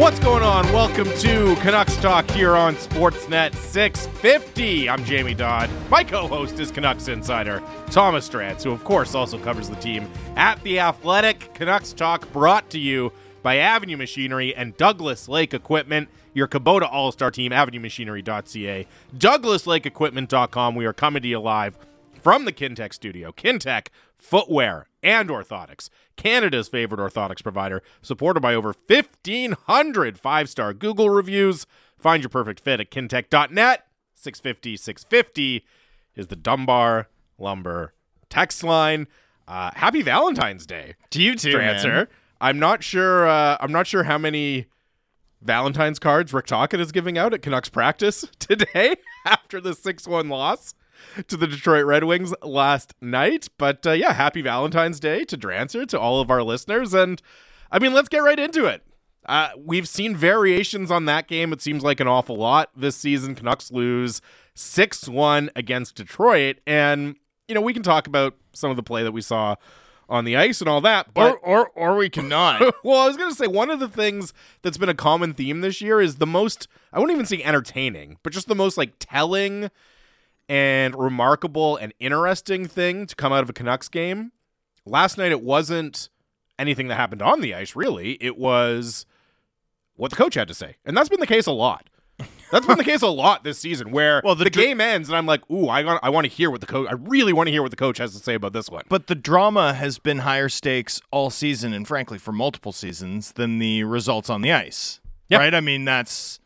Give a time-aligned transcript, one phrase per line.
[0.00, 0.64] What's going on?
[0.72, 4.88] Welcome to Canucks Talk here on Sportsnet 650.
[4.88, 5.68] I'm Jamie Dodd.
[5.90, 10.10] My co host is Canucks insider Thomas Drance, who, of course, also covers the team
[10.36, 11.52] at The Athletic.
[11.52, 13.12] Canucks Talk brought to you
[13.42, 18.86] by Avenue Machinery and Douglas Lake Equipment, your Kubota All Star team, avenuemachinery.ca,
[19.18, 20.74] douglaslakeequipment.com.
[20.76, 21.76] We are coming to you live
[22.22, 23.32] from the Kintec studio.
[23.32, 31.10] Kintec, footwear and orthotics, Canada's favorite orthotics provider, supported by over 1,500 five star Google
[31.10, 31.66] reviews.
[31.98, 33.86] Find your perfect fit at kintec.net.
[34.14, 35.64] 650 650
[36.14, 37.08] is the Dunbar
[37.38, 37.94] Lumber
[38.28, 39.06] text line.
[39.48, 41.84] Uh, happy Valentine's Day To you too, Drancer.
[41.84, 42.06] man.
[42.40, 43.26] I'm not sure.
[43.26, 44.66] Uh, I'm not sure how many
[45.42, 48.96] Valentine's cards Rick Tocchet is giving out at Canucks practice today
[49.26, 50.74] after the six-one loss
[51.28, 53.48] to the Detroit Red Wings last night.
[53.58, 57.20] But uh, yeah, happy Valentine's Day to Drancer, to all of our listeners, and
[57.70, 58.82] I mean, let's get right into it.
[59.26, 61.52] Uh, we've seen variations on that game.
[61.52, 63.34] It seems like an awful lot this season.
[63.34, 64.20] Canucks lose
[64.54, 66.58] 6 1 against Detroit.
[66.66, 69.56] And, you know, we can talk about some of the play that we saw
[70.08, 71.14] on the ice and all that.
[71.14, 72.60] But Or, or or we cannot.
[72.84, 75.60] well, I was going to say one of the things that's been a common theme
[75.60, 78.94] this year is the most, I wouldn't even say entertaining, but just the most like
[78.98, 79.70] telling
[80.50, 84.32] and remarkable and interesting thing to come out of a Canucks game.
[84.84, 86.08] Last night, it wasn't
[86.58, 88.12] anything that happened on the ice, really.
[88.20, 89.06] It was
[89.94, 90.76] what the coach had to say.
[90.84, 91.88] And that's been the case a lot.
[92.50, 95.08] That's been the case a lot this season where Well, the, the dr- game ends
[95.08, 97.32] and I'm like, ooh, I, got- I want to hear what the coach, I really
[97.32, 98.82] want to hear what the coach has to say about this one.
[98.88, 103.60] but the drama has been higher stakes all season, and frankly, for multiple seasons, than
[103.60, 104.98] the results on the ice.
[105.28, 105.38] Yeah.
[105.38, 105.54] Right?
[105.54, 106.40] I mean, that's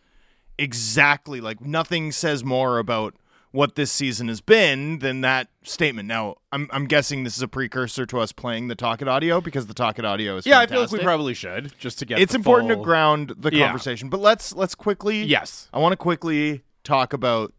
[0.59, 3.15] exactly like nothing says more about
[3.55, 6.09] what this season has been than that statement.
[6.09, 9.69] Now, I'm I'm guessing this is a precursor to us playing the Tocchet audio because
[9.69, 12.35] the Tocchet audio is yeah, I feel like we probably should just to get it's
[12.35, 13.67] important full- to ground the Yeah.
[13.67, 14.09] conversation.
[14.09, 15.69] But let's let's quickly Yes.
[15.73, 17.55] I want to quickly talk about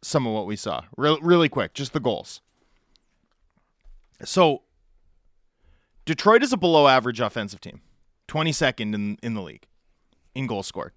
[0.00, 0.82] some of what we saw.
[0.96, 2.40] Real, really quick, just the goals.
[4.24, 4.62] So,
[6.04, 7.80] Detroit is a below average offensive team,
[8.28, 9.66] 22nd in, in the league
[10.36, 10.92] in goals scored.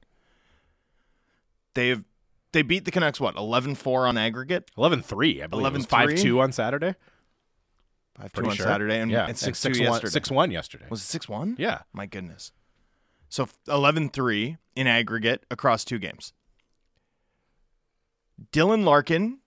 [1.74, 2.04] They've
[2.52, 5.66] they beat the Canucks what 11-4 on aggregate, 11-3, I believe.
[5.66, 6.96] 11 5-2 on Saturday.
[8.20, 8.66] 5 Pretty on sure.
[8.66, 10.12] Saturday, and, yeah, and 6 6 yesterday.
[10.12, 10.86] 6 1 yesterday.
[10.90, 11.56] Was it 6 1?
[11.60, 11.82] yeah.
[11.94, 12.52] My goodness.
[13.30, 16.34] So 11 3 in aggregate across two games.
[18.52, 19.40] Dylan Larkin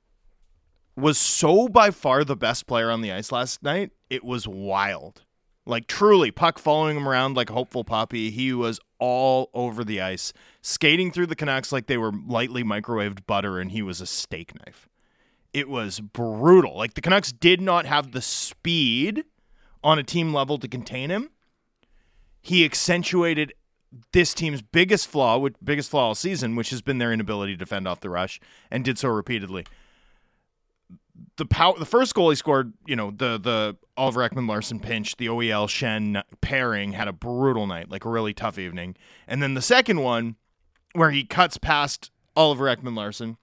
[0.96, 3.90] was so by far the best player on the ice last night.
[4.10, 5.22] It was wild.
[5.64, 8.30] Like truly, puck following him around like a hopeful puppy.
[8.30, 13.26] He was all over the ice, skating through the Canucks like they were lightly microwaved
[13.26, 14.88] butter and he was a steak knife.
[15.52, 16.76] It was brutal.
[16.76, 19.24] Like the Canucks did not have the speed
[19.82, 21.30] on a team level to contain him
[22.42, 23.54] he accentuated
[24.12, 27.86] this team's biggest flaw, biggest flaw all season, which has been their inability to defend
[27.86, 28.40] off the rush,
[28.70, 29.64] and did so repeatedly.
[31.36, 35.16] The power, the first goal he scored, you know, the the Oliver Ekman Larsson pinch,
[35.16, 38.96] the OEL Schenn pairing had a brutal night, like a really tough evening,
[39.26, 40.36] and then the second one,
[40.94, 43.36] where he cuts past Oliver Ekman Larsson,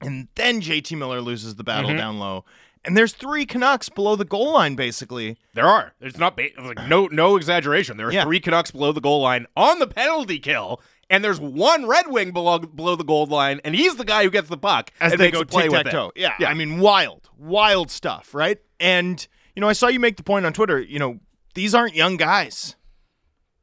[0.00, 1.98] and then JT Miller loses the battle mm-hmm.
[1.98, 2.44] down low,
[2.84, 5.36] and there's three Canucks below the goal line, basically.
[5.54, 5.94] There are.
[6.00, 7.96] There's not ba- like no no exaggeration.
[7.96, 8.24] There are Yeah.
[8.24, 10.80] three Canucks below the goal line on the penalty kill,
[11.10, 14.30] and there's one Red Wing below below the goal line, and he's the guy who
[14.30, 16.12] gets the puck as and they go play with it.
[16.16, 16.48] Yeah, Yeah.
[16.48, 18.58] I mean, wild, wild stuff, right?
[18.80, 20.80] And you know, I saw you make the point on Twitter.
[20.80, 21.18] You know,
[21.54, 22.76] these aren't young guys.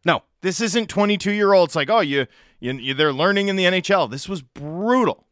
[0.04, 1.76] No, This isn't 22 year olds.
[1.76, 2.28] Like, oh, you,
[2.60, 4.10] you, you, they're learning in the NHL.
[4.12, 5.26] This was brutal,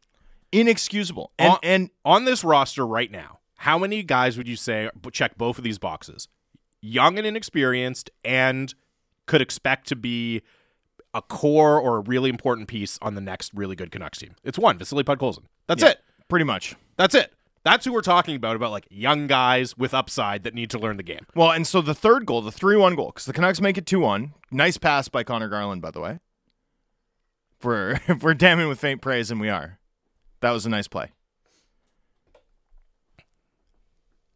[0.50, 4.90] inexcusable, and on, and on this roster right now, how many guys would you say
[5.12, 6.28] check both of these boxes?
[6.80, 8.74] Young and inexperienced, and
[9.26, 10.42] could expect to be
[11.14, 14.34] a core or a really important piece on the next really good Canucks team.
[14.42, 15.44] It's one, Vasily Podkolzin.
[15.66, 15.90] That's Yeah.
[15.90, 16.00] it.
[16.28, 16.74] pretty much.
[16.96, 17.32] That's it.
[17.64, 20.96] That's who we're talking about, about like young guys with upside that need to learn
[20.96, 21.26] the game.
[21.34, 23.86] Well, and so the third goal, the 3 1 goal, because the Canucks make it
[23.86, 24.34] 2 1.
[24.50, 26.18] Nice pass by Conor Garland, by the way.
[27.58, 29.78] If we're, if we're damning with faint praise, and we are,
[30.40, 31.12] that was a nice play.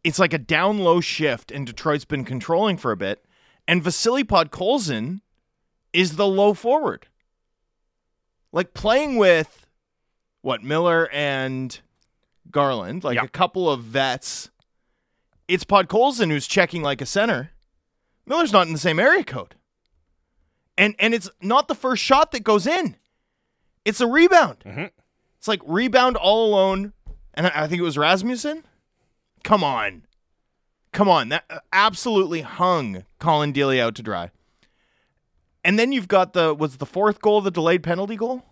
[0.03, 3.25] It's like a down low shift, and Detroit's been controlling for a bit.
[3.67, 5.21] And Vasily Podkolzin
[5.93, 7.07] is the low forward.
[8.51, 9.65] Like playing with
[10.41, 11.79] what, Miller and
[12.51, 13.23] Garland, like Yeah.
[13.23, 14.49] a couple of vets
[15.47, 17.49] it's Podkolzin who's checking like a center.
[18.27, 19.55] Miller's not in the same area code.
[20.77, 22.95] And and it's not the first shot that goes in.
[23.83, 24.57] It's a rebound.
[24.63, 24.91] Mhm.
[25.39, 26.93] It's like rebound all alone.
[27.33, 28.63] And I, I think it was Rasmussen.
[29.43, 30.03] Come on.
[30.91, 31.29] Come on.
[31.29, 34.29] That uh, absolutely hung Collin Delia out to dry.
[35.63, 38.43] And then you've got the was the fourth goal the delayed penalty goal?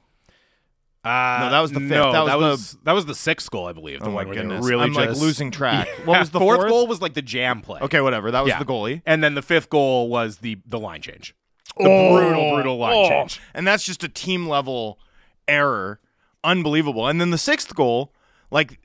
[1.04, 1.90] Uh, No, that was the fifth.
[1.90, 4.00] No, That was that the- was that was the sixth goal, I believe.
[4.00, 4.66] The Oh my one where they were goodness.
[4.70, 5.88] really I'm like losing track.
[5.88, 6.06] Yeah.
[6.06, 6.70] What was the fourth fourth?
[6.70, 6.88] goal?
[6.88, 7.80] Was like the jam play.
[7.82, 8.32] Okay, whatever.
[8.32, 8.60] That was Yeah.
[8.60, 9.02] the goalie.
[9.06, 11.34] and then the fifth goal was the the line change.
[11.78, 13.10] The brutal, brutal line oh.
[13.10, 13.40] change.
[13.54, 15.00] And that's just a team level
[15.48, 16.00] error.
[16.44, 17.08] Unbelievable.
[17.08, 18.14] And then the sixth goal,
[18.50, 18.80] like,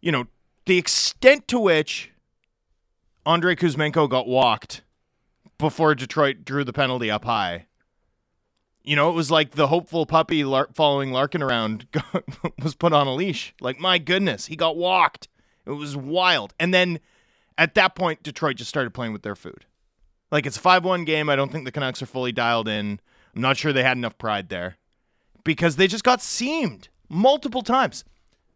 [0.00, 0.26] you know,
[0.66, 2.12] the extent to which
[3.26, 4.82] Andrei Kuzmenko got walked
[5.62, 7.66] before Detroit drew the penalty up high.
[8.82, 12.24] You know, it was like the hopeful puppy lar- following Larkin around got,
[12.62, 13.54] was put on a leash.
[13.60, 15.28] Like, my goodness, he got walked.
[15.64, 16.52] It was wild.
[16.58, 16.98] And then
[17.56, 19.64] at that point, Detroit just started playing with their food.
[20.32, 21.28] Like, it's a 5 1 game.
[21.28, 23.00] I don't think the Canucks are fully dialed in.
[23.34, 24.76] I'm not sure they had enough pride there
[25.44, 28.04] because they just got seamed multiple times.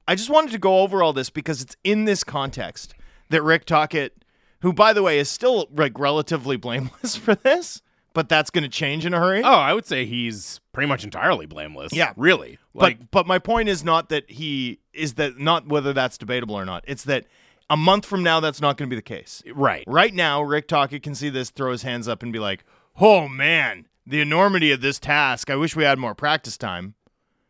[0.08, 2.94] I just wanted to go over all this because it's in this context
[3.30, 4.24] that Rick Tocchet,
[4.60, 7.82] who by the way is still like relatively blameless for this,
[8.14, 9.42] but that's going to change in a hurry.
[9.42, 11.92] Oh, I would say he's pretty much entirely blameless.
[11.92, 12.12] Yeah.
[12.16, 12.58] really.
[12.74, 16.54] Like, but but my point is not that he is that not whether that's debatable
[16.54, 16.84] or not.
[16.86, 17.26] It's that
[17.68, 19.42] a month from now that's not going to be the case.
[19.54, 19.84] right.
[19.86, 22.64] Right now, Rick Tocchet can see this, throw his hands up, and be like,
[23.00, 25.50] "Oh man, the enormity of this task.
[25.50, 26.94] I wish we had more practice time,"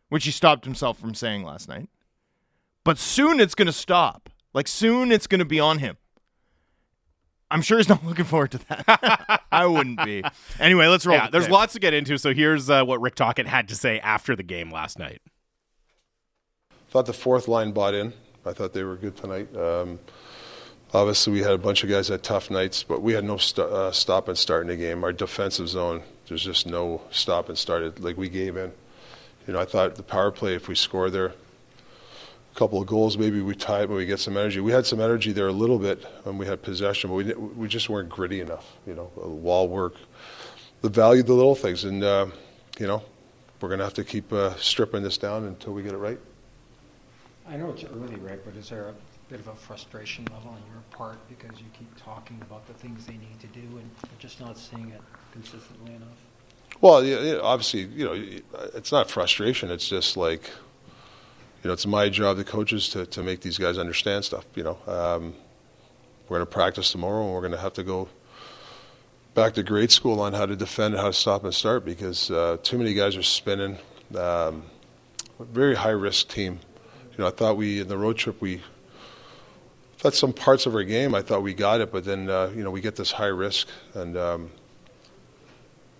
[0.09, 1.89] which he stopped himself from saying last night.
[2.83, 4.29] But soon it's going to stop.
[4.53, 5.97] Like soon it's going to be on him.
[7.49, 9.43] I'm sure he's not looking forward to that.
[9.51, 10.23] I wouldn't be.
[10.59, 11.17] Anyway, let's roll.
[11.17, 11.51] Yeah, with there's it.
[11.51, 12.17] lots to get into.
[12.17, 15.21] So here's uh, what Rick Tocchet had to say after the game last night.
[16.89, 18.13] thought the fourth line bought in.
[18.45, 19.53] I thought they were good tonight.
[19.55, 19.99] Um,
[20.93, 23.37] obviously, we had a bunch of guys that had tough nights, but we had no
[23.37, 25.03] st- uh, stop and start in the game.
[25.03, 27.99] Our defensive zone, there's just no stop and start.
[27.99, 28.71] Like we gave in.
[29.47, 31.33] You know, I thought the power play, if we score there, a
[32.57, 34.59] couple of goals, maybe we tie it, but we get some energy.
[34.59, 37.67] We had some energy there a little bit, and we had possession, but we we
[37.67, 38.77] just weren't gritty enough.
[38.87, 39.95] You know, wall work,
[40.81, 42.27] the value of the little things, and uh,
[42.79, 43.03] you know,
[43.61, 46.19] we're going to have to keep uh, stripping this down until we get it right.
[47.47, 48.93] I know it's early, Rick, but is there a
[49.29, 53.05] bit of a frustration level on your part because you keep talking about the things
[53.05, 53.89] they need to do and
[54.19, 55.01] just not seeing it
[55.31, 56.17] consistently enough?
[56.81, 56.97] Well,
[57.43, 58.13] obviously, you know,
[58.73, 59.71] it's not frustration.
[59.71, 60.49] It's just like,
[61.67, 64.45] you know, it's my job, the coaches, to, to make these guys understand stuff.
[64.55, 65.33] You know, um,
[66.29, 68.07] we're going to practice tomorrow, and we're going to have to go
[69.33, 72.31] back to grade school on how to defend and how to stop and start because
[72.31, 73.77] uh, too many guys are spinning.
[74.17, 74.63] Um,
[75.41, 76.61] very high risk team.
[77.11, 78.61] You know, I thought we in the road trip we
[79.97, 82.63] thought some parts of our game I thought we got it, but then uh, you
[82.63, 84.15] know we get this high risk and.
[84.15, 84.51] Um,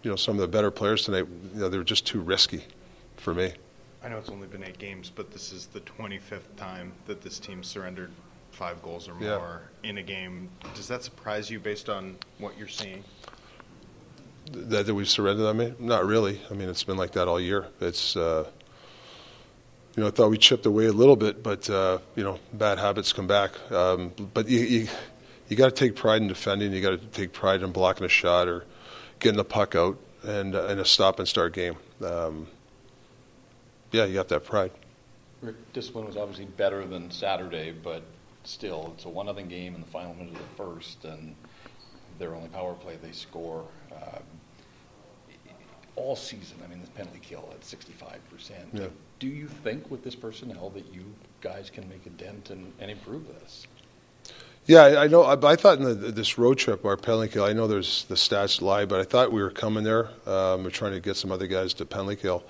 [0.03, 2.63] you know, some of the better players tonight, you know, they were just too risky
[3.17, 3.51] for me.
[4.03, 7.39] I know it's only been eight games, but this is the 25th time that this
[7.39, 8.11] team surrendered
[8.51, 9.37] five goals or Yeah.
[9.37, 10.49] more in a game.
[10.75, 13.03] Does that surprise you based on what you're seeing?
[14.51, 15.73] That, that we've surrendered on me?
[15.79, 16.39] Not really.
[16.49, 17.67] I mean, it's been like that all year.
[17.81, 18.47] It's, uh,
[19.95, 22.77] you know, I thought we chipped away a little bit, but, uh, you know, bad
[22.77, 23.51] habits come back.
[23.71, 24.87] Um, but you, you,
[25.49, 26.71] you got to take pride in defending.
[26.71, 28.63] You got to take pride in blocking a shot or
[29.19, 31.75] getting the puck out and uh, in a stop and start game.
[32.03, 32.47] Um,
[33.91, 34.71] yeah, you got that pride.
[35.41, 38.03] Rick, discipline was obviously better than Saturday, but
[38.43, 41.35] still, it's a one nothing game in the final minute of the first, and
[42.17, 43.65] their only power play they score.
[43.91, 44.23] Um,
[45.97, 48.19] all season, I mean, the penalty kill at 65%.
[48.71, 48.87] Yeah.
[49.19, 51.03] Do you think with this personnel that you
[51.41, 53.65] guys can make a dent and, and improve this?
[54.67, 55.23] Yeah, I, I know.
[55.23, 57.45] I, I thought in the, this road trip, our penalty kill.
[57.45, 60.09] I know there's the stats lie, but I thought we were coming there.
[60.27, 62.43] Um, we're trying to get some other guys to penalty kill,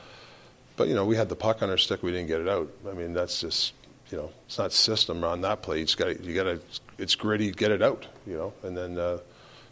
[0.78, 2.02] but you know, we had the puck on our stick.
[2.04, 2.72] We didn't get it out.
[2.88, 3.74] I mean, that's just
[4.12, 5.80] you know, it's not system on that play.
[5.80, 6.62] You just got you got to.
[6.98, 7.52] It's gritty.
[7.52, 8.06] Get it out.
[8.26, 9.18] You know, and then uh,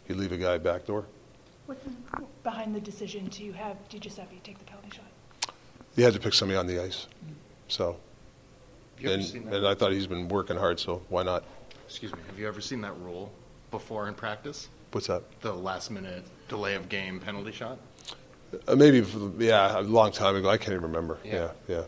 [0.08, 1.06] you leave a guy back door.
[1.66, 1.84] What's
[2.42, 5.52] behind the decision to have DiGiuseppe take the penalty shot?
[5.96, 7.06] You had to pick somebody on the ice.
[7.68, 7.96] So,
[8.96, 10.78] Have you ever and, and I thought he's been working hard.
[10.78, 11.42] So why not?
[11.86, 12.20] Excuse me.
[12.28, 13.32] Have you ever seen that rule
[13.70, 14.68] before in practice?
[14.92, 15.22] What's that?
[15.40, 17.78] The last minute delay of game penalty shot?
[18.66, 19.04] Uh, maybe
[19.38, 20.48] yeah, a long time ago.
[20.48, 21.18] I can't even remember.
[21.24, 21.50] Yeah.
[21.68, 21.76] yeah.
[21.76, 21.82] yeah.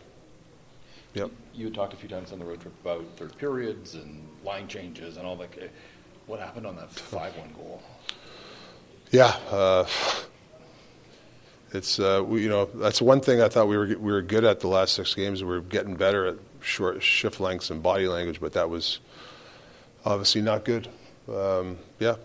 [1.13, 1.31] Yep.
[1.53, 4.67] You had talked a few times on the road trip about third periods and line
[4.67, 5.49] changes and all that.
[6.27, 7.81] What happened on that 5 1 goal?
[9.11, 9.87] Yeah, uh,
[11.73, 14.43] it's uh, we, you know that's one thing I thought we were we were good
[14.43, 15.43] at the last six games.
[15.43, 18.99] We were getting better at short shift lengths and body language, but that was
[20.05, 20.87] obviously not good.
[21.27, 22.15] Um, yeah,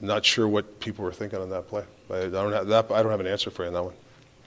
[0.00, 1.84] not sure what people were thinking on that play.
[2.10, 2.90] I don't have that.
[2.90, 3.94] I don't have an answer for you on that one.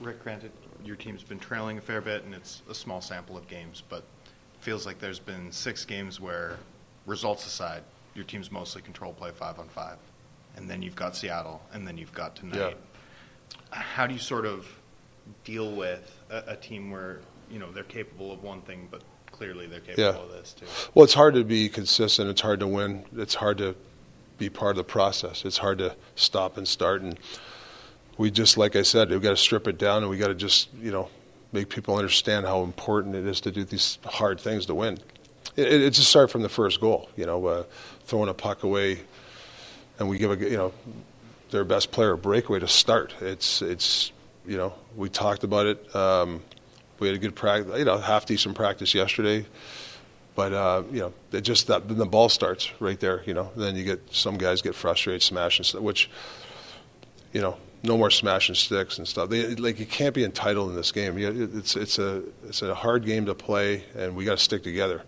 [0.00, 0.50] Rick, granted,
[0.84, 3.98] your team's been trailing a fair bit, and it's a small sample of games, but
[3.98, 6.58] it feels like there's been six games where,
[7.06, 7.82] results aside,
[8.14, 9.96] your team's mostly control play five on five,
[10.56, 12.56] and then you've got Seattle, and then you've got tonight.
[13.72, 13.78] Yeah.
[13.78, 14.66] how do you sort of
[15.44, 19.66] deal with a, a team where you know they're capable of one thing, but clearly
[19.66, 20.10] they're capable Yeah.
[20.18, 20.66] of this too?
[20.94, 22.28] Well, it's hard to be consistent.
[22.28, 23.04] It's hard to win.
[23.16, 23.76] It's hard to
[24.42, 25.44] be part of the process.
[25.44, 27.02] It's hard to stop and start.
[27.02, 27.18] And
[28.18, 30.34] we just, like I said, we've got to strip it down and we got to
[30.34, 31.08] just, you know,
[31.52, 34.98] make people understand how important it is to do these hard things to win.
[35.54, 37.64] It, it, it's just start from the first goal, you know, uh,
[38.04, 39.00] throwing a puck away
[39.98, 40.72] and we give a, you know,
[41.50, 43.14] their best player a breakaway to start.
[43.20, 44.10] It's, it's,
[44.46, 45.94] you know, we talked about it.
[45.94, 46.42] Um,
[46.98, 49.46] we had a good practice, you know, half decent practice yesterday.
[50.34, 53.22] But uh, you know, it just that then the ball starts right there.
[53.26, 56.08] You know, then you get some guys get frustrated, smashing, st- which
[57.32, 59.28] you know, no more smashing sticks and stuff.
[59.28, 61.18] They, like you can't be entitled in this game.
[61.18, 64.62] You, it's it's a it's a hard game to play, and we got to stick
[64.62, 65.02] together.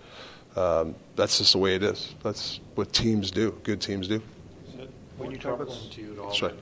[0.56, 2.14] Um, that's just the way it is.
[2.22, 3.58] That's what teams do.
[3.64, 4.22] Good teams do.
[5.16, 6.54] When you talk to you at all, That's right.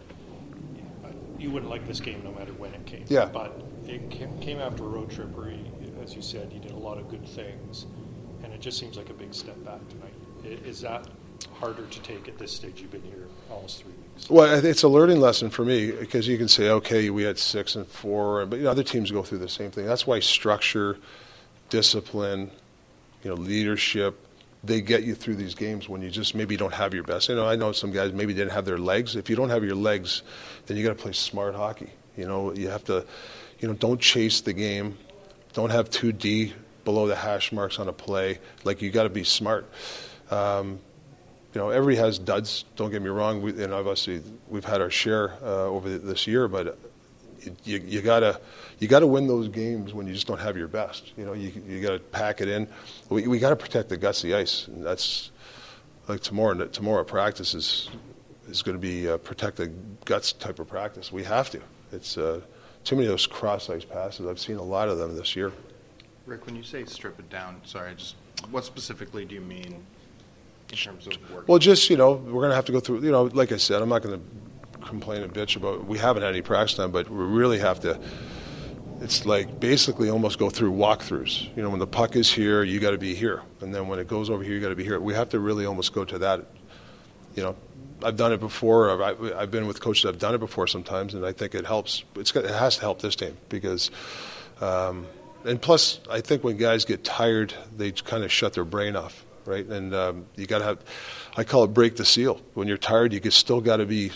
[1.39, 3.05] you wouldn't like this game no matter when it came.
[3.09, 3.27] Yeah.
[3.27, 5.65] But it came, came after a road trip where, you,
[6.03, 8.02] as you said, you did a lot of good things, and it
[8.63, 10.15] just seems like a big step back tonight.
[10.45, 11.07] I- Is that
[11.55, 12.81] harder to take at this stage?
[12.81, 14.31] You've been here almost three weeks.
[14.31, 17.39] Well, I it's a learning lesson for me because you can say, okay, we had
[17.39, 19.85] six and four, but you know, other teams go through the same thing.
[19.85, 20.97] That's why structure,
[21.69, 22.51] discipline,
[23.25, 24.19] you know, leadership,
[24.65, 27.29] they get you through these games when you just maybe don't have your best.
[27.29, 29.17] You know, I know some guys maybe didn't have their legs.
[29.17, 30.23] If you don't have your legs,
[30.67, 31.91] then you got to play smart hockey.
[32.17, 33.05] You know, you have to,
[33.59, 34.99] you know, don't chase the game,
[35.53, 36.53] don't have two D
[36.85, 38.39] below the hash marks on a play.
[38.65, 39.71] Like you got to be smart.
[40.31, 40.81] Um,
[41.55, 42.65] you know, everybody has duds.
[42.77, 43.43] Don't get me wrong.
[43.43, 46.79] We, and obviously, we've had our share uh, over the, this year, but
[47.65, 48.41] you, you gotta
[48.79, 51.13] you gotta win those games when you just don't have your best.
[51.17, 52.67] You know, you you gotta pack it in.
[53.11, 55.31] We we gotta protect the guts of the ice, and that's
[56.09, 56.67] like tomorrow.
[56.67, 57.91] Tomorrow practice is
[58.49, 59.69] is going to be uh, protect the
[60.05, 61.13] guts type of practice.
[61.13, 61.61] We have to.
[61.93, 62.41] It's uh,
[62.85, 64.27] too many of those cross ice passes.
[64.27, 65.53] I've seen a lot of them this year.
[66.27, 68.17] Rick, when you say strip it down, sorry, just
[68.51, 69.83] what specifically do you mean
[70.71, 71.49] in terms of work?
[71.49, 73.03] Well, just you know, we're going to have to go through.
[73.03, 75.85] You know, like I said, I'm not going to complain and bitch about.
[75.87, 78.01] We haven't had any practice time, but we really have to.
[79.01, 81.55] It's like basically almost go through walkthroughs.
[81.57, 83.99] You know, when the puck is here, you got to be here, and then when
[83.99, 85.01] it goes over here, you got to be here.
[85.01, 86.47] We have to really almost go to that.
[87.35, 87.57] You know,
[88.05, 89.03] I've done it before.
[89.03, 90.05] I've, I've been with coaches.
[90.05, 92.05] I've done it before sometimes, and I think it helps.
[92.15, 93.91] It's it has to help this team because.
[94.61, 95.07] Um,
[95.45, 99.25] and plus, I think when guys get tired, they kind of shut their brain off,
[99.45, 99.67] right?
[99.67, 100.79] And um, you got to have,
[101.37, 102.41] I call it break the seal.
[102.55, 104.11] When you're tired, you still got to be,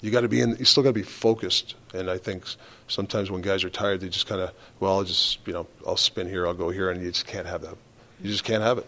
[0.00, 1.74] you got to be in, you still got to be focused.
[1.94, 2.44] And I think
[2.88, 5.96] sometimes when guys are tired, they just kind of, well, I'll just, you know, I'll
[5.96, 7.76] spin here, I'll go here, and you just can't have that.
[8.22, 8.86] You just can't have it.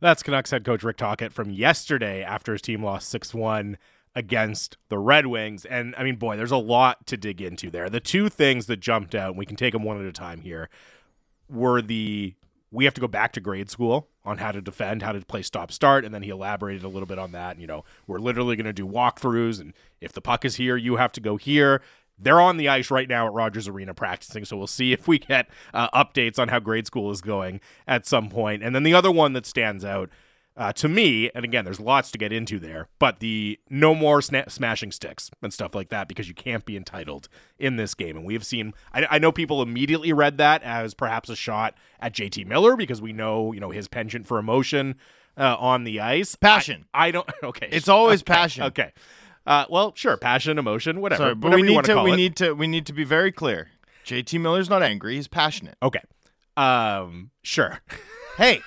[0.00, 3.78] That's Canucks head coach Rick Tocchet from yesterday after his team lost 6 1
[4.14, 5.64] against the Red Wings.
[5.64, 7.90] And I mean, boy, there's a lot to dig into there.
[7.90, 10.40] The two things that jumped out, and we can take them one at a time
[10.40, 10.68] here,
[11.48, 12.34] were the
[12.70, 15.42] we have to go back to grade school on how to defend, how to play
[15.42, 17.52] stop start, and then he elaborated a little bit on that.
[17.52, 20.76] And, You know, we're literally going to do walkthroughs, and if the puck is here,
[20.76, 21.82] you have to go here.
[22.18, 25.18] They're on the ice right now at Rogers Arena practicing, so we'll see if we
[25.20, 28.62] get uh, updates on how grade school is going at some point.
[28.62, 30.10] And then the other one that stands out
[30.56, 34.20] uh, to me, and again, there's lots to get into there, but the no more
[34.20, 38.16] sna- smashing sticks and stuff like that because you can't be entitled in this game.
[38.16, 41.74] And we have seen, I, I know people immediately read that as perhaps a shot
[41.98, 44.94] at JT Miller because we know, you know, his penchant for emotion
[45.36, 46.36] uh, on the ice.
[46.36, 46.84] Passion.
[46.94, 47.68] I, I don't, okay.
[47.72, 48.62] It's always Okay, passion.
[48.64, 48.92] Okay.
[49.46, 51.22] Uh, well, sure, passion, emotion, whatever.
[51.22, 52.16] Sorry, but whatever we need to we it.
[52.16, 53.68] need to we need to be very clear.
[54.06, 55.76] JT Miller's not angry; he's passionate.
[55.82, 56.00] Okay.
[56.56, 57.80] Um, sure.
[58.36, 58.62] Hey,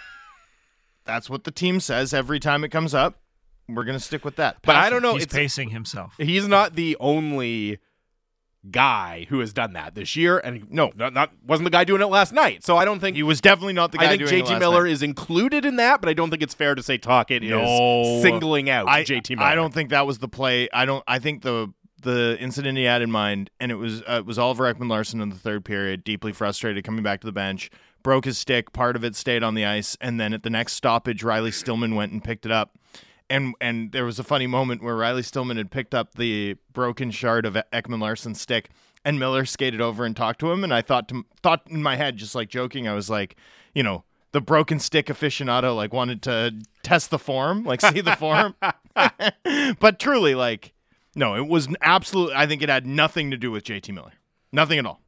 [1.07, 3.21] that's what the team says every time it comes up.
[3.69, 4.57] We're gonna stick with that.
[4.61, 5.13] But I don't know.
[5.13, 6.13] He's it's, pacing himself.
[6.17, 7.79] he's not the only
[8.69, 12.01] guy who has done that this year, and no, not, not wasn't the guy doing
[12.01, 12.63] it last night.
[12.63, 14.49] So I don't think He was definitely not the guy I think doing it JT
[14.51, 14.91] last Miller night.
[14.91, 17.61] is included in that, but I don't think it's fair to say Tocchet No.
[18.01, 19.47] is singling out I, JT Miller.
[19.47, 20.69] I don't think that was the play.
[20.73, 21.03] I don't.
[21.07, 24.37] I think the the incident he had in mind, and it was uh, it was
[24.37, 27.69] Oliver Ekman Larsson in the third period, deeply frustrated, coming back to the bench,
[28.07, 28.71] broke his stick.
[28.71, 31.93] Part of it stayed on the ice, and then at the next stoppage, Riley Stillman
[31.93, 32.77] went and picked it up.
[33.29, 37.11] And and there was a funny moment where Riley Stillman had picked up the broken
[37.11, 38.69] shard of Ekman Larsson's stick,
[39.03, 40.63] and Miller skated over and talked to him.
[40.63, 43.35] And I thought to thought in my head, just like joking, I was like,
[43.75, 48.15] you know, the broken stick aficionado like wanted to test the form, like see the
[48.15, 48.55] form.
[49.81, 50.71] but truly, like,
[51.13, 52.35] no, it was absolutely.
[52.35, 54.13] I think it had nothing to do with JT Miller,
[54.53, 55.01] nothing at all.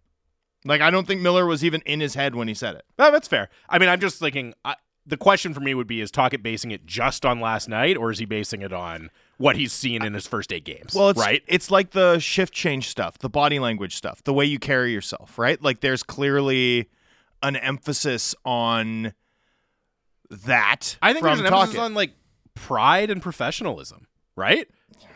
[0.66, 2.86] Like, I don't think Miller was even in his head when he said it.
[2.98, 3.50] No, that's fair.
[3.70, 4.54] I mean, I'm just thinking.
[4.66, 4.76] I,
[5.06, 8.12] the question for me would be: Is Tocchet basing it just on last night, or
[8.12, 10.94] is he basing it on what he's seen in his first eight games.
[10.94, 11.42] Well, it's right.
[11.48, 15.40] It's like the shift change stuff, the body language stuff, the way you carry yourself,
[15.40, 15.60] right?
[15.62, 16.90] Like there's clearly
[17.42, 19.14] an emphasis on
[20.30, 20.98] that.
[21.02, 22.12] I think there's an emphasis on like
[22.54, 24.08] pride and professionalism,
[24.40, 24.68] right?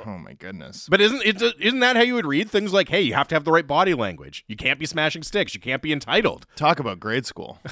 [0.05, 0.87] Oh my goodness.
[0.89, 3.35] But isn't it, isn't that how you would read things like, "Hey, you have to
[3.35, 4.43] have the right body language.
[4.47, 5.55] You can't be smashing sticks.
[5.55, 7.59] You can't be entitled." Talk about grade school.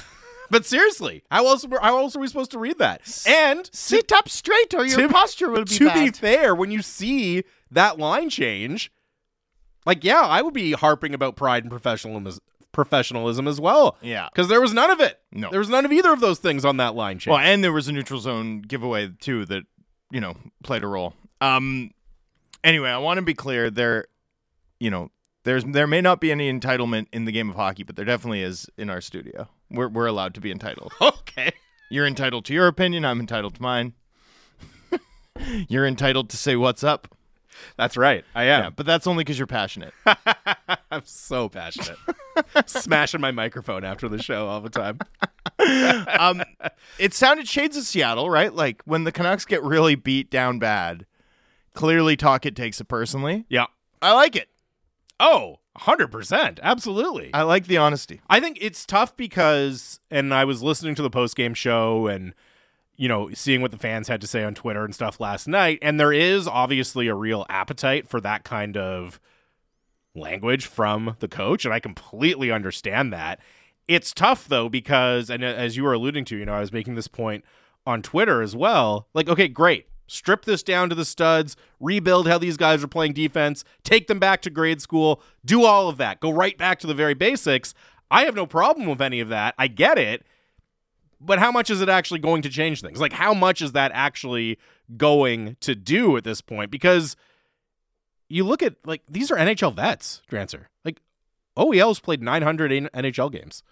[0.50, 3.00] But seriously, how else how else are we supposed to read that?
[3.26, 6.04] And Sit up straight or your to- posture will be to bad.
[6.04, 8.92] be fair, when you see that line change,
[9.86, 12.40] like yeah, I would be harping about pride and professionalism
[12.70, 13.96] professionalism as well.
[14.02, 14.28] Yeah.
[14.30, 15.20] Because there was none of it.
[15.32, 15.48] No.
[15.48, 17.32] There was none of either of those things on that line change.
[17.32, 19.62] Well, and there was a neutral zone giveaway too that
[20.10, 21.14] you know played a role.
[21.42, 21.90] Um.
[22.64, 23.70] Anyway, I want to be clear.
[23.70, 24.06] There,
[24.78, 25.10] you know,
[25.44, 28.42] there's there may not be any entitlement in the game of hockey, but there definitely
[28.42, 29.48] is in our studio.
[29.70, 30.92] We're we're allowed to be entitled.
[31.00, 31.52] okay.
[31.90, 33.04] You're entitled to your opinion.
[33.04, 33.92] I'm entitled to mine.
[35.68, 37.14] You're entitled to say what's up.
[37.76, 38.24] That's right.
[38.34, 38.62] I am.
[38.62, 39.92] Yeah, but that's only because you're passionate.
[40.90, 41.98] I'm so passionate.
[42.64, 44.98] Smashing my microphone after the show all the time.
[46.18, 46.42] um,
[46.98, 48.54] it sounded shades of Seattle, right?
[48.54, 51.04] Like when the Canucks get really beat down bad,
[51.74, 53.44] clearly Tocchet takes it personally.
[53.48, 53.66] Yeah.
[54.00, 54.48] I like it.
[55.20, 56.58] Oh, 100%.
[56.62, 57.30] Absolutely.
[57.32, 58.20] I like the honesty.
[58.28, 62.34] I think it's tough because, and I was listening to the post game show and,
[62.96, 65.78] you know, seeing what the fans had to say on Twitter and stuff last night.
[65.80, 69.20] And there is obviously a real appetite for that kind of
[70.14, 71.64] language from the coach.
[71.64, 73.40] And I completely understand that.
[73.88, 76.72] It's tough though, because, and uh, as you were alluding to, you know, I was
[76.72, 77.44] making this point
[77.86, 79.08] on Twitter as well.
[79.14, 79.86] Like, okay, great.
[80.12, 84.18] Strip this down to the studs, rebuild how these guys are playing defense, take them
[84.18, 87.72] back to grade school, do all of that, go right back to the very basics.
[88.10, 89.54] I have no problem with any of that.
[89.56, 90.26] I get it.
[91.18, 93.00] But how much is it actually going to change things?
[93.00, 94.58] Like, how much is that actually
[94.96, 96.70] going to do at this point?
[96.70, 97.16] Because
[98.28, 100.64] you look at, like, these are NHL vets, Drancer.
[100.84, 101.00] Like,
[101.56, 103.62] OEL's played 900 NHL games.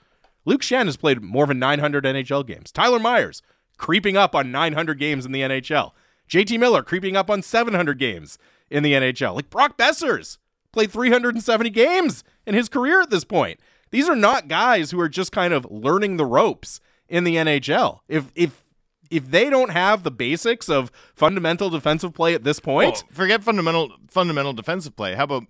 [0.45, 2.73] Luke Schenn has played more than 900 NHL games.
[2.73, 3.43] Tyler Myers
[3.77, 5.91] creeping up on 900 games in the NHL.
[6.31, 8.39] JT Miller creeping up on 700 games
[8.71, 9.35] in the NHL.
[9.35, 10.39] Like Brock Boeser's
[10.73, 13.59] played 370 games in his career at this point.
[13.91, 17.99] These are not guys who are just kind of learning the ropes in the NHL.
[18.09, 18.65] If if
[19.11, 23.43] if they don't have the basics of fundamental defensive play at this point, Oh, forget
[23.43, 25.17] fundamental fundamental defensive play.
[25.17, 25.47] How about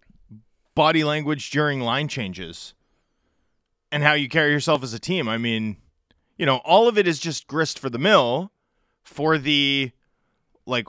[0.74, 2.72] body language during line changes
[3.92, 5.28] and how you carry yourself as a team?
[5.28, 5.76] I mean,
[6.38, 8.50] you know, all of it is just grist for the mill
[9.02, 9.92] for the
[10.66, 10.86] like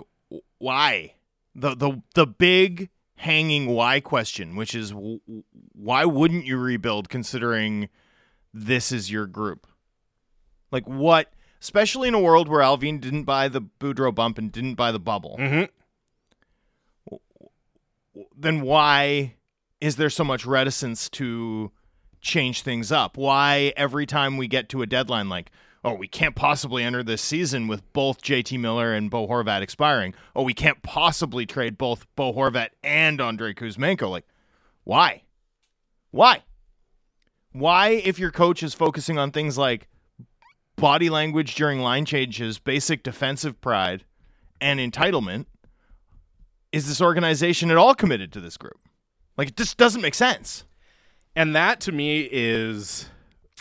[0.57, 1.13] why
[1.55, 4.93] the the the big hanging why question, which is
[5.73, 7.89] why wouldn't you rebuild considering
[8.53, 9.67] this is your group?
[10.71, 11.31] Like what?
[11.59, 14.99] Especially in a world where Allvin didn't buy the Boudreau bump and didn't buy the
[14.99, 15.37] bubble.
[15.39, 15.69] Mhm.
[18.35, 19.35] Then why
[19.79, 21.71] is there so much reticence to
[22.19, 23.17] change things up?
[23.17, 25.51] Why every time we get to a deadline, like,
[25.83, 30.13] oh, we can't possibly enter this season with both JT Miller and Bo Horvat expiring.
[30.35, 34.09] Oh, we can't possibly trade both Bo Horvat and Andrei Kuzmenko.
[34.09, 34.25] Like,
[34.83, 35.23] why?
[36.11, 36.43] Why?
[37.51, 39.87] Why, if your coach is focusing on things like
[40.75, 44.05] body language during line changes, basic defensive pride,
[44.59, 45.45] and entitlement,
[46.71, 48.79] is this organization at all committed to this group?
[49.37, 50.65] Like, it just doesn't make sense.
[51.35, 53.09] and that to me is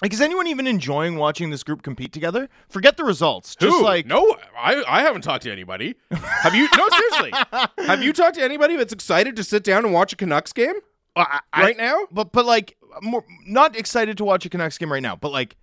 [0.03, 2.49] Like, is anyone even enjoying watching this group compete together?
[2.69, 3.55] Forget the results.
[3.57, 3.85] Just Who?
[3.85, 5.95] like, no, I I haven't talked to anybody.
[6.11, 6.69] Have you?
[6.77, 7.33] No, seriously.
[7.87, 10.75] Have you talked to anybody that's excited to sit down and watch a Canucks game
[11.17, 12.07] I, I- right now?
[12.11, 15.57] but but like, more, not excited to watch a Canucks game right now, but like,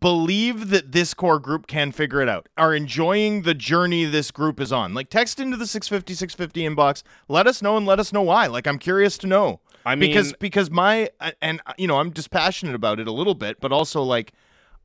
[0.00, 2.48] believe that this core group can figure it out.
[2.56, 4.94] Are enjoying the journey this group is on.
[4.94, 7.02] Like, text into the 650 650 inbox.
[7.28, 8.46] Let us know and let us know why.
[8.48, 9.60] Like, I'm curious to know.
[9.86, 13.06] I mean- because because my uh, and uh, you know I'm just passionate about it
[13.06, 14.32] a little bit, but also like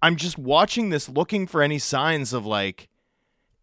[0.01, 2.87] I'm just watching this, looking for any signs of like,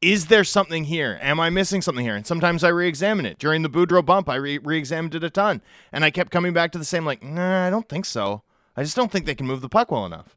[0.01, 1.19] is there something here?
[1.23, 2.15] Am I missing something here?
[2.15, 3.39] And sometimes I re-examine it.
[3.39, 6.71] During the Boudreau bump, I re- re-examined it a ton, and I kept coming back
[6.73, 8.43] to the same like, nah, I don't think so.
[8.77, 10.37] I just don't think they can move the puck well enough.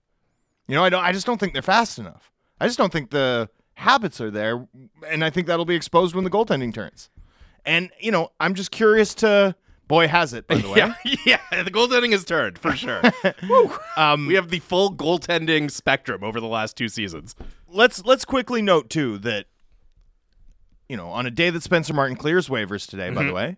[0.68, 1.04] You know, I don't.
[1.04, 2.32] I just don't think they're fast enough.
[2.60, 4.68] I just don't think the habits are there,
[5.08, 7.10] and I think that'll be exposed when the goaltending turns.
[7.66, 9.56] And you know, I'm just curious to.
[9.92, 10.78] Boy, has it by the way.
[11.04, 11.64] Yeah, yeah.
[11.64, 13.02] The goaltending has turned for sure.
[13.98, 17.36] Um, we have the full goaltending spectrum over the last two seasons.
[17.68, 19.48] let's let's quickly note too that
[20.88, 23.58] you know on a day that Spencer Martin clears waivers today, by the way,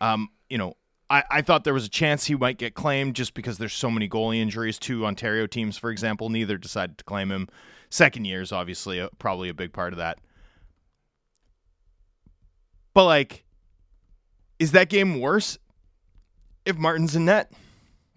[0.00, 0.74] um, you know.
[1.10, 3.90] I, I thought there was a chance he might get claimed just because there's so
[3.90, 4.78] many goalie injuries.
[4.78, 7.46] Two Ontario teams, for example, neither decided to claim him.
[7.90, 10.18] Second year is obviously a, probably a big part of that.
[12.94, 13.44] But like,
[14.58, 15.58] is that game worse
[16.64, 17.52] if Martin's in net?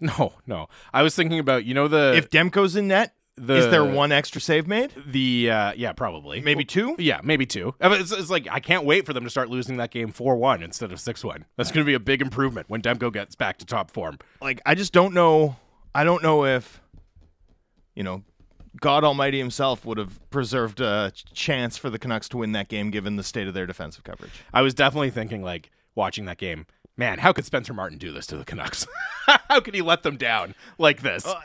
[0.00, 0.68] No, no.
[0.94, 4.12] I was thinking about you know the if Demko's in net, the is there one
[4.12, 4.92] extra save made?
[5.04, 6.94] the uh, yeah probably Maybe two?
[7.00, 7.74] yeah maybe two.
[7.80, 10.62] It's, it's like I can't wait for them to start losing that game four one
[10.62, 11.46] instead of six one.
[11.56, 14.18] That's going to be a big improvement when Demko gets back to top form.
[14.40, 15.56] Like I just don't know.
[15.96, 16.80] I don't know if
[17.96, 18.22] you know
[18.80, 22.92] God Almighty Himself would have preserved a chance for the Canucks to win that game
[22.92, 24.30] given the state of their defensive coverage.
[24.54, 26.66] I was definitely thinking like watching that game.
[26.98, 28.84] Man, how could Spencer Martin do this to the Canucks?
[29.48, 31.24] how could he let them down like this?
[31.24, 31.40] Uh,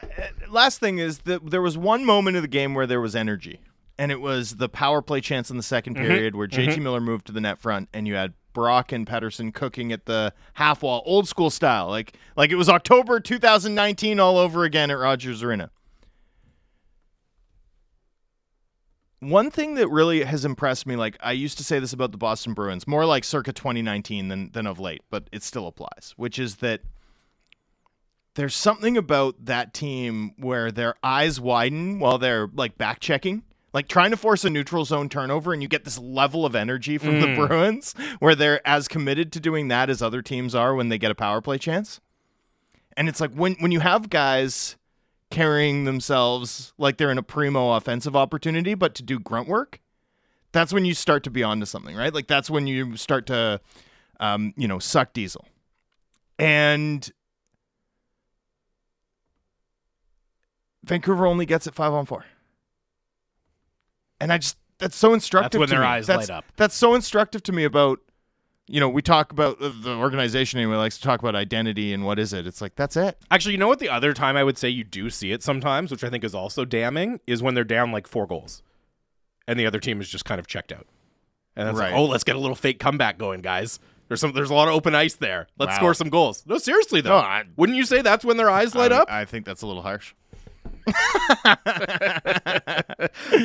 [0.50, 3.62] last thing is that there was one moment of the game where there was energy,
[4.00, 7.28] and it was the power play chance in the 2nd period where JT Miller moved
[7.28, 11.04] to the net front, and you had Brock and Pettersson cooking at the half wall,
[11.06, 15.70] old school style, like like it was October 2019 all over again at Rogers Arena.
[19.30, 22.18] One thing that really has impressed me, like I used to say this about the
[22.18, 26.38] Boston Bruins, more like circa 2019 than than of late, but it still applies, which
[26.38, 26.82] is that
[28.36, 33.88] there's something about that team where their eyes widen while they're like back checking like
[33.88, 37.20] trying to force a neutral zone turnover and you get this level of energy from
[37.20, 37.48] the mm.
[37.48, 41.12] bruins where they're as committed to doing that as other teams are when they get
[41.12, 42.00] a power play chance.
[42.96, 44.78] And it's like when when you have guys
[45.34, 49.80] carrying themselves like they're in a primo offensive opportunity but to do grunt work
[50.52, 53.60] that's when you start to be onto something right like that's when you start to
[54.20, 55.46] um, you know suck diesel
[56.38, 57.12] and
[60.84, 62.26] Vancouver only gets it five on four.
[64.20, 65.52] And I just that's so instructive.
[65.52, 65.86] That's when their me.
[65.86, 66.46] eyes That's- light up.
[66.58, 68.00] That's so instructive to me about,
[68.68, 72.18] you know, we talk about the organization anyway likes to talk about identity and what
[72.20, 72.48] is it.
[72.48, 73.18] It's like that's it.
[73.30, 73.80] Actually, you know what?
[73.80, 76.34] The other time I would say you do see it sometimes, which I think is
[76.34, 78.64] also damning, is when they're down like four goals,
[79.48, 80.88] and the other team is just kind of checked out,
[81.56, 81.92] and it's Right.
[81.92, 83.80] like, oh, let's get a little fake comeback going, guys.
[84.08, 85.48] There's some, there's a lot of open ice there.
[85.58, 85.78] Let's Wow.
[85.78, 86.44] score some goals.
[86.46, 89.12] No, seriously though, No, I- wouldn't you say that's when their eyes light I, up?
[89.12, 90.14] I think that's a little harsh.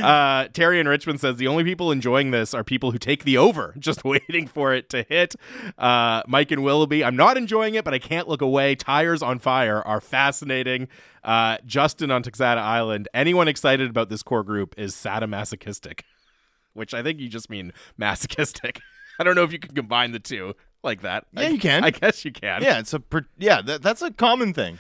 [0.02, 3.36] Uh, Terry in Richmond says the only people enjoying this are people who take the
[3.36, 5.34] over, just waiting for it to hit.
[5.76, 8.74] Uh, Mike and Willoughby, I'm not enjoying it, but I can't look away.
[8.74, 10.88] Tires on fire are fascinating.
[11.24, 16.00] Uh, Justin on Texada Island, anyone excited about this core group is sadomasochistic,
[16.74, 18.80] which I think you just mean masochistic.
[19.18, 21.26] I don't know if you can combine the two like that.
[21.32, 21.84] Yeah, I, you can.
[21.84, 22.62] I guess you can.
[22.62, 23.62] Yeah, it's a per- yeah.
[23.62, 24.78] That, that's a common thing.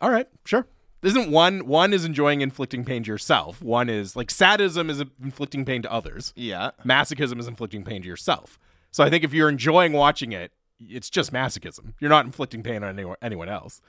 [0.00, 0.66] All right, sure.
[1.02, 3.62] Isn't one one is enjoying inflicting pain to yourself?
[3.62, 6.32] One is like sadism is inflicting pain to others.
[6.34, 6.70] Yeah.
[6.84, 8.58] Masochism is inflicting pain to yourself.
[8.90, 11.92] So I think if you're enjoying watching it, it's just masochism.
[12.00, 13.80] You're not inflicting pain on anyone, anyone else.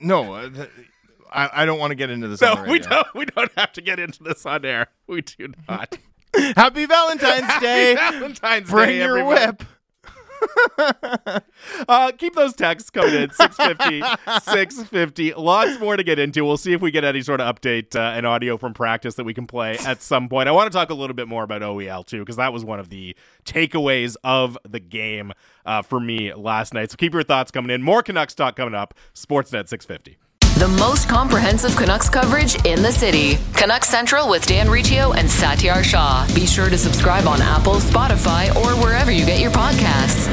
[0.00, 0.70] No, uh, th-
[1.30, 2.40] I, I don't want to get into this.
[2.40, 4.88] So on we don't we don't have to get into this on air.
[5.06, 5.96] We do not.
[6.56, 7.94] Happy Valentine's Day.
[7.94, 8.72] Valentine's Day.
[8.72, 9.62] Bring Day, your whip.
[11.88, 13.30] Uh, keep those texts coming in.
[13.30, 14.00] 650
[14.42, 16.44] 650 lots more to get into.
[16.44, 19.24] We'll see if we get any sort of update uh, and audio from practice that
[19.24, 20.48] we can play at some point.
[20.48, 22.80] I want to talk a little bit more about oel too because that was one
[22.80, 25.32] of the takeaways of the game
[25.66, 26.90] uh, for me last night.
[26.90, 27.82] So keep your thoughts coming in.
[27.82, 28.94] More canucks talk coming up.
[29.14, 30.18] Sportsnet 650
[30.64, 33.36] The most comprehensive Canucks coverage in the city.
[33.52, 36.26] Canucks Central with Dan Riccio and Satiar Shah.
[36.34, 40.24] Be sure to subscribe on Apple, Spotify, or wherever you get your podcasts.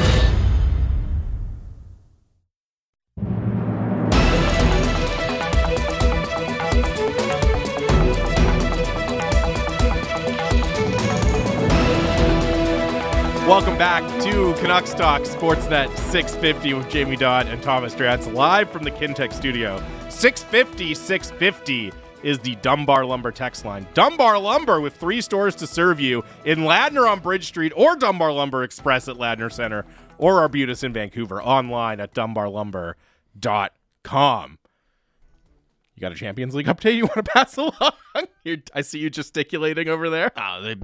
[13.48, 18.84] Welcome back to Canucks Talk Sportsnet 650 with Jamie Dodd and Thomas Drance live from
[18.84, 19.82] the Kintec studio.
[20.08, 23.84] 650 650 is the Dunbar Lumber text line.
[23.94, 28.32] Dunbar Lumber with three stores to serve you in Ladner on Bridge Street or Dunbar
[28.32, 29.84] Lumber Express at Ladner Center
[30.18, 34.58] or Arbutus in Vancouver online at dunbarlumber.com.
[35.94, 37.92] You got a Champions League update you want to pass along?
[38.44, 40.32] You're, I see you gesticulating over there.
[40.36, 40.76] Oh, they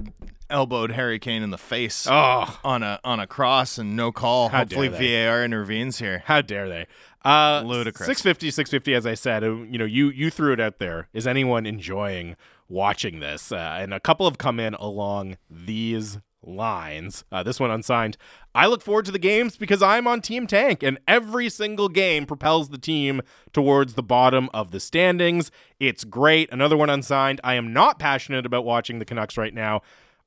[0.49, 4.49] elbowed Harry Kane in the face Oh, on a on a cross and no call.
[4.49, 4.87] How Hopefully.
[4.89, 6.23] VAR intervenes here.
[6.25, 6.87] How dare they?
[7.25, 8.05] Uh, Ludicrous.
[8.07, 11.09] 650, 650, as I said, uh, you know, you, you threw it out there.
[11.13, 12.37] Is anyone enjoying
[12.69, 13.51] watching this?
[13.51, 16.19] Uh, and a couple have come in along these
[16.55, 17.23] lines.
[17.31, 18.17] Uh, this one unsigned.
[18.55, 22.25] I look forward to the games because I'm on Team Tank, and every single game
[22.25, 23.21] propels the team
[23.53, 25.51] towards the bottom of the standings.
[25.79, 26.51] It's great.
[26.51, 27.39] Another one unsigned.
[27.43, 29.81] I am not passionate about watching the Canucks right now.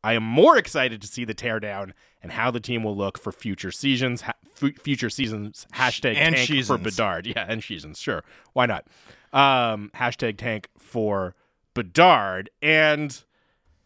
[0.05, 3.31] I am more excited to see the teardown and how the team will look for
[3.33, 4.23] future seasons.
[4.23, 5.67] Ha- f- future seasons.
[5.75, 6.79] Hashtag And tank for.
[6.79, 7.27] Bedard.
[7.27, 8.01] Yeah, and seasons.
[8.01, 8.87] Sure, why not?
[9.33, 11.35] Um, hashtag tank for
[11.75, 12.51] Bedard.
[12.61, 13.23] And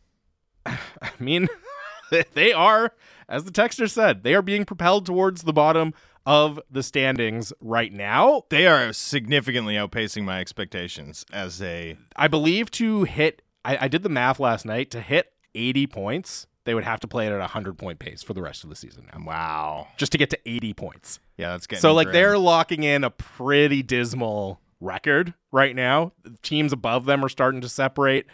[0.67, 0.79] I
[1.19, 1.49] mean,
[2.35, 2.93] they are,
[3.29, 7.93] as the texter said, they are being propelled towards the bottom of the standings right
[7.93, 8.43] now.
[8.51, 11.97] They are significantly outpacing my expectations as a.
[12.17, 16.47] I believe to hit, I, I did the math last night, to hit 80 points,
[16.65, 18.71] they would have to play it at a 100 point pace for the rest of
[18.71, 19.25] the season now.
[19.25, 19.89] Wow.
[19.97, 21.21] Just to get to 80 points.
[21.37, 22.13] Yeah, that's getting So, like, grim.
[22.15, 26.13] they're locking in a pretty dismal record right now.
[26.43, 28.27] Teams above them are starting to separate.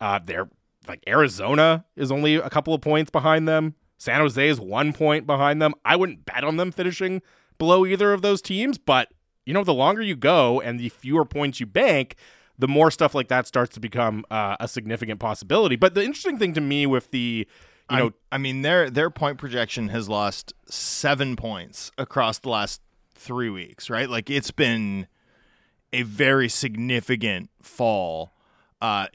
[0.00, 0.48] Uh, they're
[0.88, 3.74] like Arizona is only a couple of points behind them.
[3.98, 5.74] San Jose is one point behind them.
[5.84, 7.20] I wouldn't bet on them finishing
[7.58, 9.08] below either of those teams, but
[9.44, 12.16] you know, the longer you go and the fewer points you bank,
[12.58, 15.74] the more stuff like that starts to become uh, a significant possibility.
[15.76, 17.46] But the interesting thing to me with the,
[17.90, 22.50] you know, I'm- I mean, their their point projection has lost seven points across the
[22.50, 22.82] last
[23.14, 24.08] three weeks, right?
[24.08, 25.06] Like it's been
[25.92, 28.32] a very significant fall
[28.82, 29.06] uh,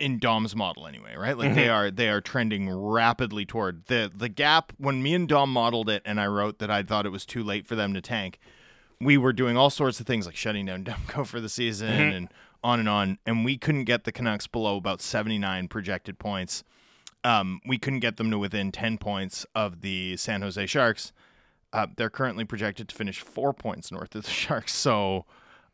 [0.00, 1.36] in Dom's model, anyway, right?
[1.36, 4.72] Like they are they are trending rapidly toward the the gap.
[4.78, 7.44] When me and Dom modeled it, and I wrote that I thought it was too
[7.44, 8.38] late for them to tank.
[9.00, 12.28] We were doing all sorts of things like shutting down Demko for the season and
[12.62, 16.64] on and on, and we couldn't get the Canucks below about seventy nine projected points
[17.24, 21.12] um, we couldn't get them to within 10 points of the San Jose Sharks.
[21.72, 24.74] Uh, they're currently projected to finish four points north of the Sharks.
[24.74, 25.26] So,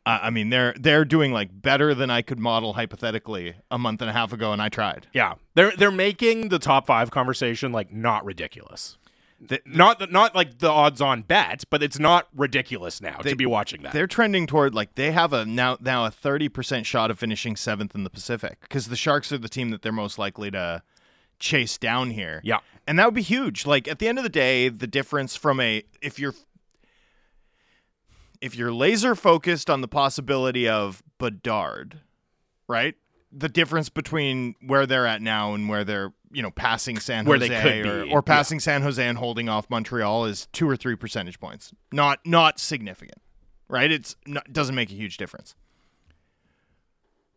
[0.07, 4.09] I mean, they're they're doing like better than I could model hypothetically a month and
[4.09, 5.07] a half ago, and I tried.
[5.13, 8.97] yeah, they're they're making the top five conversation like not ridiculous.
[9.39, 13.45] The- not not like the odds on bet, but it's not ridiculous now to be
[13.45, 13.93] watching that.
[13.93, 17.93] They're trending toward like they have a now now a 30% shot of finishing seventh
[17.93, 20.81] in the Pacific because the Sharks are the team that they're most likely to
[21.39, 22.41] chase down here.
[22.43, 22.59] Yeah.
[22.87, 23.65] And that would be huge.
[23.67, 26.33] Like at the end of the day, the difference from a if you're
[28.41, 32.01] if you're laser focused on the possibility of Bedard,
[32.67, 32.95] right?
[33.31, 37.37] The difference between where they're at now and where they're, you know, passing San Where
[37.39, 41.39] Jose or, or passing San Jose and holding off Montreal is 2 or 3 percentage
[41.39, 41.73] points.
[41.91, 43.21] Not not significant.
[43.69, 43.91] Right?
[43.91, 45.55] It's not, doesn't make a huge difference.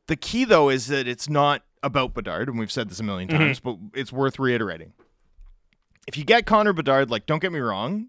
[0.07, 3.29] The key though is that it's not about Bedard, and we've said this a 1000000
[3.29, 3.37] Mm-hmm.
[3.39, 4.93] times, but it's worth reiterating.
[6.07, 8.09] If you get Connor Bedard, like, don't get me wrong,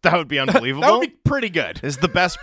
[0.02, 0.86] that would be unbelievable.
[0.86, 1.80] that would be pretty good.
[1.82, 2.38] Is the best.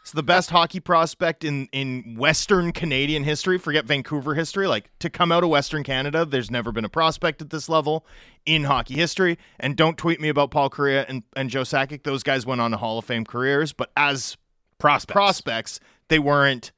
[0.00, 3.58] it's the best hockey prospect in in Western Canadian history.
[3.58, 4.66] Forget Vancouver history.
[4.66, 8.06] Like to come out of Western Canada, there's never been a prospect at this level
[8.46, 9.38] in hockey history.
[9.58, 12.02] And don't tweet me about Paul Kariya and and Joe Sakic.
[12.04, 14.36] Those guys went on to Hall of Fame careers, but as
[14.78, 15.12] Prospects.
[15.12, 16.72] prospects, they weren't,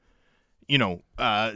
[0.67, 1.53] you know, uh,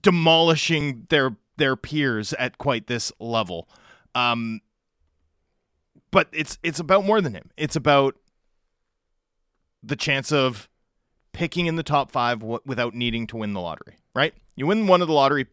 [0.00, 3.68] demolishing their their peers at quite this level.
[4.14, 4.60] Um,
[6.18, 7.48] but it's it's about more than him.
[7.56, 8.16] It's about
[9.84, 10.68] the chance of
[11.32, 13.98] picking in the top five w- without needing to win the lottery.
[14.16, 14.34] Right?
[14.56, 15.46] You win one of the lottery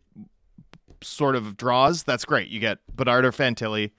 [1.03, 2.01] sort of draws.
[2.01, 2.47] That's great.
[2.47, 3.91] You get Bedard or Fantilli,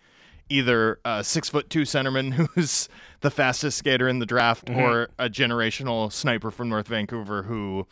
[0.48, 2.88] either a six foot two centerman who's
[3.20, 4.80] the fastest skater in the draft, mm-hmm.
[4.80, 7.86] or a generational sniper from North Vancouver who,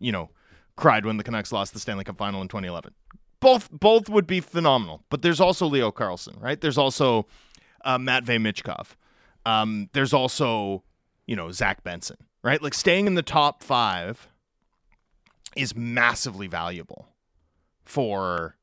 [0.00, 0.30] you know,
[0.74, 2.92] cried when the Canucks lost the Stanley Cup final in 2011.
[3.38, 5.04] Both both would be phenomenal.
[5.10, 6.60] But there's also Leo Carlsson, right?
[6.60, 7.28] There's also
[7.84, 8.96] uh, Matvey Michkov.
[9.44, 10.82] Um, there's also,
[11.26, 12.60] you know, Zach Benson, right?
[12.62, 14.28] Like staying in the top five
[15.56, 17.08] is massively valuable
[17.84, 18.56] for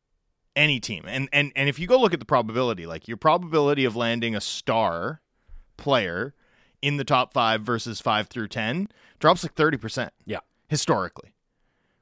[0.56, 1.04] any team.
[1.08, 4.36] And and and if you go look at the probability, like your probability of landing
[4.36, 5.21] a star
[5.78, 6.36] player
[6.82, 10.39] in the top 5 versus 5 through 10 drops like 30% Yeah.
[10.67, 11.34] historically.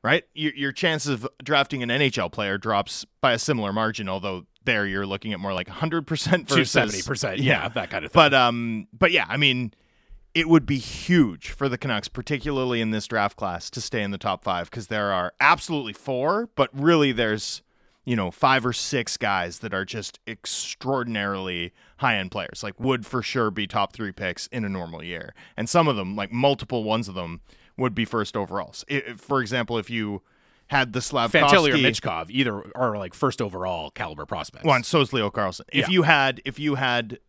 [0.04, 0.24] Right?
[0.34, 4.86] Your your chances of drafting an NHL player drops by a similar margin, although there
[4.86, 6.06] you're looking at more like 100%
[6.48, 7.38] versus 70%.
[7.40, 8.20] Yeah, that kind of thing.
[8.20, 9.74] But um but yeah, I mean
[10.34, 14.12] it would be huge for the Canucks, particularly in this draft class, to stay in
[14.12, 17.62] the top five because there are absolutely four, but really there's,
[18.06, 20.22] you know, five or six guys that are just
[20.82, 22.64] extraordinarily high end players.
[22.64, 25.34] Like, would for sure be top three picks in a normal year.
[25.58, 27.42] And some of them, like multiple ones of them,
[27.78, 28.86] would be first overalls.
[28.90, 30.22] I if- for example, if you
[30.72, 31.46] had the Slavkovsky.
[31.58, 34.64] Fantilli or Michkov either are like first overall caliber prospects.
[34.64, 35.66] One, so is Leo Carlsson.
[35.68, 35.94] If Yeah.
[35.94, 37.20] you had, if you had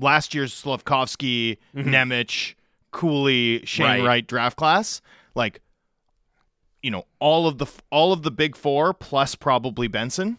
[0.00, 1.88] last year's Slavkovsky, mm-hmm.
[1.88, 2.54] Nemec,
[2.90, 4.02] Cooley, Shane Right.
[4.04, 4.26] Wright.
[4.26, 5.00] draft class,
[5.36, 5.60] like
[6.82, 10.38] you know, all of the all of the big four plus probably Benson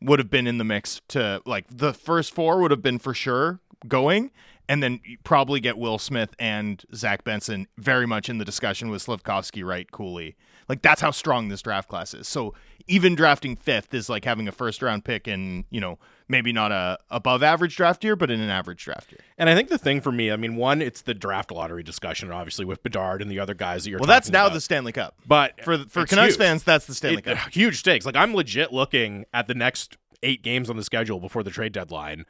[0.00, 3.14] would have been in the mix to like the first four would have been for
[3.14, 4.30] sure going.
[4.68, 8.88] And then you probably get Will Smith and Zach Benson very much in the discussion
[8.88, 10.36] with Slavkovsky, Wright, Cooley.
[10.70, 12.28] Like that's how strong this draft class is.
[12.28, 12.54] So
[12.86, 16.70] even drafting fifth is like having a first round pick in, you know, maybe not
[16.70, 19.18] a above average draft year, but in an average draft year.
[19.36, 22.30] And I think the thing for me, I mean, one, it's the draft lottery discussion,
[22.30, 24.54] obviously, with Bedard and the other guys that you're Well, that's now about.
[24.54, 25.16] the Stanley Cup.
[25.26, 26.38] But for for Canucks huge.
[26.38, 27.46] fans, that's the Stanley It- Cup.
[27.46, 28.06] Uh, huge stakes.
[28.06, 31.72] Like I'm legit looking at the next eight games on the schedule before the trade
[31.72, 32.24] deadline.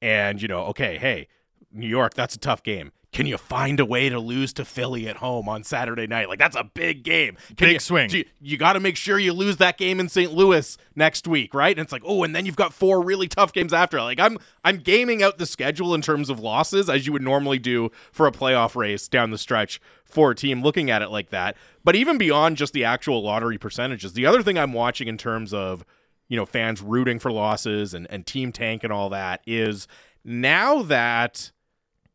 [0.00, 1.28] And, you know, okay, hey,
[1.72, 2.92] New York, that's a tough game.
[3.12, 6.30] Can you find a way to lose to Philly at home on Saturday night?
[6.30, 7.36] Like that's a big game.
[7.56, 8.08] Can Big you, swing.
[8.10, 10.32] You, you got to make sure you lose that game in St.
[10.32, 11.76] Louis next week, right?
[11.76, 14.00] And it's like, oh, and then you've got four really tough games after.
[14.00, 17.58] Like I'm I'm gaming out the schedule in terms of losses as you would normally
[17.58, 21.28] do for a playoff race down the stretch for a team looking at it like
[21.30, 21.56] that.
[21.84, 25.52] But even beyond just the actual lottery percentages, the other thing I'm watching in terms
[25.52, 25.84] of
[26.28, 29.86] you know fans rooting for losses and, and team tank and all that is
[30.24, 31.52] now that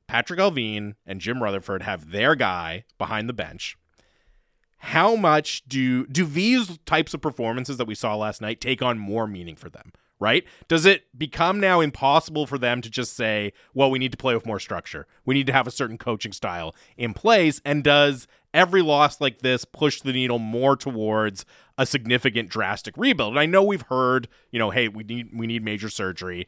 [0.08, 3.78] Patrik Allvin and Jim Rutherford have their guy behind the bench.
[4.78, 9.00] How much do do these types of performances that we saw last night take on
[9.00, 9.92] more meaning for them?
[10.20, 10.46] Right?
[10.68, 14.34] Does it become now impossible for them to just say, "Well, we need to play
[14.34, 15.06] with more structure.
[15.26, 19.40] We need to have a certain coaching style in place." And does every loss like
[19.40, 21.46] this push the needle more towards
[21.78, 23.34] a significant drastic rebuild?
[23.34, 26.48] And I know we've heard, you know, hey, we need we need major surgery,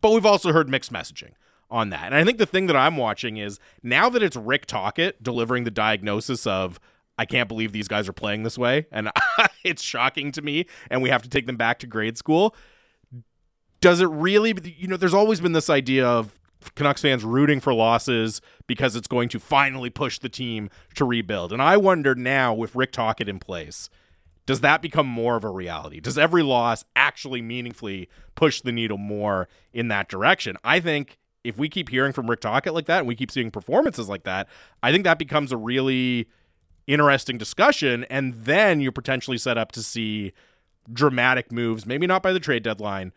[0.00, 1.32] but we've also heard mixed messaging
[1.70, 2.06] on that.
[2.06, 5.64] And I think the thing that I'm watching is now that it's Rick Tocchet delivering
[5.64, 6.80] the diagnosis of
[7.18, 9.10] I can't believe these guys are playing this way and
[9.64, 12.54] it's shocking to me and we have to take them back to grade school.
[13.80, 16.38] Does it really you know there's always been this idea of
[16.74, 21.52] Canucks fans rooting for losses because it's going to finally push the team to rebuild.
[21.52, 23.88] And I wonder now with Rick Tocchet in place,
[24.46, 26.00] does that become more of a reality?
[26.00, 30.56] Does every loss actually meaningfully push the needle more in that direction?
[30.64, 33.50] I think if we keep hearing from Rick Tocchet like that and we keep seeing
[33.50, 34.48] performances like that,
[34.82, 36.28] I think that becomes a really
[36.86, 38.04] interesting discussion.
[38.10, 40.32] And then you're potentially set up to see
[40.92, 43.12] dramatic moves, maybe not by the trade deadline,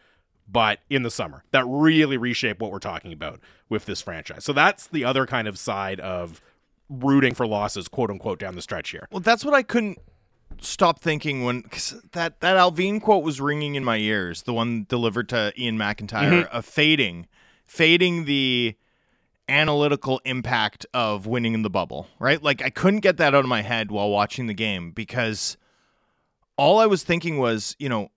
[0.48, 4.44] but in the summer that really reshape what we're talking about with this franchise.
[4.44, 6.42] So that's the other kind of side of
[6.90, 9.08] rooting for losses, quote unquote, down the stretch here.
[9.12, 10.00] Well, that's what I couldn't
[10.62, 14.44] stop thinking when cause that that Allvin quote was ringing in my ears.
[14.44, 16.56] The one delivered to Iain MacIntyre mm-hmm.
[16.56, 17.28] of fading,
[17.74, 18.76] fading the
[19.50, 22.08] analytical impact of winning in the bubble.
[22.20, 22.42] Right?
[22.42, 25.58] Like I couldn't get that out of my head while watching the game because
[26.56, 28.10] all I was thinking was, you know,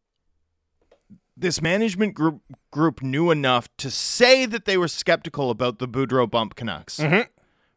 [1.36, 6.30] this management group group knew enough to say that they were skeptical about the Boudreau
[6.30, 6.98] bump Canucks.
[6.98, 7.22] Mm-hmm.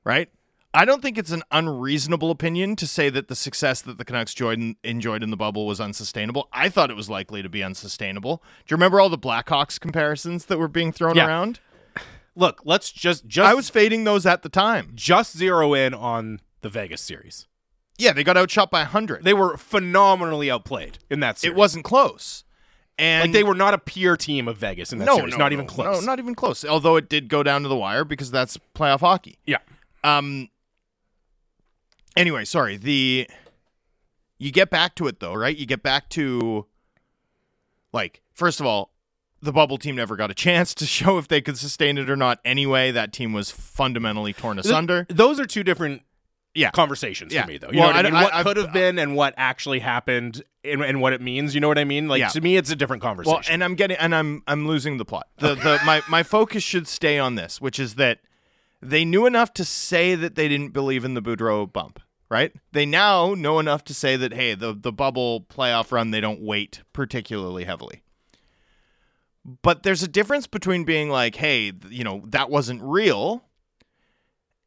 [0.04, 0.30] Right?
[0.74, 4.34] I don't think it's an unreasonable opinion to say that the success that the Canucks
[4.34, 6.48] enjoyed, enjoyed in the bubble was unsustainable.
[6.54, 8.44] I thought it was likely to be unsustainable.
[8.68, 11.26] Do you remember all the Blackhawks comparisons that were being thrown Yeah.
[11.28, 11.60] around?
[12.36, 14.92] Look, let's just just I was fading those at the time.
[14.96, 17.48] just zero in on the Vegas series.
[17.98, 19.26] Yeah, they got outshot by 100.
[19.26, 21.54] They were phenomenally outplayed in that series.
[21.54, 22.46] it wasn't close.
[22.98, 25.38] And like they were not a peer team of Vegas in that no, series, no,
[25.38, 26.02] not no, even close.
[26.02, 26.64] No, not even close.
[26.64, 29.38] Although it did go down to the wire because that's playoff hockey.
[29.46, 29.58] yeah.
[30.04, 30.50] Um.
[32.16, 32.78] Anyway, sorry.
[32.78, 33.30] The
[34.38, 35.56] you get back to it though, right?
[35.56, 36.66] You get back to
[37.94, 38.92] like first of all,
[39.42, 42.16] the bubble team never got a chance to show if they could sustain it or
[42.16, 42.40] not.
[42.46, 45.06] Anyway, that team was fundamentally torn asunder.
[45.10, 46.02] Those are two different
[46.56, 46.72] Yeah.
[46.72, 47.44] conversations Yeah.
[47.44, 47.72] for me, though.
[47.72, 48.22] You Well, know what I I- mean?
[48.24, 51.56] what could have been and what actually happened and, and what it means.
[51.56, 52.08] You know what I mean?
[52.08, 52.28] Like Yeah.
[52.30, 53.34] to me, it's a different conversation.
[53.34, 55.28] Well, and I'm getting and I'm I'm losing the plot.
[55.38, 58.20] The the my my focus should stay on this, which is that
[58.82, 62.00] they knew enough to say that they didn't believe in the Boudreau bump,
[62.30, 62.52] right?
[62.72, 66.42] They now know enough to say that hey, the the bubble playoff run they don't
[66.42, 68.02] weight particularly heavily.
[69.46, 73.44] But there's a difference between being like, hey, you know, that wasn't real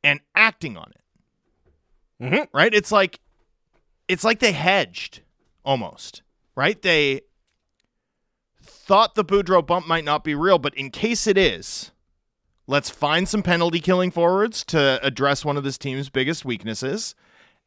[0.02, 2.24] and acting on it.
[2.24, 2.48] Mhm.
[2.52, 2.72] Right?
[2.74, 3.20] It's like
[4.08, 5.20] it's like they hedged
[5.64, 6.22] almost.
[6.54, 6.80] Right?
[6.80, 7.22] They
[8.62, 11.92] thought the Boudreau bump might not be real, but in case it is,
[12.66, 17.14] let's find some penalty killing forwards to address one of this team's biggest weaknesses.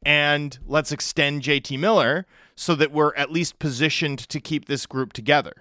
[0.05, 5.13] And let's extend JT Miller so that we're at least positioned to keep this group
[5.13, 5.53] together.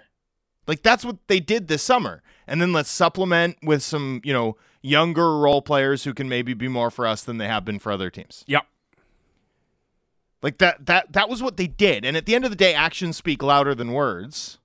[0.66, 2.22] Like that's what they did this summer.
[2.46, 6.68] And then let's supplement with some, you know, younger role players who can maybe be
[6.68, 8.44] more for us than they have been for other teams.
[8.46, 8.66] yep.
[10.42, 12.04] Like that that that was what they did.
[12.04, 14.58] And at the end of the day, actions speak louder than words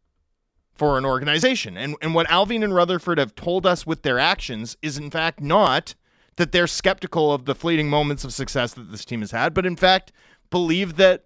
[0.75, 1.77] for an organization.
[1.77, 5.39] And and what Allvin and Rutherford have told us with their actions is in fact
[5.39, 5.95] not
[6.35, 9.65] that they're skeptical of the fleeting moments of success that this team has had, but
[9.65, 10.11] in fact
[10.49, 11.23] believe that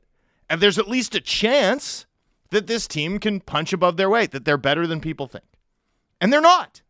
[0.50, 2.06] and there's at least a chance
[2.54, 5.44] that this team can punch above their weight, that they're better than people think.
[6.22, 6.82] And they're not.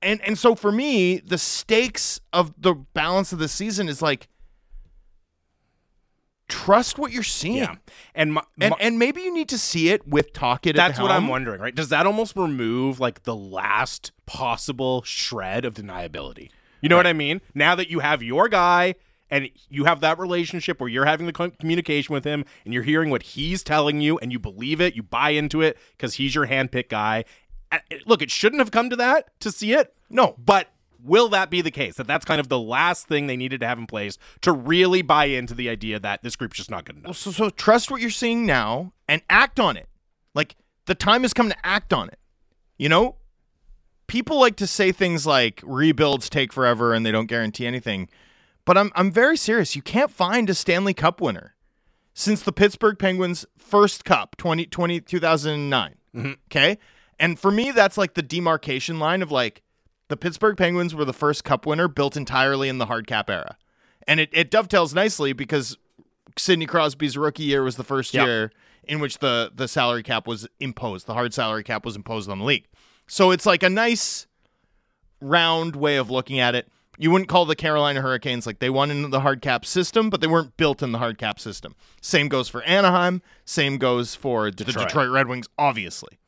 [0.00, 4.28] And and so for me, the stakes of the balance of the season is like
[6.48, 7.56] trust what you're seeing.
[7.58, 7.76] Yeah.
[8.14, 11.10] And, my, And my- and maybe you need to see it with at that's what
[11.10, 11.74] I'm wondering, right?
[11.74, 16.50] Does that almost remove like the last possible shred of deniability?
[16.80, 17.40] You know what I mean?
[17.54, 18.96] Now that you have your guy
[19.32, 23.08] and you have that relationship where you're having the communication with him and you're hearing
[23.08, 26.46] what he's telling you and you believe it, you buy into it because he's your
[26.46, 27.24] handpicked guy.
[28.04, 29.94] Look, it shouldn't have come to that to see it.
[30.10, 30.34] No.
[30.36, 30.68] But
[31.02, 31.94] will that be the case?
[31.94, 35.00] That that's kind of the last thing they needed to have in place to really
[35.00, 37.16] buy into the idea that this group's just not good enough.
[37.16, 39.88] So, so trust what you're seeing now and act on it.
[40.34, 42.18] Like the time has come to act on it.
[42.76, 43.16] You know,
[44.08, 48.10] people like to say things like rebuilds take forever and they don't guarantee anything.
[48.64, 49.74] But I'm I'm very serious.
[49.74, 51.54] You can't find a Stanley Cup winner
[52.14, 55.94] since the Pittsburgh Penguins first cup 20, 20 2009.
[56.14, 56.32] Mm-hmm.
[56.50, 56.78] Okay?
[57.18, 59.62] And for me that's like the demarcation line of like
[60.08, 63.56] the Pittsburgh Penguins were the first cup winner built entirely in the hard cap era.
[64.06, 65.78] And it, it dovetails nicely because
[66.36, 68.24] Sidney Crosby's rookie year was the first Yeah.
[68.24, 68.52] year
[68.84, 71.06] in which the the salary cap was imposed.
[71.06, 72.66] The hard salary cap was imposed on the league.
[73.06, 74.26] So it's like a nice
[75.20, 76.68] round way of looking at it.
[76.98, 80.20] You wouldn't call the Carolina Hurricanes like they won in the hard cap system, but
[80.20, 81.74] they weren't built in the hard cap system.
[82.00, 83.22] Same goes for Anaheim.
[83.44, 85.08] Same goes for the Detroit.
[85.10, 86.18] Red Wings, obviously.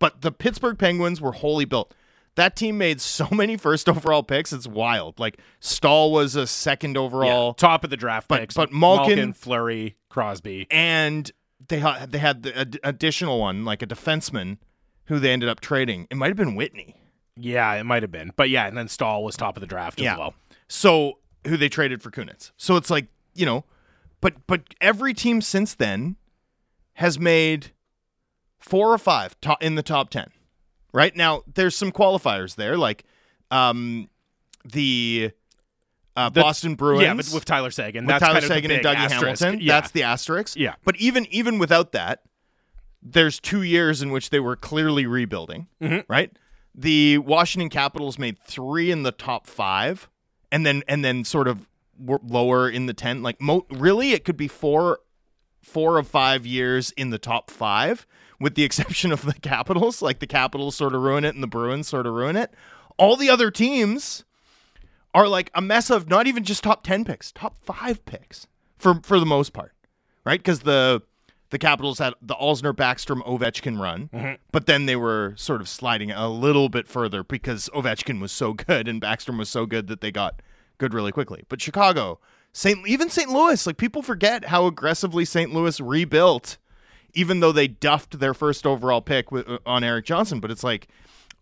[0.00, 1.94] But the Pittsburgh Penguins were wholly built.
[2.34, 4.52] That team made so many first overall picks.
[4.52, 5.18] It's wild.
[5.20, 7.48] Like Staal was a second overall.
[7.48, 8.54] Yeah, top of the draft But- picks.
[8.54, 10.66] but Malkin- Fleury, Crosby.
[10.70, 11.30] and
[11.68, 14.58] they had they had the ad- additional one, like a defenseman,
[15.06, 16.06] who they ended up trading.
[16.10, 16.96] It might have been Whitney.
[17.38, 18.32] Yeah, it might have been.
[18.36, 20.14] But yeah, and then Staal was top of the draft Yeah.
[20.14, 20.34] as well.
[20.68, 22.50] So who they traded for Kunitz.
[22.56, 23.64] So it's like you know,
[24.20, 26.16] but but every team since then
[26.94, 27.72] has made
[28.58, 30.30] four or five to- in the top ten.
[30.92, 33.04] Right now, there's some qualifiers there, like
[33.50, 34.08] um,
[34.64, 35.30] the.
[36.16, 38.04] Uh, That's- Boston Bruins, Yeah, but with Tyler Seguin.
[38.04, 39.40] with that's Tyler kind of and Dougie asterisk.
[39.40, 39.60] Hamilton.
[39.64, 39.74] Yeah.
[39.80, 40.56] That's the asterisk.
[40.58, 40.74] Yeah.
[40.84, 42.22] But even even without that,
[43.00, 45.68] there's two years in which they were clearly rebuilding.
[45.80, 46.10] Mm-hmm.
[46.12, 46.36] Right.
[46.80, 50.08] The Washington Capitals made three in the top five,
[50.52, 51.68] and then and then sort of
[51.98, 53.20] lower in the ten.
[53.20, 55.00] Like mo- really, it could be four
[55.60, 58.06] four of five years in the top five,
[58.38, 60.00] with the exception of the Capitals.
[60.02, 62.54] Like the Capitals sort of ruin it, and the Bruins sort of ruin it.
[62.96, 64.24] All the other teams
[65.12, 68.46] are like a mess of not even just top 10 picks, top 5 picks
[68.78, 69.72] for for the most part.
[70.24, 70.44] Right?
[70.44, 71.02] Cuz the
[71.50, 74.34] the Capitals had the Alzner Backstrom Ovechkin run, mm-hmm.
[74.52, 78.52] but then they were sort of sliding a little bit further because Ovechkin was so
[78.52, 80.42] good and Backstrom was so good that they got
[80.78, 81.44] good really quickly.
[81.48, 82.20] But Chicago,
[82.52, 82.86] St.
[82.86, 83.30] even St.
[83.30, 85.52] Louis, like people forget how aggressively St.
[85.52, 86.58] Louis rebuilt
[87.14, 90.64] even though they duffed their first overall pick with, uh, on Erik Johnson, but it's
[90.64, 90.88] like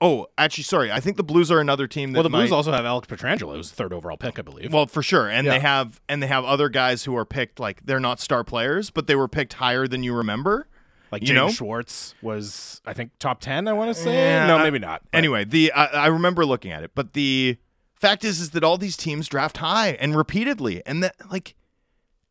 [0.00, 0.92] Oh, actually, sorry.
[0.92, 3.56] I think the Blues are another team that Well, the Blues also have Alex Pietrangelo,
[3.56, 4.70] who's third overall pick, I believe.
[4.72, 5.52] well, for sure, and Yeah.
[5.54, 8.90] they have and they have other guys who are picked like they're not star players,
[8.90, 10.68] but they were picked higher than you remember.
[11.12, 11.48] like you know?
[11.48, 14.12] Schwartz was, I think, top 10, I want to say.
[14.12, 15.02] Yeah, no, I- maybe not.
[15.10, 17.56] but- Anyway, the I, I remember looking at it, but the
[17.94, 21.54] fact is is that all these teams draft high and repeatedly, and that like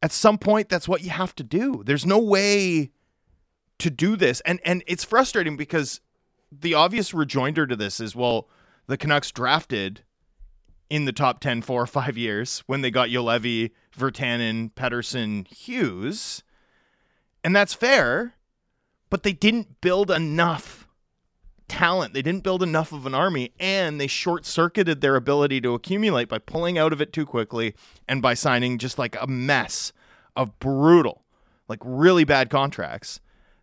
[0.04, 1.84] at some point that's what you have to do.
[1.86, 2.92] There's no way
[3.80, 6.02] to do this, and and it's frustrating because
[6.52, 8.48] the obvious rejoinder to this is well,
[8.88, 10.02] the Canucks drafted
[10.90, 16.44] in the top 10 four or five years when they got Juolevi, Virtanen, Pettersson, Hughes.
[17.44, 18.36] And that's fair,
[19.10, 20.88] but they didn't build enough
[21.68, 22.14] talent.
[22.14, 26.30] They didn't build enough of an army, and they short circuited their ability to accumulate
[26.30, 27.76] by pulling out of it too quickly
[28.08, 29.92] and by signing just like a mess
[30.36, 31.24] of brutal,
[31.68, 33.20] like really bad contracts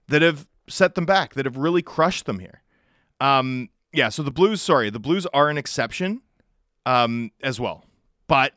[0.08, 2.61] that have set them back, that have really crushed them here.
[3.22, 6.22] Um, yeah, so the Blues, sorry, the Blues are an exception
[6.86, 7.84] um, as well,
[8.26, 8.54] but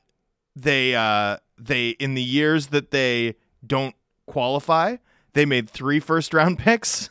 [0.55, 3.35] they uh, they in the years that they
[3.65, 3.95] don't
[4.25, 4.95] qualify,
[5.33, 7.09] they made three first round picks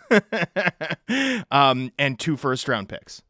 [1.51, 3.23] um, and two first round picks.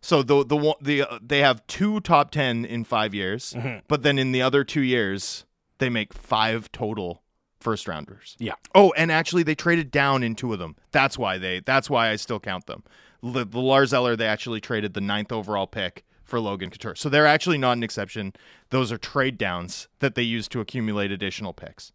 [0.00, 3.56] So the the the uh, they have two top ten in five years,
[3.88, 5.44] but then in the other two years
[5.78, 7.22] they make five total
[7.58, 8.36] first rounders.
[8.38, 8.54] Yeah.
[8.76, 10.76] Oh, and actually they traded down in two of them.
[10.92, 11.60] That's why they.
[11.60, 12.84] That's why I still count them.
[13.22, 16.94] The, the Lars Eller they actually traded the ninth overall pick for Logan Couture.
[16.94, 18.32] So they're actually not an exception.
[18.70, 21.92] Those are trade downs that they use to accumulate additional picks.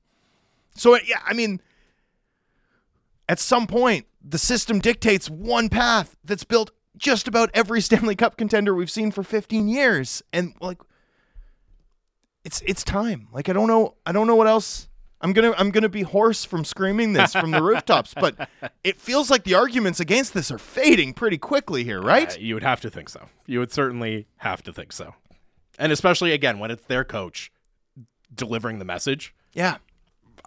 [0.76, 1.62] So yeah, I mean,
[3.28, 8.38] at some point the system dictates one path that's built just about every Stanley Cup
[8.38, 10.80] contender we've seen for 15 years, and like,
[12.44, 13.28] it's it's time.
[13.32, 14.88] Like I don't know, I don't know what else.
[15.22, 18.50] I'm gonna I'm gonna be hoarse from screaming this from the rooftops, but
[18.84, 22.36] it feels like the arguments against this are fading pretty quickly here, right?
[22.36, 23.28] Uh, you would have to think so.
[23.46, 25.16] You would certainly have to think so.
[25.78, 27.52] And especially, again, when it's their coach
[28.34, 29.78] delivering the message, yeah.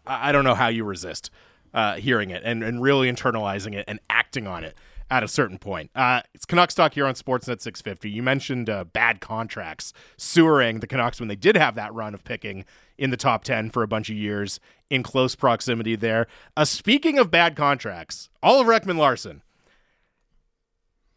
[0.07, 1.31] I I don't know how you resist
[1.75, 4.75] uh, hearing it and, and really internalizing it and acting on it
[5.11, 5.91] at a certain point.
[5.95, 8.09] Uh, it's Canucks talk here on Sportsnet 650.
[8.09, 12.25] You mentioned uh, bad contracts sewering the Canucks when they did have that run of
[12.25, 12.65] picking
[12.99, 16.27] in the top 10 for a bunch of years in close proximity there.
[16.57, 19.43] Uh, speaking of bad contracts, Oliver Ekman Larsson.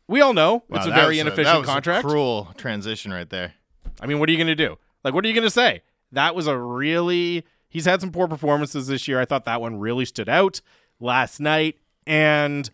[0.07, 2.05] We all know Wow, it's a very inefficient that was contract.
[2.05, 3.53] A cruel transition right there.
[3.99, 4.77] I mean, what are you going to do?
[5.03, 5.81] Like, what are you going to say?
[6.11, 7.43] That was a really.
[7.69, 9.19] He's had some poor performances this year.
[9.19, 10.61] I thought that one really stood out
[11.01, 11.77] last night.
[12.05, 12.69] And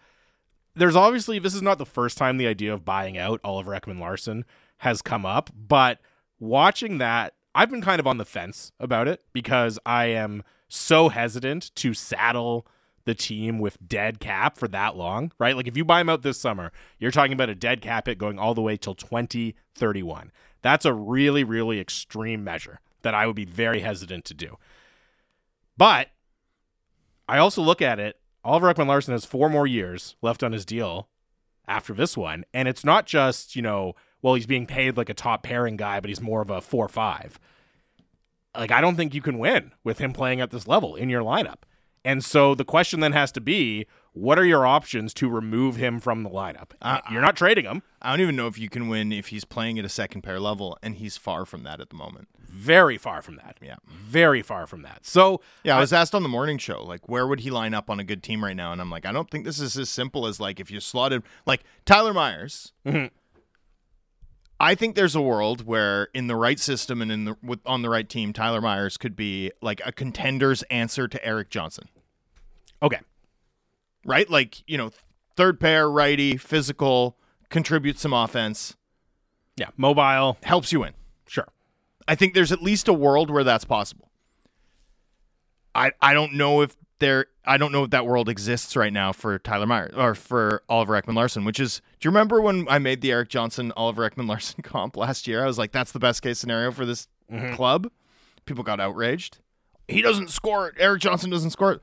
[0.75, 3.99] there's obviously, this is not the first time the idea of buying out Oliver Ekman
[3.99, 4.45] Larsson
[4.77, 5.99] has come up, but
[6.39, 11.09] watching that, I've been kind of on the fence about it because I am so
[11.09, 12.65] hesitant to saddle
[13.05, 15.55] the team with dead cap for that long, right?
[15.55, 18.17] Like if you buy him out this summer, you're talking about a dead cap it
[18.17, 20.31] going all the way till 2031.
[20.61, 24.57] That's a really, really extreme measure that I would be very hesitant to do.
[25.77, 26.09] But
[27.27, 30.65] I also look at it, Oliver Ekman Larsson has four more years left on his
[30.65, 31.09] deal
[31.67, 32.45] after this one.
[32.53, 35.99] And it's not just, you know, well, he's being paid like a top pairing guy,
[35.99, 37.39] but he's more of a four five.
[38.57, 41.21] Like, I don't think you can win with him playing at this level in your
[41.23, 41.63] lineup.
[42.05, 45.99] And so the question then has to be what are your options to remove him
[45.99, 46.71] from the lineup?
[46.81, 47.81] Uh, You're not trading him.
[47.99, 50.39] I don't even know if you can win if he's playing at a second pair
[50.39, 52.27] level, and he's far from that at the moment.
[52.37, 53.57] Very far from that.
[53.59, 53.77] Yeah.
[53.87, 54.99] Very far from that.
[55.03, 57.89] So, Yeah, I was asked on the morning show, like, where would he line up
[57.89, 58.71] on a good team right now?
[58.71, 61.23] And I'm like, I don't think this is as simple as like if you slotted
[61.47, 62.71] like Tyler Myers.
[62.85, 63.09] Mhm.
[64.59, 67.81] I think there's a world where, in the right system and in the with, on
[67.81, 71.89] the right team, Tyler Myers could be like a contender's answer to Erik Johnson,
[72.81, 72.99] okay.
[74.05, 74.29] right?
[74.29, 74.91] Like you know,
[75.35, 77.17] third pair, righty, physical,
[77.49, 78.75] contributes some offense,
[79.57, 79.69] Yeah.
[79.75, 80.37] Mobile.
[80.43, 80.93] helps you win.
[81.27, 81.47] Sure.
[82.07, 84.09] I think there's at least a world where that's possible.
[85.75, 89.11] I I don't know if there I don't know if that world exists right now
[89.11, 92.79] for Tyler Myers or for Oliver Ekman Larsson, which is do you remember when I
[92.79, 95.43] made the Erik Johnson Oliver Ekman Larsson comp last year?
[95.43, 97.53] I was like, that's the best case scenario for this mm-hmm.
[97.55, 97.89] club.
[98.45, 99.39] People got outraged.
[99.87, 100.75] He doesn't score it.
[100.77, 101.81] Erik Johnson doesn't score it.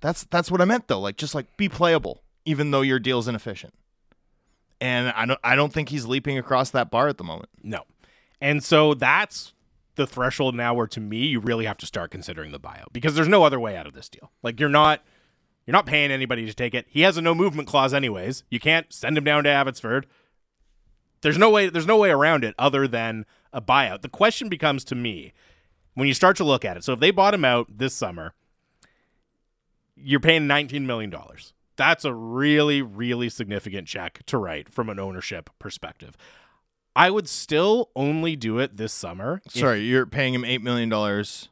[0.00, 1.00] That's that's what I meant though.
[1.00, 3.74] Like just like be playable, even though your deal's inefficient.
[4.80, 7.50] And I don't I don't think he's leaping across that bar at the moment.
[7.62, 7.82] No.
[8.40, 9.52] And so that's
[9.94, 13.14] the threshold now where to me you really have to start considering the buyout because
[13.14, 14.32] there's no other way out of this deal.
[14.42, 15.02] Like you're not
[15.66, 16.86] you're not paying anybody to take it.
[16.88, 18.44] He has a no movement clause anyways.
[18.50, 20.06] You can't send him down to Abbotsford.
[21.20, 24.02] There's no way there's no way around it other than a buyout.
[24.02, 25.32] The question becomes to me
[25.94, 26.84] when you start to look at it.
[26.84, 28.34] So if they bought him out this summer,
[29.94, 31.52] you're paying 19 million dollars.
[31.76, 36.16] That's a really really significant check to write from an ownership perspective.
[36.94, 39.40] I would still only do it this summer.
[39.46, 41.48] if- Sorry, you're paying him eight million dollars.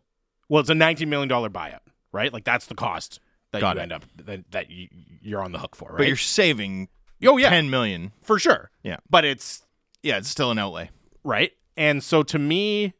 [0.49, 1.81] well, it's a nineteen million dollar buyout,
[2.13, 2.33] right?
[2.33, 3.21] Like that's the cost
[3.53, 3.83] that Got you it.
[3.85, 4.89] end up that, that you,
[5.23, 5.99] you're on the hook for, right?
[5.99, 6.89] But you're saving
[7.27, 8.13] oh yeah, ten million.
[8.23, 8.71] for sure.
[8.83, 8.99] Yeah.
[9.09, 9.65] but it's
[10.03, 10.91] Yeah, it's still an outlay.
[11.25, 12.95] right, and so to me,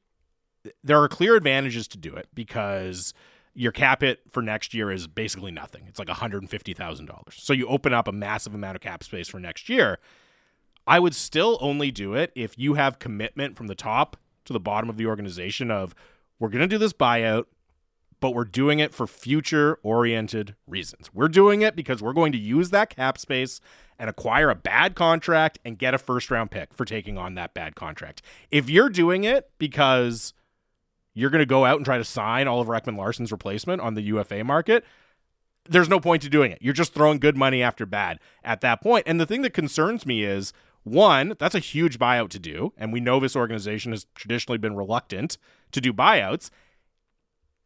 [0.85, 3.15] there are clear advantages to do it because
[3.55, 5.85] your cap hit for next year is basically nothing.
[5.89, 7.35] It's like one hundred and fifty thousand dollars.
[7.37, 9.99] So you open up a massive amount of cap space for next year.
[10.91, 14.59] I would still only do it if you have commitment from the top to the
[14.59, 15.95] bottom of the organization of
[16.41, 17.45] we're going to do this buyout,
[18.19, 21.09] but we're doing it for future oriented reasons.
[21.15, 23.61] We're doing it because we're going to use that cap space
[24.01, 27.55] and acquire a bad contract and get a first round pick for taking on that
[27.55, 28.21] bad contract.
[28.51, 30.35] If you're doing it because
[31.15, 34.03] you're going to go out and try to sign Oliver Ekman Larsson's replacement on the
[34.03, 34.85] UFA market,
[35.69, 36.59] there's no point to doing it.
[36.61, 39.05] You're just throwing good money after bad at that point.
[39.07, 40.53] And the thing that concerns me is
[40.91, 42.73] one, that's a huge buyout to do.
[42.77, 45.39] And we know this organization has traditionally been reluctant
[45.73, 46.51] to do buyouts.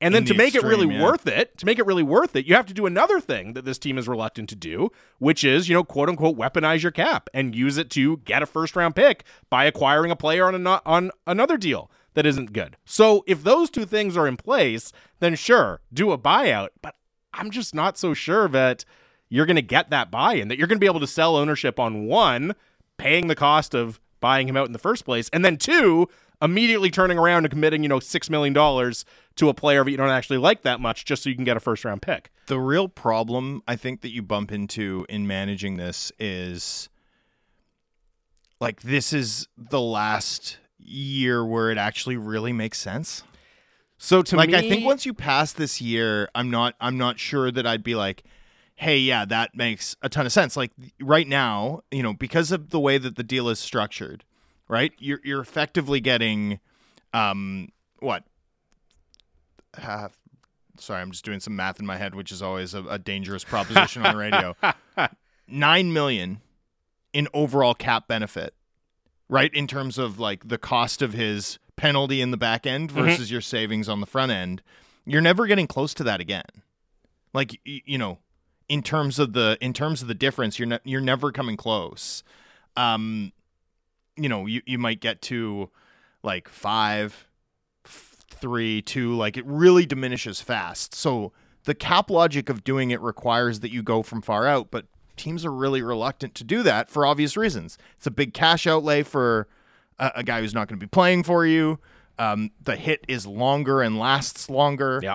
[0.01, 1.03] And then In to the make it really yeah.
[1.03, 3.65] worth it, to make it really worth it, you have to do another thing that
[3.65, 7.31] this team is reluctant to do, which is, you know, quote unquote, weaponize your cap
[7.33, 10.83] and use it to get a first round pick by acquiring a player on a,
[10.85, 12.77] on another deal that isn't good.
[12.85, 16.71] So if those two things are in place, then sure, do a buyout.
[16.83, 16.97] But
[17.33, 18.85] I'm just not so sure that
[19.29, 21.37] you're going to get that buy in, that you're going to be able to sell
[21.37, 22.55] ownership on one,
[22.97, 26.09] paying the cost of buying him out in the first place, and then two,
[26.41, 28.55] immediately turning around and committing, you know, $6 million
[29.37, 31.57] to a player that you don't actually like that much just so you can get
[31.57, 32.31] a first round pick.
[32.47, 36.89] The real problem I think that you bump into in managing this is
[38.61, 43.25] like this is the last year where it actually really makes sense.
[43.99, 47.19] So to like me, I think once you pass this year, I'm not I'm not
[47.19, 48.25] sure that I'd be like,
[48.77, 50.57] hey, yeah, that makes a ton of sense.
[50.57, 54.25] Like right now, you know, because of the way that the deal is structured,
[54.69, 54.93] right?
[54.99, 56.61] You're you're effectively getting
[57.13, 57.69] um
[58.01, 58.25] what?
[59.81, 60.09] Uh,
[60.79, 63.45] sorry, I'm just doing some math in my head, which is always a, a dangerous
[63.45, 64.57] proposition on the radio.
[65.49, 66.41] Nine million
[67.13, 68.55] in overall cap benefit,
[69.29, 69.53] right?
[69.53, 73.05] In terms of like the cost of his penalty in the back end Mm-hmm.
[73.05, 74.63] versus your savings on the front end,
[75.05, 76.45] you're never getting close to that again.
[77.33, 78.19] Like you know,
[78.69, 82.23] in terms of the in terms of the difference, you're ne- you're never coming close.
[82.77, 83.33] Um,
[84.17, 85.71] you know, you you might get to
[86.23, 87.29] like five,
[87.85, 89.15] three, two.
[89.15, 90.95] Like it really diminishes fast.
[90.95, 91.33] So
[91.65, 94.87] the cap logic of doing it requires that you go from far out, but
[95.17, 97.79] teams are really reluctant to do that for obvious reasons.
[97.97, 99.49] It's a big cash outlay for
[99.99, 101.79] a, a guy who's not going to be playing for you.
[102.19, 105.01] Um, the hit is longer and lasts longer.
[105.03, 105.15] Yeah.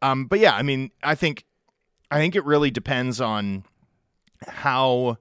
[0.00, 1.44] Um, but yeah, I mean, I think,
[2.10, 3.64] I think it really depends on
[4.46, 5.18] how,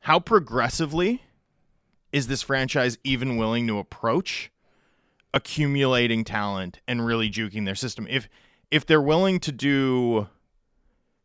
[0.00, 1.22] how progressively
[2.12, 4.50] is this franchise even willing to approach
[5.34, 8.06] accumulating talent and really juking their system.
[8.08, 8.28] If
[8.70, 10.28] if they're willing to do,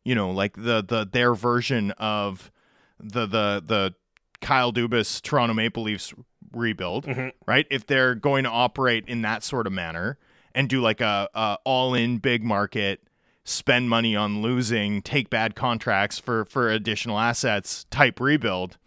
[0.04, 2.52] you know, like the the their version of
[3.00, 3.96] the the the
[4.42, 6.14] Kyle Dubas Toronto Maple Leafs
[6.54, 7.30] rebuild, mm-hmm.
[7.46, 7.66] right?
[7.70, 10.18] If they're going to operate in that sort of manner
[10.54, 13.07] and do like a, a all in big market,
[13.48, 18.78] spend money on losing, take bad contracts for for additional assets type rebuild,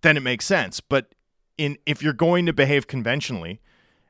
[0.00, 0.80] then it makes sense.
[0.80, 1.14] But
[1.58, 3.60] in if you're going to behave conventionally,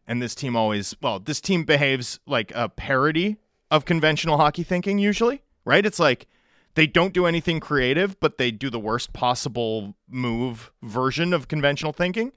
[0.06, 3.36] and this team always well, this team behaves like a parody
[3.68, 5.84] of conventional hockey thinking usually, right?
[5.84, 6.28] It's like
[6.76, 11.92] they don't do anything creative, but they do the worst possible move version of conventional
[11.92, 12.30] thinking.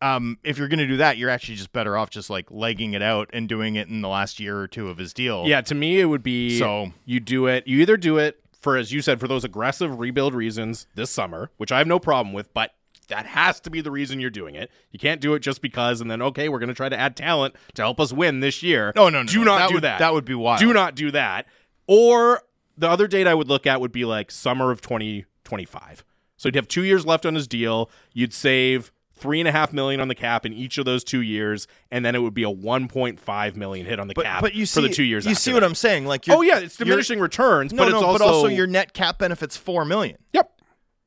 [0.00, 2.92] Um, if you're going to do that, you're actually just better off just like legging
[2.94, 5.44] it out and doing it in the last year or two of his deal.
[5.46, 7.66] Yeah, to me, it would be So- you do it.
[7.66, 11.50] You either do it for, as you said, for those aggressive rebuild reasons this summer,
[11.56, 12.74] which I have no problem with, but
[13.08, 14.70] that has to be the reason you're doing it.
[14.92, 17.16] You can't do it just because, and then okay, we're going to try to add
[17.16, 18.92] talent to help us win this year.
[18.94, 19.44] No, no, no, Do no.
[19.46, 19.98] not That do would- that.
[19.98, 20.60] that would be wild.
[20.60, 21.46] Do not do that.
[21.86, 22.42] Or
[22.76, 26.04] the other date I would look at would be like summer of 2025.
[26.36, 27.90] So you'd have two years left on his deal.
[28.12, 31.20] You'd save three and a half million on the cap in each of those two
[31.20, 34.54] years, and then it would be a 1.5 million hit on the but cap but
[34.54, 35.26] you see for the two years.
[35.26, 35.56] You see that.
[35.56, 36.06] what I'm saying?
[36.06, 38.92] Like, you're, Oh yeah, it's diminishing returns, No, but no, also but also your net
[38.94, 40.18] cap benefits four million.
[40.32, 40.50] yep.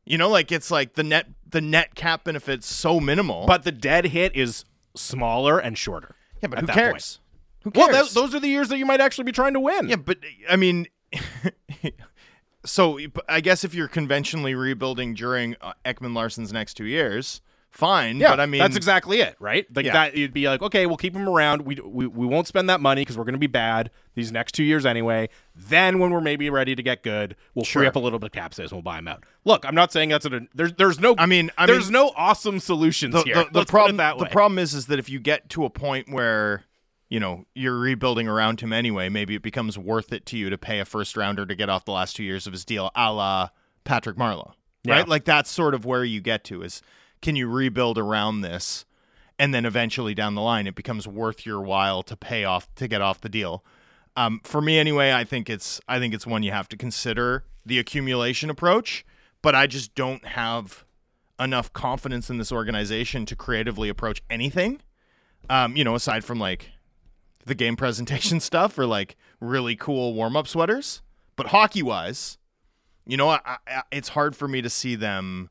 [0.05, 3.45] You know, like it's like the net the net cap benefits so minimal.
[3.45, 6.16] But the dead hit is smaller and shorter.
[6.41, 7.20] yeah, but at who that cares?
[7.64, 7.76] point.
[7.76, 8.14] Who Well, cares?
[8.14, 9.88] tho- those are the years that you might actually be trying to win.
[9.89, 10.18] Yeah, but
[10.49, 10.88] I mean,
[12.66, 17.41] so I guess if you're conventionally rebuilding during uh, Ekman Larsson's next two years,
[17.72, 18.17] fine.
[18.17, 19.65] Yeah, but I mean, that's exactly it, right?
[19.76, 19.93] Like Yeah.
[19.93, 21.63] that, you'd be like, okay, we'll keep him around.
[21.63, 24.51] We we, we won't spend that money because we're going to be bad these next
[24.53, 25.30] two years anyway.
[25.55, 28.32] Then when we're maybe ready to get good, we'll free up a little bit of
[28.34, 29.24] cap space and we'll buy him out.
[29.45, 32.11] Look, I'm not saying that's a there's there's no I mean- I there's mean- no
[32.15, 33.36] awesome solutions the, here.
[33.36, 33.97] the, the problem.
[33.97, 34.26] that way.
[34.26, 36.65] The problem is, is that if you get to a point where
[37.09, 40.57] you know you're rebuilding around him anyway, maybe it becomes worth it to you to
[40.57, 43.11] pay a first rounder to get off the last two years of his deal, a
[43.13, 43.49] la
[43.84, 44.53] Patrick Marleau,
[44.84, 44.95] Yeah.
[44.95, 45.07] right?
[45.07, 46.82] Like that's sort of where you get to is
[47.22, 48.86] can you rebuild around this,
[49.38, 52.88] and then eventually down the line it becomes worth your while to pay off to
[52.88, 53.63] get off the deal.
[54.15, 57.45] Um, for me anyway, I think it's I think it's one you have to consider
[57.65, 59.05] the accumulation approach,
[59.41, 60.86] but I just don't have
[61.39, 64.82] enough confidence in this organization to creatively approach anything.
[65.49, 66.72] Um, you know, aside from like
[67.45, 71.01] the game presentation stuff or like really cool warm up sweaters,
[71.36, 72.38] but hockey wise,
[73.05, 75.49] you know, I, I, it's hard for me to see them.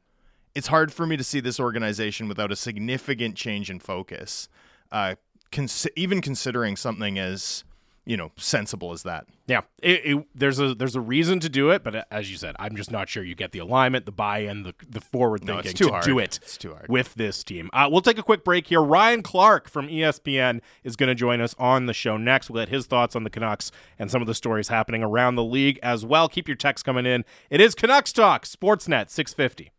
[0.54, 4.48] It's hard for me to see this organization without a significant change in focus.
[4.90, 5.14] Uh,
[5.52, 7.64] cons- even considering something as
[8.06, 9.26] you know sensible as that.
[9.46, 12.36] Yeah, it, it, there's a there's a reason to do it, but uh, as you
[12.36, 15.54] said, I'm just not sure you get the alignment, the buy-in, the the forward No,
[15.56, 16.04] thinking it's too to hard.
[16.04, 16.38] do it.
[16.42, 16.86] It's too hard.
[16.88, 17.68] with this team.
[17.72, 18.80] Uh, we'll take a quick break here.
[18.82, 22.48] Ryan Clark from ESPN is going to join us on the show next.
[22.50, 25.44] We'll get his thoughts on the Canucks and some of the stories happening around the
[25.44, 26.28] league as well.
[26.28, 27.24] Keep your texts coming in.
[27.50, 29.70] It is Canucks Talk, Sportsnet 650.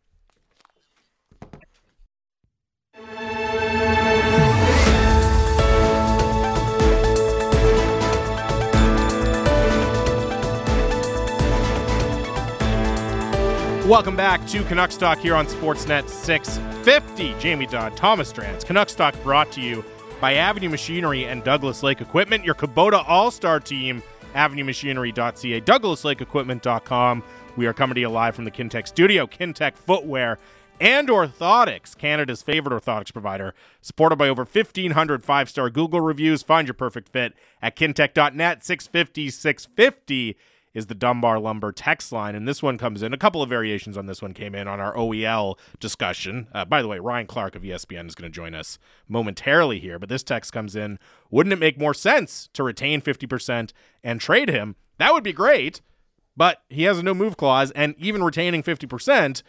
[13.91, 17.35] Welcome back to Canucks Talk here on Sportsnet 650.
[17.39, 18.65] Jamie Dodd, Thomas Drance.
[18.65, 19.83] Canucks Talk brought to you
[20.21, 24.01] by Avenue Machinery and Douglas Lake Equipment, your Kubota All Star team,
[24.33, 27.23] avenuemachinery.ca, douglaslakeequipment.com.
[27.57, 30.39] We are coming to you live from the Kintec studio, Kintec Footwear
[30.79, 36.43] and Orthotics, Canada's favorite orthotics provider, supported by over 1,500 five star Google reviews.
[36.43, 38.63] Find your perfect fit at kintec.net.
[38.63, 40.37] 650 650
[40.73, 43.13] is the Dunbar Lumber text line, and this one comes in.
[43.13, 46.47] A couple of variations on this one came in on our OEL discussion.
[46.53, 49.99] Uh, by the way, Ryan Clark of ESPN is going to join us momentarily here,
[49.99, 50.97] but this text comes in.
[51.29, 53.71] Wouldn't it make more sense to retain 50%
[54.03, 54.75] and trade him?
[54.97, 55.81] That would be great,
[56.37, 59.43] but he has a no move clause, and even retaining 50%,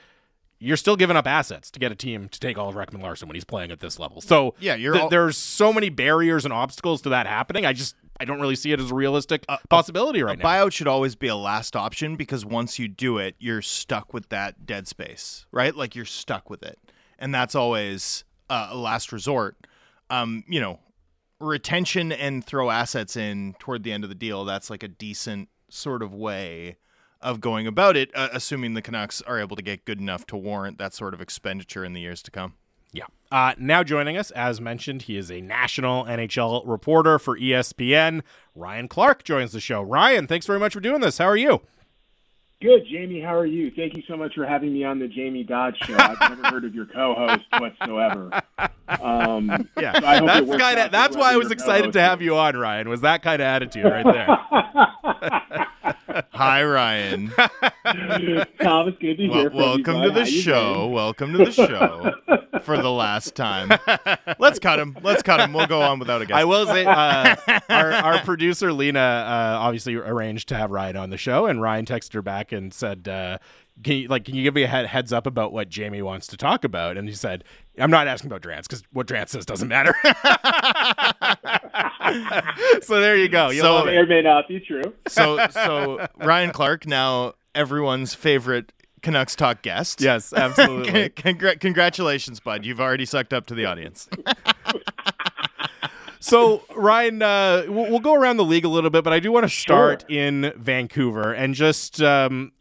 [0.59, 3.29] you're still giving up assets to get a team to take all of Ekman Larsson
[3.29, 4.21] when he's playing at this level.
[4.21, 7.67] So Yeah, th- all- there's so many barriers and obstacles to that happening.
[7.67, 10.49] I just I don't really see it as a realistic possibility right a now.
[10.49, 14.29] buyout should always be a last option because once you do it, you're stuck with
[14.29, 15.75] that dead space, right?
[15.75, 16.79] Like you're stuck with it,
[17.19, 19.67] and that's always uh, a last resort.
[20.09, 20.79] Um, you know,
[21.41, 24.45] retention and throw assets in toward the end of the deal.
[24.45, 26.77] That's like a decent sort of way
[27.21, 30.37] of going about it, uh, assuming the Canucks are able to get good enough to
[30.37, 32.55] warrant that sort of expenditure in the years to come.
[33.33, 38.21] Uh, now joining us, as mentioned, he is a national NHL reporter for ESPN.
[38.55, 39.81] Ryan Clark joins the show.
[39.81, 41.17] Ryan, thanks very much for doing this.
[41.17, 41.63] How are you?
[42.61, 43.23] Good, Jamie.
[43.23, 43.73] How are you?
[43.75, 45.97] Thank you so much for having me on the Jamie Dodd Show.
[45.97, 48.31] I've never heard of your co-host whatsoever.
[49.01, 52.37] Um, Yeah, so that's kind of that's why I was excited to co-host have you
[52.37, 52.91] on, Ryan.
[52.91, 55.67] Was that kind of attitude right there?
[56.35, 57.33] Hi, Ryan.
[57.85, 58.45] is.
[58.63, 60.03] Thomas, good to hear Well, from welcome you.
[60.05, 60.21] to bud.
[60.21, 60.83] the show.
[60.85, 60.93] been?
[60.93, 62.13] Welcome to the show
[62.63, 63.71] for the last time.
[64.39, 64.97] Let's cut him.
[65.03, 65.53] Let's cut him.
[65.53, 66.39] We'll go on without a guest.
[66.39, 67.37] I will say, uh,
[67.69, 71.85] our, our producer Lena uh, obviously arranged to have Ryan on the show, and Ryan
[71.85, 73.37] texted her back and said, uh,
[73.85, 76.27] "Can you like can you give me a head, heads up about what Jamie wants
[76.29, 77.45] to talk about?" And he said,
[77.79, 79.95] "I'm not asking about Drance because what Drance says doesn't matter."
[82.83, 83.51] so there you go.
[83.51, 84.01] You'll So- love May it.
[84.01, 84.93] or may not be true.
[85.09, 88.73] so so Ryan Clark now everyone's favorite
[89.03, 90.01] Canucks talk guest.
[90.01, 91.09] Yes, absolutely.
[91.11, 92.65] Congra- congratulations, bud.
[92.65, 94.09] You've already sucked up to the audience.
[96.25, 99.33] So Ryan, uh, we'll, we'll go around the league a little bit, but I do
[99.33, 102.53] want to start in Vancouver and just um,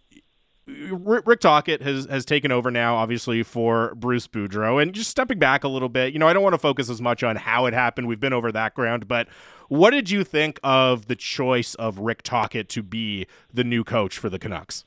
[0.92, 5.64] Rick, Tocchet has has taken over now, obviously for Bruce Boudreau, and just stepping back
[5.64, 6.14] a little bit.
[6.14, 8.08] You know, I don't want to focus as much on how it happened.
[8.08, 9.28] We've been over that ground, but
[9.68, 14.18] what did you think of the choice of Rick Tocchet to be the new coach
[14.18, 14.86] for the Canucks?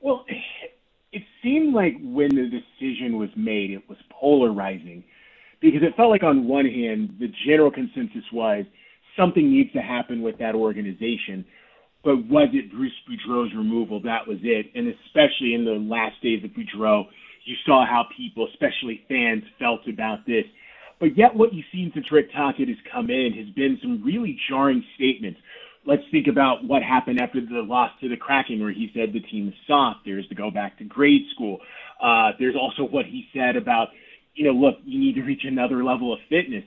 [0.00, 0.24] Well,
[1.12, 5.04] it seemed like when the decision was made, it was polarizing
[5.60, 8.64] because it felt like on one hand, the general consensus was
[9.16, 11.44] something needs to happen with that organization.
[12.04, 14.00] But was it Bruce Boudreau's removal?
[14.02, 14.66] That was it.
[14.74, 17.04] And especially in the last days of Boudreau,
[17.44, 20.44] you saw how people, especially fans, felt about this.
[21.00, 24.38] But yet, what you've seen since Rick Tocchet has come in has been some really
[24.48, 25.40] jarring statements.
[25.84, 29.20] Let's think about what happened after the loss to the Kraken, where he said the
[29.20, 30.00] team is soft.
[30.04, 31.58] There's to go back to grade school.
[32.00, 33.88] Uh, there's also what he said about,
[34.34, 36.62] you know, look, you need to reach another level of fitness.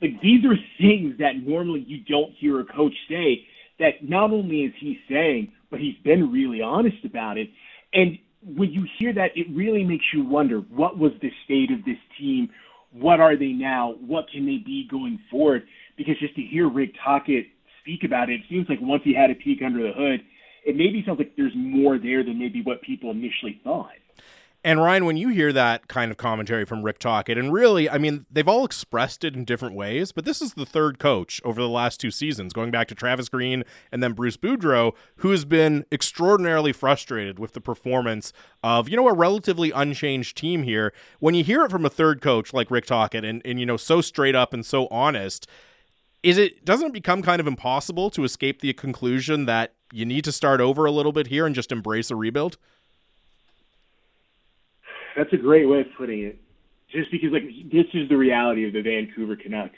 [0.00, 3.44] Like these are things that normally you don't hear a coach say.
[3.80, 7.50] That not only is he saying, but he's been really honest about it.
[7.92, 11.84] And when you hear that, it really makes you wonder what was the state of
[11.84, 12.50] this team?
[12.92, 13.94] What are they now?
[14.06, 15.62] What can they be going forward?
[15.96, 17.46] Because just to hear Rick Tocchet
[17.80, 20.20] speak about it, it seems like once he had a peek under the hood,
[20.64, 23.92] it maybe sounds like there's more there than maybe what people initially thought.
[24.62, 27.96] And Ryan, when you hear that kind of commentary from Rick Tocchet, and really, I
[27.96, 31.62] mean, they've all expressed it in different ways, but this is the third coach over
[31.62, 35.46] the last two seasons, going back to Travis Green and then Bruce Boudreau, who has
[35.46, 40.92] been extraordinarily frustrated with the performance of, you know, a relatively unchanged team here.
[41.20, 43.78] When you hear it from a third coach like Rick Tocchet and, and you know,
[43.78, 45.46] so straight up and so honest,
[46.22, 50.24] is it doesn't it become kind of impossible to escape the conclusion that you need
[50.24, 52.58] to start over a little bit here and just embrace a rebuild?
[55.16, 56.38] That's a great way of putting it.
[56.90, 59.76] Just because, like, this is the reality of the Vancouver Canucks.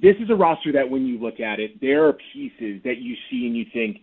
[0.00, 3.14] This is a roster that, when you look at it, there are pieces that you
[3.30, 3.98] see and you think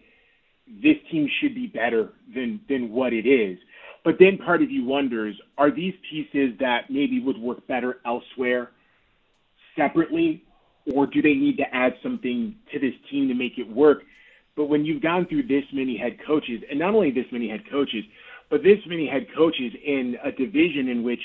[0.68, 3.58] this team should be better than than what it is.
[4.04, 8.72] But then part of you wonders: Are these pieces that maybe would work better elsewhere,
[9.76, 10.44] separately,
[10.94, 14.04] or do they need to add something to this team to make it work?
[14.56, 17.64] But when you've gone through this many head coaches, and not only this many head
[17.70, 18.04] coaches,
[18.52, 21.22] but this many head coaches in a division in which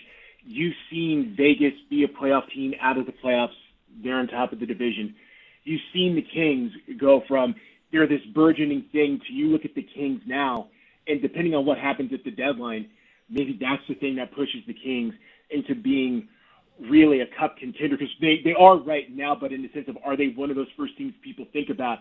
[0.46, 3.50] you've seen Vegas be a playoff team out of the playoffs,
[4.02, 5.14] they're on top of the division.
[5.64, 7.54] You've seen the Kings go from
[7.92, 10.68] they're this burgeoning thing to you look at the Kings now,
[11.08, 12.88] and depending on what happens at the deadline,
[13.28, 15.14] maybe that's the thing that pushes the Kings
[15.50, 16.28] into being
[16.90, 19.96] really a cup contender because they, they are right now, but in the sense of
[20.04, 21.98] are they one of those first teams people think about?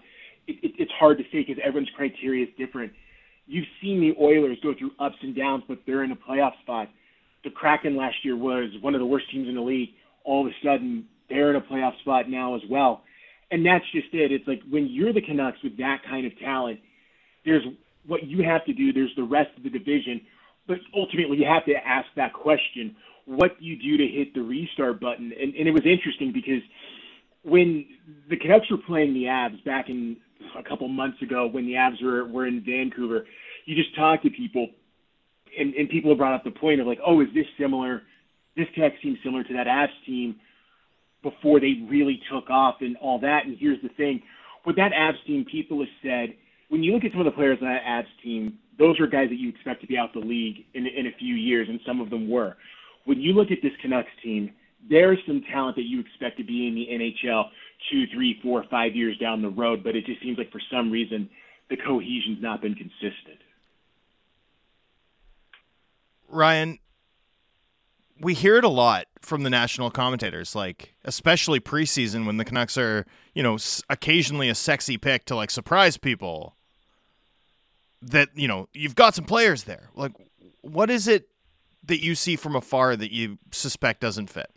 [0.47, 2.91] It, it, it's hard to say because everyone's criteria is different.
[3.47, 6.89] You've seen the Oilers go through ups and downs, but they're in a playoff spot.
[7.43, 9.89] The Kraken last year was one of the worst teams in the league.
[10.23, 13.03] All of a sudden, they're in a playoff spot now as well.
[13.51, 14.31] And that's just it.
[14.31, 16.79] It's like when you're the Canucks with that kind of talent,
[17.45, 17.63] there's
[18.07, 20.21] what you have to do, there's the rest of the division.
[20.67, 24.41] But ultimately, you have to ask that question what do you do to hit the
[24.41, 25.33] restart button?
[25.39, 26.61] And, and it was interesting because
[27.43, 27.85] when
[28.29, 30.17] the Canucks were playing the Avs back in
[30.57, 33.25] a couple months ago when the Avs were, were in Vancouver,
[33.65, 34.67] you just talk to people
[35.57, 38.01] and, and people have brought up the point of like, oh, is this similar?
[38.55, 40.35] This Canucks team similar to that Avs team
[41.23, 43.45] before they really took off and all that.
[43.45, 44.21] And here's the thing:
[44.65, 46.35] with that Avs team, people have said
[46.69, 49.29] when you look at some of the players on that Avs team, those are guys
[49.29, 52.01] that you expect to be out the league in, in a few years, and some
[52.01, 52.55] of them were.
[53.05, 54.51] When you look at this Canucks team,
[54.89, 57.45] there's some talent that you expect to be in the NHL
[57.91, 60.91] two, three, four, five years down the road, but it just seems like for some
[60.91, 61.29] reason
[61.69, 63.39] the cohesion's not been consistent.
[66.27, 66.79] Ryan,
[68.19, 72.77] we hear it a lot from the national commentators, like especially preseason when the Canucks
[72.77, 73.57] are, you know,
[73.89, 76.55] occasionally a sexy pick to like surprise people.
[78.01, 79.89] That you know you've got some players there.
[79.95, 80.11] Like,
[80.61, 81.29] what is it
[81.83, 84.51] that you see from afar that you suspect doesn't fit?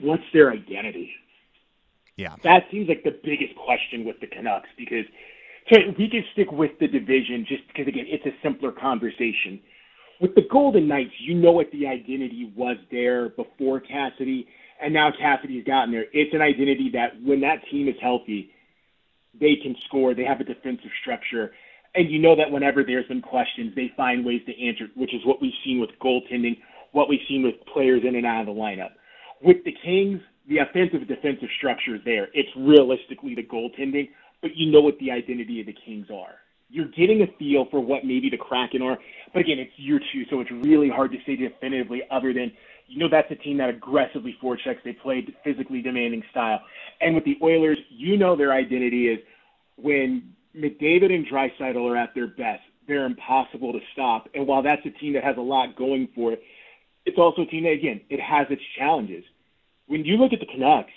[0.00, 1.10] What's their identity?
[2.16, 5.04] Yeah, that seems like the biggest question with the Canucks because
[5.72, 9.60] so we can stick with the division just because again it's a simpler conversation
[10.20, 14.46] with the Golden Knights, you know what the identity was there before Cassidy,
[14.80, 16.04] and now Cassidy's gotten there.
[16.12, 18.50] It's an identity that when that team is healthy,
[19.40, 20.14] they can score.
[20.14, 21.52] They have a defensive structure.
[21.94, 25.24] And you know that whenever there's been questions, they find ways to answer, which is
[25.24, 26.58] what we've seen with goaltending,
[26.92, 28.90] what we've seen with players in and out of the lineup.
[29.42, 32.28] With the Kings, the offensive defensive structure is there.
[32.34, 34.10] It's realistically the goaltending,
[34.42, 36.36] but you know what the identity of the Kings are
[36.70, 38.96] you're getting a feel for what maybe the Kraken are.
[39.34, 42.52] But again, it's year two, so it's really hard to say definitively other than
[42.86, 44.82] you know that's a team that aggressively forechecks.
[44.84, 46.60] They played physically demanding style.
[47.00, 49.18] And with the Oilers, you know their identity is
[49.76, 54.28] when McDavid and Draisaitl are at their best, they're impossible to stop.
[54.34, 56.42] And while that's a team that has a lot going for it,
[57.06, 59.24] it's also a team that, again, it has its challenges.
[59.86, 60.92] When you look at the Canucks,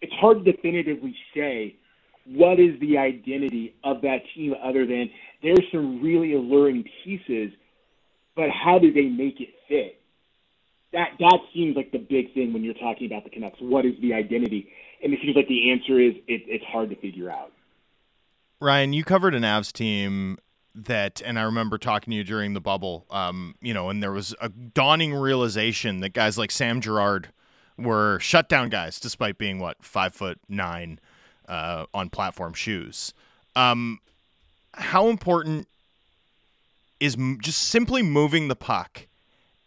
[0.00, 1.76] it's hard to definitively say
[2.26, 5.10] what is the identity of that team other than
[5.42, 7.52] there's some really alluring pieces,
[8.34, 10.00] but how do they make it fit?
[10.92, 13.58] That that seems like the big thing when you're talking about the Canucks.
[13.60, 14.68] What is the identity?
[15.02, 17.52] And it seems like the answer is it, it's hard to figure out.
[18.60, 20.38] Ryan, you covered an Avs team
[20.76, 24.12] that, and I remember talking to you during the bubble, um, you know, and there
[24.12, 27.28] was a dawning realization that guys like Sam Girard
[27.78, 30.98] were shutdown guys, despite being what five foot nine
[31.48, 33.14] uh, on platform shoes.
[33.54, 34.00] Um,
[34.74, 35.66] how important
[37.00, 39.06] is m- just simply moving the puck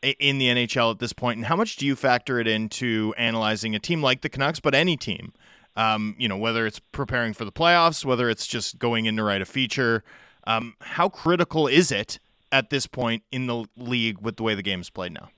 [0.02, 3.76] in the NHL at this point, and how much do you factor it into analyzing
[3.76, 5.34] a team like the Canucks, but any team?
[5.76, 9.24] Um, you know, whether it's preparing for the playoffs, whether it's just going in to
[9.24, 10.04] write a feature.
[10.50, 12.18] Um, how critical is it
[12.52, 15.30] at this point in the league with the way the game is played now?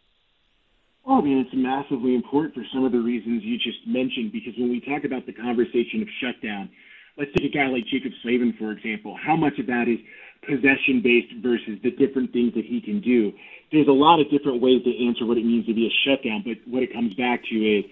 [1.04, 4.32] Well, I mean, it's massively important for some of the reasons you just mentioned.
[4.32, 6.70] Because when we talk about the conversation of shutdown,
[7.18, 9.18] let's take a guy like Jaccob Slavin, for example.
[9.22, 10.00] How much of that is
[10.48, 13.34] possession based versus the different things that he can do?
[13.74, 16.44] There's a lot of different ways to answer what it means to be a shutdown,
[16.48, 17.84] but what it comes back to is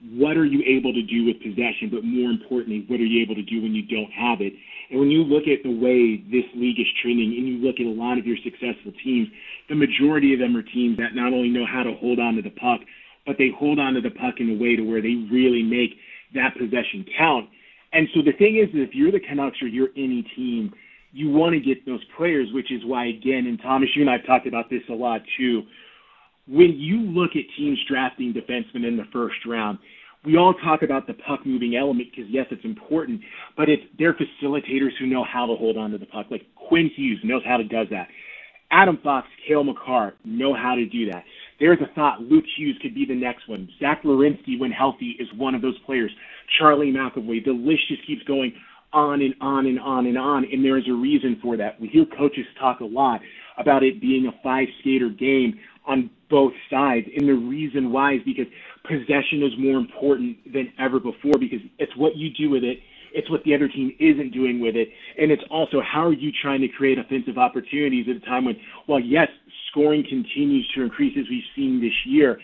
[0.00, 3.34] what are you able to do with possession, but more importantly, what are you able
[3.34, 4.52] to do when you don't have it?
[4.90, 7.86] And when you look at the way this league is trending and you look at
[7.86, 9.28] a lot of your successful teams,
[9.68, 12.42] the majority of them are teams that not only know how to hold on to
[12.42, 12.80] the puck,
[13.26, 15.98] but they hold on to the puck in a way to where they really make
[16.32, 17.48] that possession count.
[17.92, 20.72] And so the thing is, if you're the Canucks or you're any team,
[21.12, 24.18] you want to get those players, which is why, again, and Thomas, you and I
[24.18, 25.62] have talked about this a lot too.
[26.48, 29.78] When you look at teams drafting defensemen in the first round,
[30.24, 33.20] we all talk about the puck moving element because yes, it's important,
[33.56, 36.26] but it's they're facilitators who know how to hold on to the puck.
[36.30, 38.08] Like Quinn Hughes knows how to does that.
[38.70, 41.24] Adam Fox, Cale Makar know how to do that.
[41.58, 43.68] There's a thought Luke Hughes could be the next one.
[43.80, 46.10] Zach Werenski, when healthy, is one of those players.
[46.58, 47.44] Charlie McAvoy.
[47.44, 48.52] The list just keeps going
[48.92, 51.80] on and on and on and on, and there is a reason for that.
[51.80, 53.20] We hear coaches talk a lot
[53.58, 58.20] about it being a five skater game on both sides, and the reason why is
[58.24, 58.46] because
[58.86, 62.78] possession is more important than ever before because it's what you do with it.
[63.14, 64.88] It's what the other team isn't doing with it.
[65.18, 68.56] And it's also how are you trying to create offensive opportunities at a time when,
[68.86, 69.28] well, yes,
[69.70, 72.38] scoring continues to increase as we've seen this year.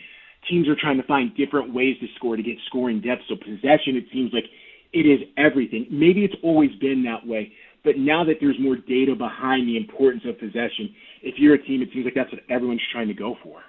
[0.48, 3.22] Teams are trying to find different ways to score to get scoring depth.
[3.28, 4.44] So possession, it seems like
[4.92, 5.86] it is everything.
[5.90, 7.52] Maybe it's always been that way,
[7.84, 11.82] but now that there's more data behind the importance of possession, if you're a team,
[11.82, 13.62] it seems like that's what everyone's trying to go for.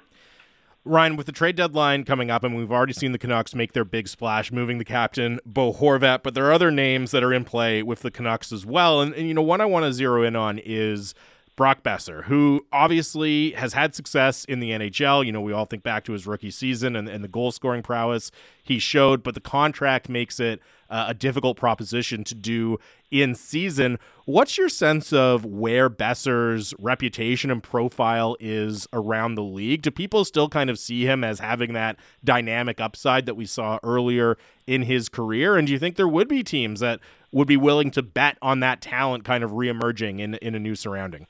[0.87, 3.83] Ryan, with the trade deadline coming up, and we've already seen the Canucks make their
[3.83, 7.43] big splash, moving the captain, Bo Horvat, but there are other names that are in
[7.43, 9.01] play with the Canucks as well.
[9.01, 11.15] And, and you know, one I want to zero in on is
[11.55, 15.25] Brock Boeser, who obviously has had success in the NHL.
[15.25, 17.81] You know, we all think back to his rookie season and, and the goal scoring
[17.81, 18.29] prowess
[18.61, 22.77] he showed, but the contract makes it uh, a difficult proposition to do
[23.09, 23.97] in season.
[24.25, 29.81] What's your sense of where Boeser's reputation and profile is around the league?
[29.81, 33.79] Do people still kind of see him as having that dynamic upside that we saw
[33.81, 34.37] earlier
[34.67, 35.55] in his career?
[35.55, 36.99] And do you think there would be teams that
[37.31, 40.75] would be willing to bet on that talent kind of reemerging in, in a new
[40.75, 41.27] surrounding?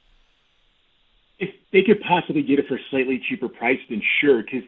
[1.40, 4.64] If they could possibly get it for a slightly cheaper price, then sure, because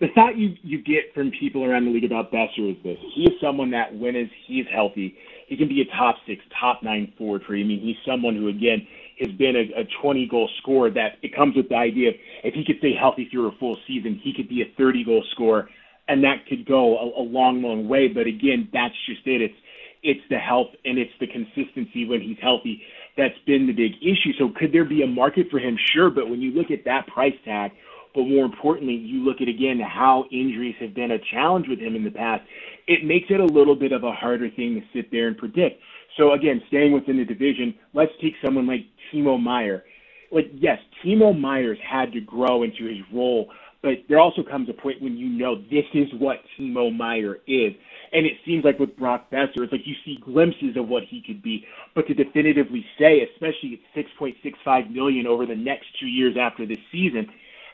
[0.00, 3.24] the thought you you get from people around the league about Boeser is this: he
[3.24, 6.82] is someone that when is he is healthy, he can be a top six, top
[6.82, 7.64] nine forward for you.
[7.64, 8.86] I mean, he's someone who again
[9.20, 10.90] has been a, a 20 goal scorer.
[10.90, 13.76] That it comes with the idea of if he could stay healthy through a full
[13.86, 15.68] season, he could be a 30 goal scorer,
[16.08, 18.08] and that could go a, a long, long way.
[18.08, 19.42] But again, that's just it.
[19.42, 19.54] It's
[20.02, 22.82] it's the health and it's the consistency when he's healthy
[23.16, 24.32] that's been the big issue.
[24.38, 25.76] So could there be a market for him?
[25.94, 27.72] Sure, but when you look at that price tag
[28.14, 31.96] but more importantly, you look at again how injuries have been a challenge with him
[31.96, 32.42] in the past.
[32.86, 35.80] It makes it a little bit of a harder thing to sit there and predict.
[36.16, 39.82] So again, staying within the division, let's take someone like Timo Meier.
[40.30, 43.50] Like yes, Timo Meier's had to grow into his role,
[43.82, 47.72] but there also comes a point when you know this is what Timo Meier is.
[48.14, 51.20] And it seems like with Brock Boeser, it's like you see glimpses of what he
[51.20, 56.36] could be, but to definitively say, especially at 6.65 million over the next two years
[56.40, 57.26] after this season,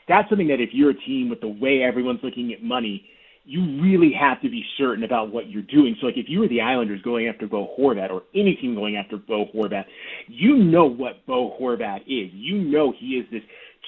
[0.07, 3.05] that's something that if you're a team with the way everyone's looking at money,
[3.45, 5.95] you really have to be certain about what you're doing.
[5.99, 8.97] So, like, if you were the Islanders going after Bo Horvat or any team going
[8.97, 9.85] after Bo Horvat,
[10.27, 12.31] you know what Bo Horvat is.
[12.33, 13.41] You know he is this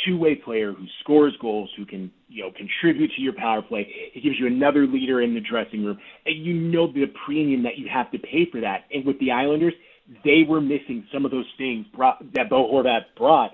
[0.06, 3.91] two-way player who scores goals, who can, you know, contribute to your power play.
[4.14, 7.78] He gives you another leader in the dressing room, and you know the premium that
[7.78, 8.86] you have to pay for that.
[8.94, 9.74] And with the Islanders,
[10.24, 13.52] they were missing some of those things brought, that Bo Horvat brought,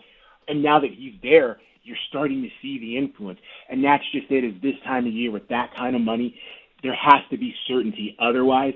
[0.48, 1.60] and now that he's there
[1.90, 3.40] you're starting to see the influence.
[3.68, 6.40] And that's just it, is this time of year with that kind of money,
[6.84, 8.16] there has to be certainty.
[8.20, 8.76] Otherwise,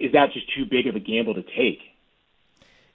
[0.00, 1.78] is that just too big of a gamble to take?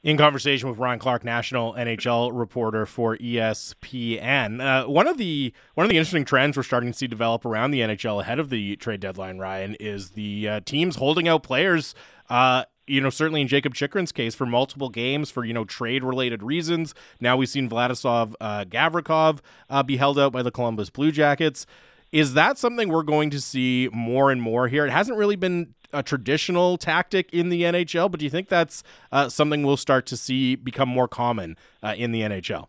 [0.06, 4.62] In conversation with Ryan Clark, national NHL reporter for ESPN.
[4.62, 7.72] Uh, one of the one of the interesting trends we're starting to see develop around
[7.72, 11.95] the NHL ahead of the trade deadline, Ryan, is the uh, teams holding out players
[12.30, 16.03] uh, you know, certainly in Jakob Chychrun's case for multiple games for, you know, trade
[16.03, 16.93] related reasons.
[17.20, 19.39] Now we've seen Vladislav uh, Gavrikov
[19.72, 21.66] uh, be held out by the Columbus Blue Jackets.
[22.12, 24.86] Is that something we're going to see more and more here?
[24.86, 28.84] It hasn't really been a traditional tactic in the NHL, but do you think that's
[29.12, 32.68] uh, something we'll start to see become more common uh, in the NHL?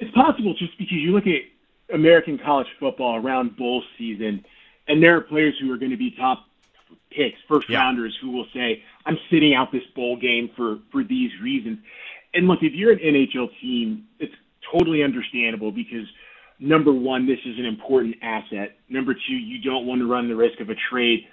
[0.00, 4.44] It's possible just because you look at American college football around bowl season,
[4.88, 6.44] and there are players who are going to be top
[7.10, 7.78] picks, first yeah.
[7.78, 11.78] rounders who will say, I'm sitting out this bowl game for, for these reasons.
[12.32, 14.34] And look, if you're an NHL team, it's
[14.72, 16.06] totally understandable because
[16.58, 18.76] number one, this is an important asset.
[18.88, 21.26] Number two, you don't want to run the risk of a trade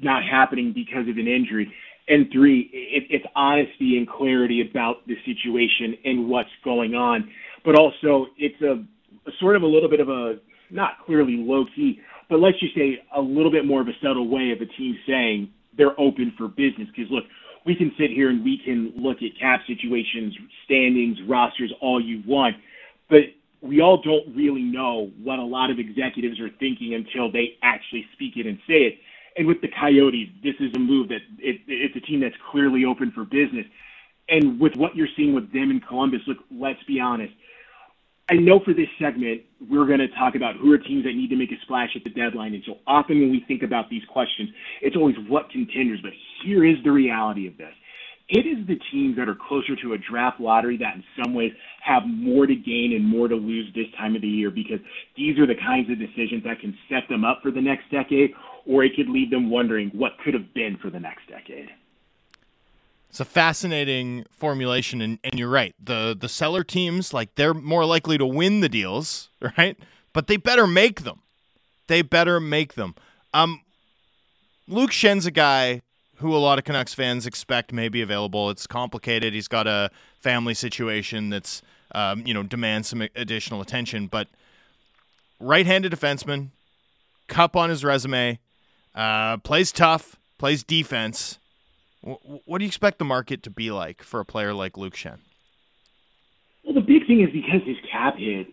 [0.00, 1.72] not happening because of an injury.
[2.08, 7.30] And three, it, it's honesty and clarity about the situation and what's going on.
[7.64, 8.84] But also, it's a,
[9.28, 10.36] a sort of a little bit of a
[10.70, 14.28] not clearly low key, but let's just say a little bit more of a subtle
[14.28, 16.88] way of a team saying they're open for business.
[16.94, 17.24] Because look,
[17.64, 20.34] we can sit here and we can look at cap situations,
[20.64, 22.56] standings, rosters, all you want,
[23.08, 23.20] but
[23.60, 28.04] we all don't really know what a lot of executives are thinking until they actually
[28.12, 28.94] speak it and say it.
[29.36, 32.84] And with the Coyotes, this is a move that it, it's a team that's clearly
[32.84, 33.66] open for business.
[34.28, 37.32] And with what you're seeing with them in Columbus, look, let's be honest.
[38.30, 41.28] I know for this segment, we're going to talk about who are teams that need
[41.30, 42.54] to make a splash at the deadline.
[42.54, 46.00] And so often when we think about these questions, it's always what contenders.
[46.02, 46.12] But
[46.44, 47.74] here is the reality of this.
[48.28, 51.52] It is the teams that are closer to a draft lottery that in some ways
[51.82, 54.78] have more to gain and more to lose this time of the year because
[55.16, 58.32] these are the kinds of decisions that can set them up for the next decade
[58.66, 61.70] or it could leave them wondering what could have been for the next decade.
[63.08, 65.74] It's a fascinating formulation, and, and you're right.
[65.82, 69.78] The the seller teams, like they're more likely to win the deals, right?
[70.12, 71.20] But they better make them.
[71.88, 72.94] They better make them.
[73.34, 73.60] Um,
[74.66, 75.82] Luke Schenn's a guy
[76.16, 78.48] who a lot of Canucks fans expect may be available.
[78.48, 79.34] It's complicated.
[79.34, 79.90] He's got a
[80.20, 81.60] family situation that's
[81.94, 84.06] um, you know demands some additional attention.
[84.06, 84.28] But
[85.38, 86.48] right-handed defenseman,
[87.28, 88.38] cup on his resume,
[88.94, 91.38] uh, plays tough, plays defense.
[92.02, 95.18] What do you expect the market to be like for a player like Luke Schenn?
[96.64, 98.48] Well, the big thing is because his cap hit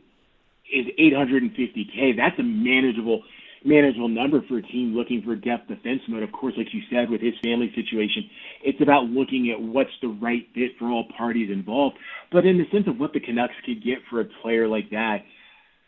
[0.71, 2.15] is 850k.
[2.15, 3.23] That's a manageable.
[3.65, 6.01] manageable number for a team looking for depth defense.
[6.07, 6.23] defenseman.
[6.23, 8.29] Of course, like you said, with his family situation,
[8.63, 11.97] it's about looking at what's the right fit for all parties involved.
[12.31, 15.23] But in the sense of what the Canucks could get for a player like that,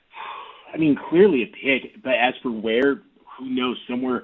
[0.74, 2.04] I mean, clearly a pick.
[2.04, 3.02] But as for where,
[3.38, 4.24] who knows, somewhere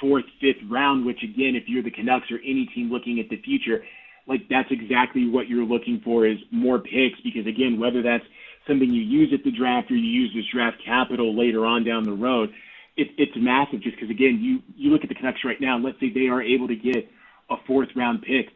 [0.00, 3.40] fourth, fifth round, which again, if you're the Canucks or any team looking at the
[3.42, 3.84] future,
[4.26, 8.24] like that's exactly what you're looking for is more picks because again, whether that's
[8.66, 12.04] something you use at the draft or you use as draft capital later on down
[12.04, 12.50] the road,
[12.96, 15.78] it, it's massive just because again, you you look at the Canucks right now.
[15.78, 17.08] Let's say they are able to get
[17.50, 18.50] a fourth round pick,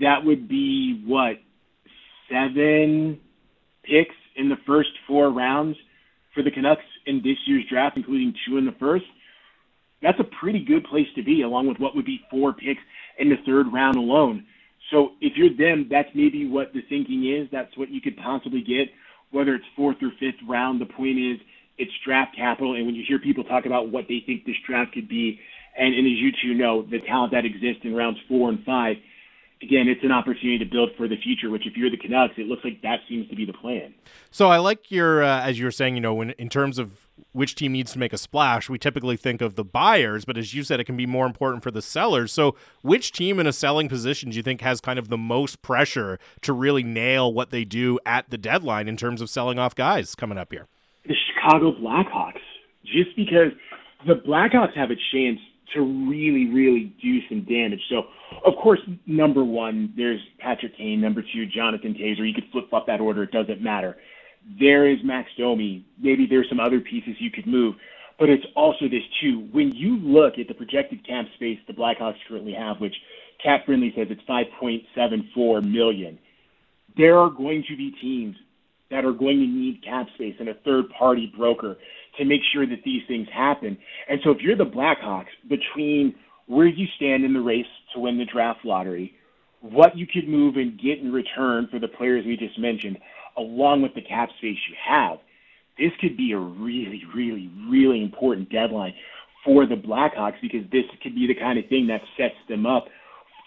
[0.00, 1.36] that would be what
[2.30, 3.20] seven
[3.82, 5.76] picks in the first four rounds
[6.34, 9.04] for the Canucks in this year's draft, including two in the first.
[10.04, 12.82] That's a pretty good place to be, along with what would be four picks
[13.18, 14.44] in the third round alone.
[14.90, 17.48] So if you're them, that's maybe what the thinking is.
[17.50, 18.88] That's what you could possibly get,
[19.30, 20.78] whether it's fourth or fifth round.
[20.78, 21.40] The point is,
[21.78, 22.74] it's draft capital.
[22.74, 25.40] And when you hear people talk about what they think this draft could be,
[25.76, 28.96] and, and as you two know, the talent that exists in rounds four and five,
[29.62, 31.48] again, it's an opportunity to build for the future.
[31.48, 33.94] Which, if you're the Canucks, it looks like that seems to be the plan.
[34.30, 37.03] So I like your, uh, as you were saying, you know, when in terms of
[37.32, 40.54] which team needs to make a splash, we typically think of the buyers, but as
[40.54, 42.32] you said, it can be more important for the sellers.
[42.32, 45.62] So, which team in a selling position do you think has kind of the most
[45.62, 49.74] pressure to really nail what they do at the deadline in terms of selling off
[49.74, 50.68] guys coming up here?
[51.06, 52.42] The Chicago Blackhawks,
[52.84, 53.52] just because
[54.06, 55.38] the Blackhawks have a chance
[55.74, 57.80] to really, really do some damage.
[57.88, 58.04] So,
[58.44, 61.00] of course, number one, there's Patrick Kane.
[61.00, 62.18] Number two, Jonathan Toews.
[62.18, 63.96] You could flip flop that order; it doesn't matter
[64.58, 65.86] there is Max Domi.
[65.98, 67.76] Maybe there's some other pieces you could move.
[68.18, 69.48] But it's also this too.
[69.50, 72.94] When you look at the projected cap space the Blackhawks currently have, which
[73.42, 76.18] Cap Friendly says it's 5.74 million,
[76.96, 78.36] there are going to be teams
[78.90, 81.76] that are going to need cap space and a third party broker
[82.18, 83.76] to make sure that these things happen.
[84.08, 86.14] And so if you're the Blackhawks, between
[86.46, 89.14] where you stand in the race to win the draft lottery,
[89.60, 92.98] what you could move and get in return for the players we just mentioned,
[93.36, 95.18] along with the cap space you have,
[95.78, 98.94] this could be a really, really, really important deadline
[99.44, 102.86] for the Blackhawks because this could be the kind of thing that sets them up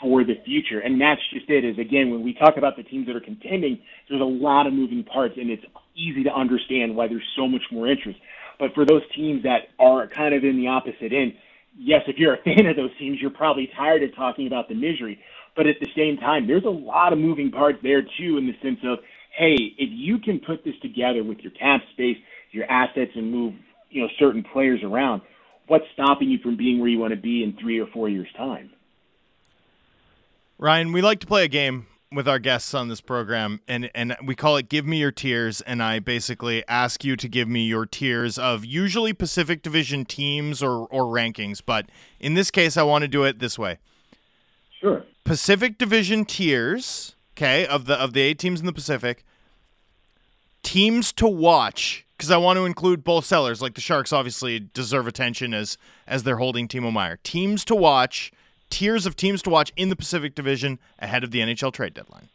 [0.02, 0.80] for the future.
[0.80, 1.66] And that's just it.
[1.66, 3.80] Is again, when we talk about the teams that are contending,
[4.10, 5.64] there's a lot of moving parts, and it's
[5.96, 8.20] easy to understand why there's so much more interest.
[8.60, 11.34] But for those teams that are kind of in the opposite end,
[11.78, 14.76] yes, if you're a fan of those teams, you're probably tired of talking about the
[14.76, 15.20] misery.
[15.56, 18.56] But at the same time, there's a lot of moving parts there too, in the
[18.62, 19.00] sense of
[19.38, 22.18] hey, if you can put this together with your cap space,
[22.52, 23.54] your assets, and move
[23.90, 25.22] you know certain players around,
[25.68, 28.28] what's stopping you from being where you want to be in three or four years'
[28.36, 28.72] time?
[30.58, 34.18] Ryan, we like to play a game with our guests on this program, and and
[34.24, 37.66] we call it "Give Me Your Tiers." And I basically ask you to give me
[37.66, 41.86] your tiers of usually Pacific Division teams or or rankings, but
[42.20, 43.78] in this case, I want to do it this way.
[44.82, 45.04] Sure.
[45.24, 49.24] Pacific Division tiers okay, of the of the eight teams in the Pacific,
[50.68, 53.62] teams to watch because I want to include both sellers.
[53.62, 57.18] Like the Sharks, obviously deserve attention as as they're holding Timo Meier.
[57.24, 58.34] Teams to watch,
[58.70, 62.28] tiers of teams to watch in the Pacific Division ahead of the NHL trade deadline.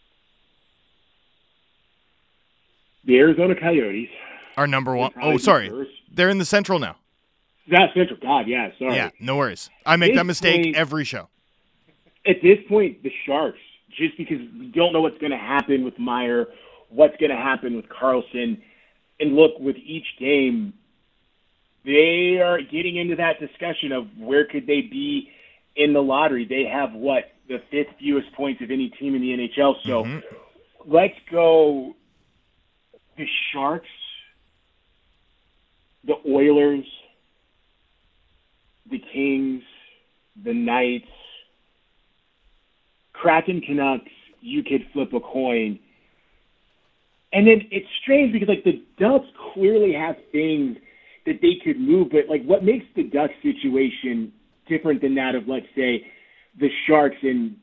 [3.05, 4.09] The Arizona Coyotes
[4.57, 5.13] are number one.
[5.21, 6.97] Oh, sorry, they they're in the Central now.
[7.69, 8.19] That's Central.
[8.21, 8.95] God, yeah, sorry.
[8.95, 9.69] Yeah, no worries.
[9.85, 11.29] I make that mistake point, every show.
[12.27, 13.59] At this point, the Sharks
[13.91, 16.47] just because we don't know what's going to happen with Meier,
[16.93, 18.61] what's going to happen with Karlsson.
[19.21, 20.75] And look, with each game,
[21.85, 25.31] they are getting into that discussion of where could they be
[25.77, 26.45] in the lottery.
[26.45, 29.75] They have what the fifth fewest points of any team in the NHL.
[29.85, 30.93] So mm-hmm.
[30.93, 31.95] let's go
[33.17, 33.89] the Sharks,
[36.05, 36.87] the Oilers,
[38.91, 39.63] the Kings,
[40.43, 41.09] the Knights,
[43.13, 44.11] Kraken Canucks,
[44.41, 45.79] you could flip a coin.
[47.33, 50.77] And then it's strange because like the Ducks clearly have things
[51.25, 54.33] that they could move, but like what makes the Ducks situation
[54.69, 56.07] different than that of let's say
[56.59, 57.57] the Sharks and,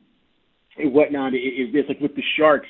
[0.78, 2.68] whatnot is this like with the Sharks,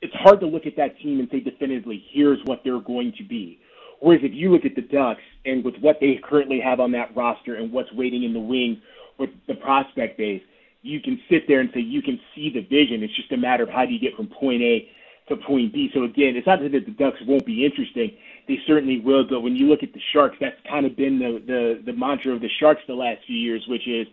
[0.00, 3.24] it's hard to look at that team and say definitively here's what they're going to
[3.24, 3.60] be.
[4.00, 7.14] Whereas if you look at the Ducks and with what they currently have on that
[7.16, 8.78] roster and what's waiting in the wings
[9.18, 10.42] with the prospect base,
[10.82, 13.02] you can sit there and say you can see the vision.
[13.02, 14.88] It's just a matter of how do you get from point A
[15.28, 15.90] to point B.
[15.94, 18.12] So again, it's not that the Ducks won't be interesting.
[18.46, 19.24] They certainly will.
[19.28, 22.34] But when you look at the Sharks, that's kind of been the the, the mantra
[22.34, 24.06] of the Sharks the last few years, which is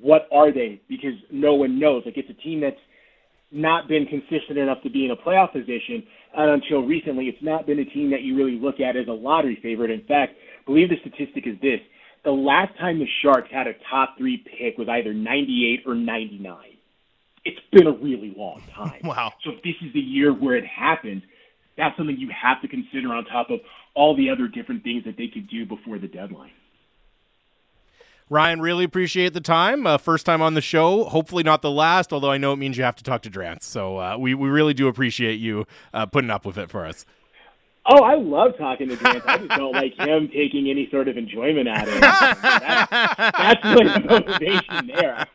[0.00, 0.80] what are they?
[0.88, 2.02] Because no one knows.
[2.06, 2.76] Like it's a team that's
[3.50, 6.02] not been consistent enough to be in a playoff position.
[6.34, 9.12] And until recently, it's not been a team that you really look at as a
[9.12, 9.90] lottery favorite.
[9.90, 10.32] In fact,
[10.64, 11.80] believe the statistic is this:
[12.24, 16.71] the last time the Sharks had a top three pick was either 98 or 99.
[17.44, 19.00] It's been a really long time.
[19.04, 19.32] Wow.
[19.44, 21.22] So if this is the year where it happens,
[21.76, 23.60] that's something you have to consider on top of
[23.94, 26.52] all the other different things that they could do before the deadline.
[28.30, 29.86] Ryan, really appreciate the time.
[29.86, 31.04] Uh, first time on the show.
[31.04, 33.64] Hopefully not the last, although I know it means you have to talk to Drance.
[33.64, 37.04] So uh, we, we really do appreciate you uh, putting up with it for us.
[37.84, 39.26] Oh, I love talking to Drance.
[39.26, 42.00] I just don't like him taking any sort of enjoyment out of it.
[42.00, 45.26] That's, that's really the motivation there.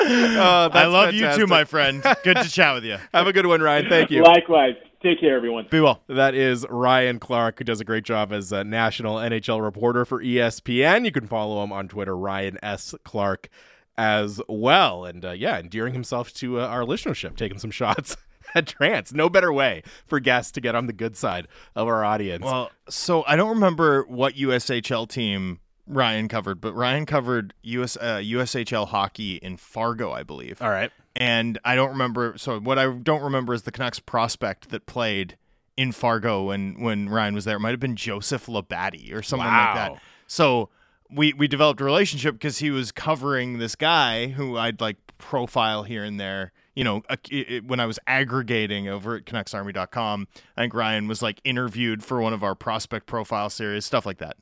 [0.00, 2.02] Uh, I love you too, my friend.
[2.24, 2.96] Good to chat with you.
[3.14, 3.88] Have a good one, Ryan.
[3.88, 4.22] Thank you.
[4.22, 4.74] Likewise.
[5.02, 5.66] Take care, everyone.
[5.70, 6.02] Be well.
[6.08, 10.22] That is Ryan Clark, who does a great job as a national NHL reporter for
[10.22, 11.06] ESPN.
[11.06, 12.94] You can follow him on Twitter, Ryan S.
[13.02, 13.48] Clark,
[13.96, 15.06] as well.
[15.06, 18.18] And uh, yeah, endearing himself to uh, our listenership, taking some shots
[18.54, 19.14] at Drance.
[19.14, 22.44] No better way for guests to get on the good side of our audience.
[22.44, 25.60] Well, so I don't remember what USHL team
[25.90, 30.62] Ryan covered, but Ryan covered US uh, USHL hockey in Fargo, I believe.
[30.62, 30.90] All right.
[31.16, 32.34] And I don't remember.
[32.38, 35.36] So what I don't remember is the Canucks prospect that played
[35.76, 37.56] in Fargo when when Ryan was there.
[37.56, 39.92] It might have been Joseph Labadie or something like that.
[40.26, 40.68] So
[41.10, 45.82] we we developed a relationship because he was covering this guy who I'd like profile
[45.82, 46.52] here and there.
[46.76, 51.20] You know, it, it- when I was aggregating over at CanucksArmy.com, I think Ryan was
[51.22, 54.36] like interviewed for one of our prospect profile series, stuff like that.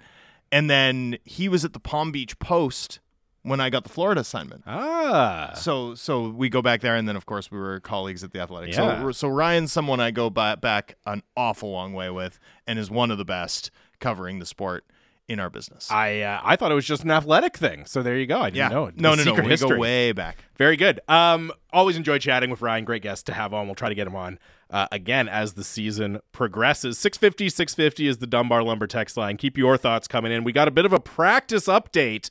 [0.50, 3.00] And then he was at the Palm Beach Post
[3.42, 4.62] when I got the Florida assignment.
[4.66, 5.52] Ah.
[5.54, 8.40] So so we go back there, and then of course we were colleagues at the
[8.40, 8.74] Athletic.
[8.74, 9.02] Yeah.
[9.02, 12.90] So so Ryan's someone I go by, back an awful long way with, and is
[12.90, 13.70] one of the best
[14.00, 14.84] covering the sport
[15.28, 15.90] in our business.
[15.90, 17.84] I uh, I thought it was just an athletic thing.
[17.84, 18.40] So there you go.
[18.40, 18.96] I didn't yeah, know it.
[18.96, 19.34] no, no, no.
[19.34, 19.68] We history.
[19.68, 20.38] go way back.
[20.56, 21.00] Very good.
[21.06, 22.84] Um, always enjoy chatting with Ryan.
[22.84, 23.66] Great guest to have on.
[23.66, 24.38] We'll try to get him on
[24.70, 26.98] uh, again as the season progresses.
[26.98, 29.36] 650 650 is the Dunbar Lumber text line.
[29.36, 30.44] Keep your thoughts coming in.
[30.44, 32.30] We got a bit of a practice update,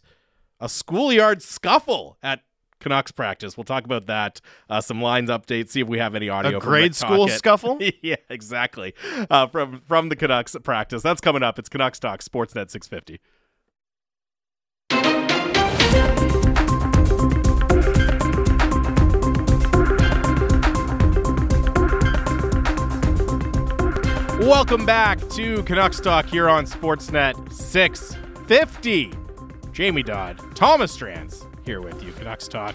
[0.60, 2.42] a schoolyard scuffle at
[2.80, 3.58] Canucks practice.
[3.58, 4.42] We'll talk about that.
[4.70, 5.70] Uh, some lines updates.
[5.70, 6.58] See if we have any audio.
[6.58, 7.78] A grade school scuffle?
[8.02, 8.94] yeah, exactly.
[9.30, 11.02] Uh, from from the Canucks practice.
[11.02, 11.58] That's coming up.
[11.60, 13.20] It's Canucks Talk Sportsnet 650.
[24.40, 29.12] Welcome back to Canucks Talk here on Sportsnet 650.
[29.72, 32.14] Jamie Dodd, Thomas Drance here with you.
[32.14, 32.74] Canucks Talk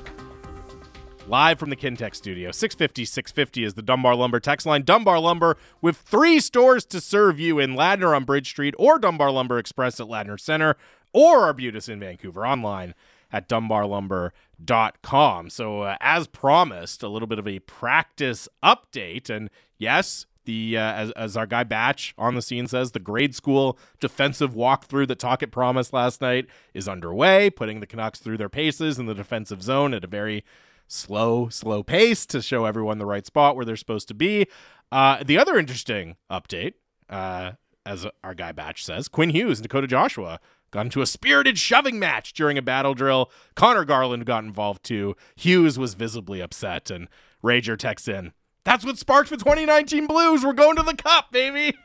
[1.26, 2.50] live from the Kintec studio.
[2.50, 4.82] 650 650 is the Dunbar Lumber text line.
[4.82, 9.30] Dunbar Lumber with three stores to serve you in Ladner on Bridge Street or Dunbar
[9.30, 10.76] Lumber Express at Ladner Center
[11.14, 12.92] or Arbutus in Vancouver online
[13.32, 15.48] at dunbarlumber.com.
[15.48, 19.30] So, uh, as promised, a little bit of a practice update.
[19.30, 19.48] And
[19.78, 23.78] yes, the uh, as, as our guy Batch on the scene says, the grade school
[24.00, 28.98] defensive walkthrough that Tocchet promised last night is underway, putting the Canucks through their paces
[28.98, 30.44] in the defensive zone at a very
[30.88, 34.46] slow, slow pace to show everyone the right spot where they're supposed to be.
[34.90, 36.74] Uh, the other interesting update,
[37.08, 37.52] uh,
[37.86, 40.38] as our guy Batch says, Quinn Hughes and Dakota Joshua
[40.70, 43.30] got into a spirited shoving match during a battle drill.
[43.54, 45.14] Conor Garland got involved too.
[45.36, 47.08] Hughes was visibly upset, and
[47.42, 48.32] Rager texts in,
[48.64, 50.44] That's what sparked the 2019 Blues.
[50.44, 51.76] We're going to the Cup, baby.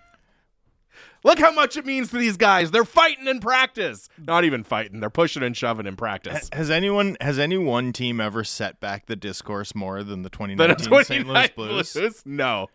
[1.24, 2.72] Look how much it means to these guys.
[2.72, 4.08] They're fighting in practice.
[4.18, 5.00] Not even fighting.
[5.00, 6.50] They're pushing and shoving in practice.
[6.54, 10.38] Has anyone has any one team ever set back the discourse more than the The
[10.38, 11.28] 2019 St.
[11.28, 12.24] Louis 29 Blues?
[12.26, 12.68] No.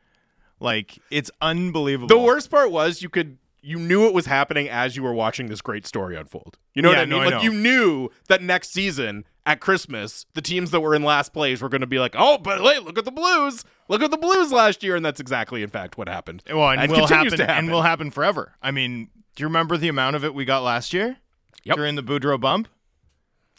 [0.61, 2.09] Like it's unbelievable.
[2.09, 5.47] The worst part was you could you knew it was happening as you were watching
[5.47, 6.59] this great story unfold.
[6.75, 7.11] You know what I mean?
[7.11, 7.43] no, I like know.
[7.43, 11.69] you knew that next season at Christmas, the teams that were in last place were
[11.69, 13.65] going to be like, "Oh, but hey, look at the Blues!
[13.89, 16.43] Look at the Blues last year," and that's exactly, in fact, what happened.
[16.49, 17.51] Well, and, will happen, happen.
[17.51, 18.53] and will happen forever.
[18.63, 21.17] I mean, do you remember the amount of it we got last year
[21.65, 21.77] Yep.
[21.77, 22.69] during the Boudreau bump?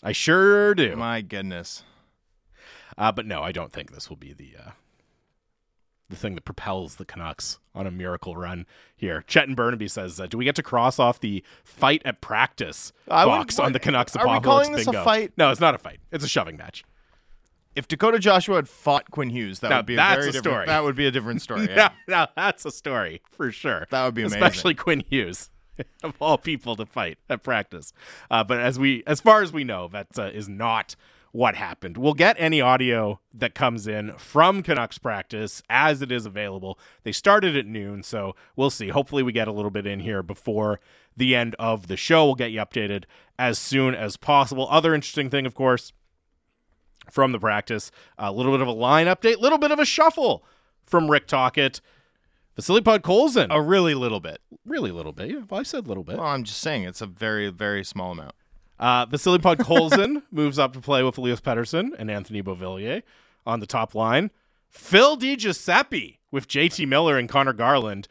[0.01, 0.95] I sure do.
[0.95, 1.83] My goodness.
[2.97, 4.71] Uh, but no, I don't think this will be the uh,
[6.13, 8.65] the thing that propels the Canucks on a miracle run
[8.95, 9.23] here.
[9.27, 12.93] Chet and Burnaby says, uh, "Do we get to cross off the fight at practice
[13.09, 15.33] I would- box on the Canucks are we apocalypse calling this a bingo?" fight?
[15.37, 15.99] No, it's not a fight.
[16.11, 16.83] It's a shoving match.
[17.75, 20.31] If Dakota Joshua had fought Quinn Hughes, that Now, would be a that's very a
[20.31, 20.53] different.
[20.53, 20.65] story.
[20.67, 21.65] That would be a different story.
[21.65, 21.89] Now, Yeah.
[22.07, 23.87] now that's a story for sure.
[23.89, 24.43] That would be amazing.
[24.43, 25.49] especially Quinn Hughes.
[26.03, 27.93] Of all people to fight at practice,
[28.29, 30.95] uh, but as we, as far as we know, that uh, is not
[31.33, 31.97] what happened.
[31.97, 36.79] We'll get any audio that comes in from Canucks practice as it is available.
[37.01, 38.89] They started at noon, so we'll see.
[38.89, 40.79] Hopefully, we get a little bit in here before
[41.17, 42.25] the end of the show.
[42.25, 43.05] We'll get you updated
[43.37, 44.67] as soon as possible.
[44.69, 45.91] Other interesting thing, of course,
[47.09, 47.89] from the practice.
[48.19, 50.45] A little bit of a line update, a little bit of a shuffle
[50.85, 51.81] from Rick Tocchet.
[52.55, 53.47] Vasily Podkolzin.
[53.49, 54.39] A really little bit.
[54.63, 55.31] really little bit.
[55.31, 56.17] Yeah, well, I said little bit.
[56.17, 58.35] Well, I'm just saying it's a very, very small amount.
[58.83, 63.01] Uh, Vasily Podkolzin moves up to play with Elias Pettersson and Anthony Beauvillier
[63.45, 64.29] on the top line.
[64.67, 68.09] Phil DiGiuseppe with JT Miller and Conor Garland.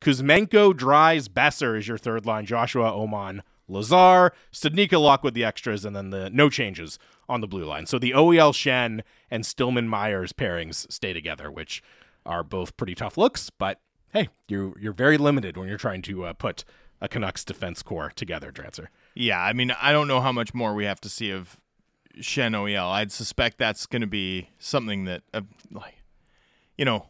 [0.00, 2.46] Kuzmenko, Dries, Boeser is your third line.
[2.46, 6.98] Joshua Aman, Lazar, Studnicka lock with the extras, and then the no changes
[7.28, 7.84] on the blue line.
[7.84, 11.82] So the OEL Schenn and Stillman Myers pairings stay together, which
[12.24, 13.50] are both pretty tough looks.
[13.50, 13.78] But
[14.14, 16.64] hey, you're you're very limited when you're trying to uh, put
[17.02, 18.86] a Canucks defense core together, Drancer.
[19.14, 21.60] Yeah, I mean, I don't know how much more we have to see of
[22.18, 22.90] Schenn OEL.
[22.90, 26.02] I'd suspect that's going to be something that, uh, like,
[26.76, 27.06] you know,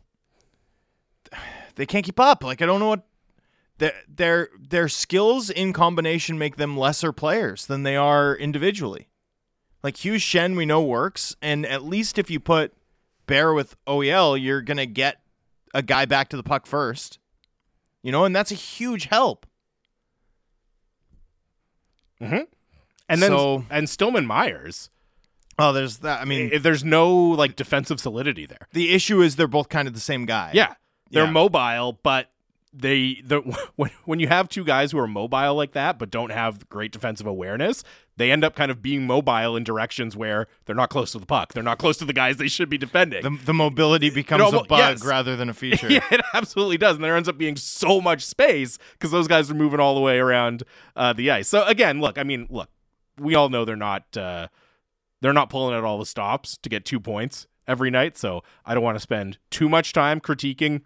[1.77, 2.45] they can't keep up.
[2.45, 3.07] Like, I don't know what
[3.79, 9.09] their their their skills in combination make them lesser players than they are individually.
[9.83, 12.73] Like Hugh Schenn, we know works, and at least if you put
[13.27, 15.21] Bear with OEL, you're gonna get
[15.73, 17.19] a guy back to the puck first.
[18.03, 19.47] You know, and that's a huge help.
[22.25, 22.45] Mm-hmm.
[23.09, 24.91] And then So- and Stillman Myers.
[25.59, 26.21] Oh, there's that.
[26.21, 28.67] I mean, If there's no like defensive solidity there.
[28.73, 30.51] the issue is they're both kind of the same guy.
[30.53, 30.75] Yeah,
[31.11, 31.31] they're Yeah.
[31.31, 32.31] mobile, but
[32.73, 33.39] they the
[33.77, 36.91] when when you have two guys who are mobile like that but don't have great
[36.91, 37.85] defensive awareness,
[38.17, 41.27] they end up kind of being mobile in directions where they're not close to the
[41.27, 41.53] puck.
[41.53, 43.23] They're not close to the guys they should be defending.
[43.23, 45.05] The, the mobility becomes know, a bug yes.
[45.05, 45.91] rather than a feature.
[45.91, 49.51] yeah, it absolutely does, and there ends up being so much space because those guys
[49.51, 50.63] are moving all the way around
[50.97, 51.49] uh, the ice.
[51.49, 52.69] So again, look, I mean, look,
[53.19, 54.49] we all know they're not uh,
[55.21, 58.17] they're not pulling out all the stops to get two points every night.
[58.19, 60.83] So I don't want to spend too much time critiquing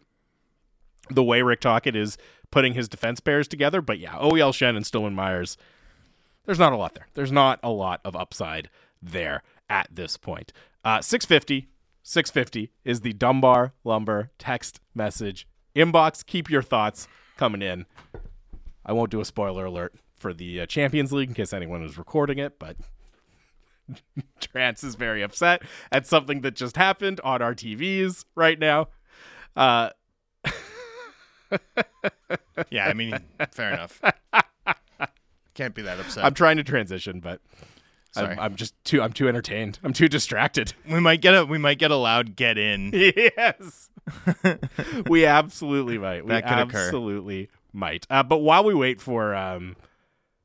[1.11, 2.19] the way Rick Tocchet is
[2.51, 3.81] putting his defense pairs together.
[3.81, 5.57] But yeah, OEL Schenn and Stillman Myers,
[6.49, 7.07] there's not a lot there.
[7.12, 8.70] There's not a lot of upside
[9.03, 10.51] there at this point.
[10.83, 11.69] Uh, 650,
[12.03, 15.47] 650 is the Dunbar Lumber text message
[15.77, 16.25] inbox.
[16.25, 17.07] Keep your thoughts
[17.37, 17.85] coming in.
[18.87, 21.99] I won't do a spoiler alert for the uh, Champions League in case anyone is
[21.99, 22.79] recording it, but
[24.41, 25.61] Drance is very upset
[25.93, 28.89] at something that just happened on our TVs right now.
[29.55, 29.91] Uh,
[32.70, 33.19] Yeah, I mean,
[33.53, 34.01] fair enough.
[35.59, 36.24] Can't be that upset.
[36.24, 37.40] I'm trying to transition, but
[38.12, 38.28] Sorry.
[38.32, 39.78] I'm, I'm just too I'm too entertained.
[39.82, 40.72] I'm too distracted.
[40.89, 42.93] we might get a we might get a loud get in.
[42.94, 43.90] yes,
[45.09, 46.24] we absolutely might.
[46.24, 46.86] We That could occur.
[46.86, 48.06] absolutely might.
[48.09, 49.74] Uh, but while we wait for um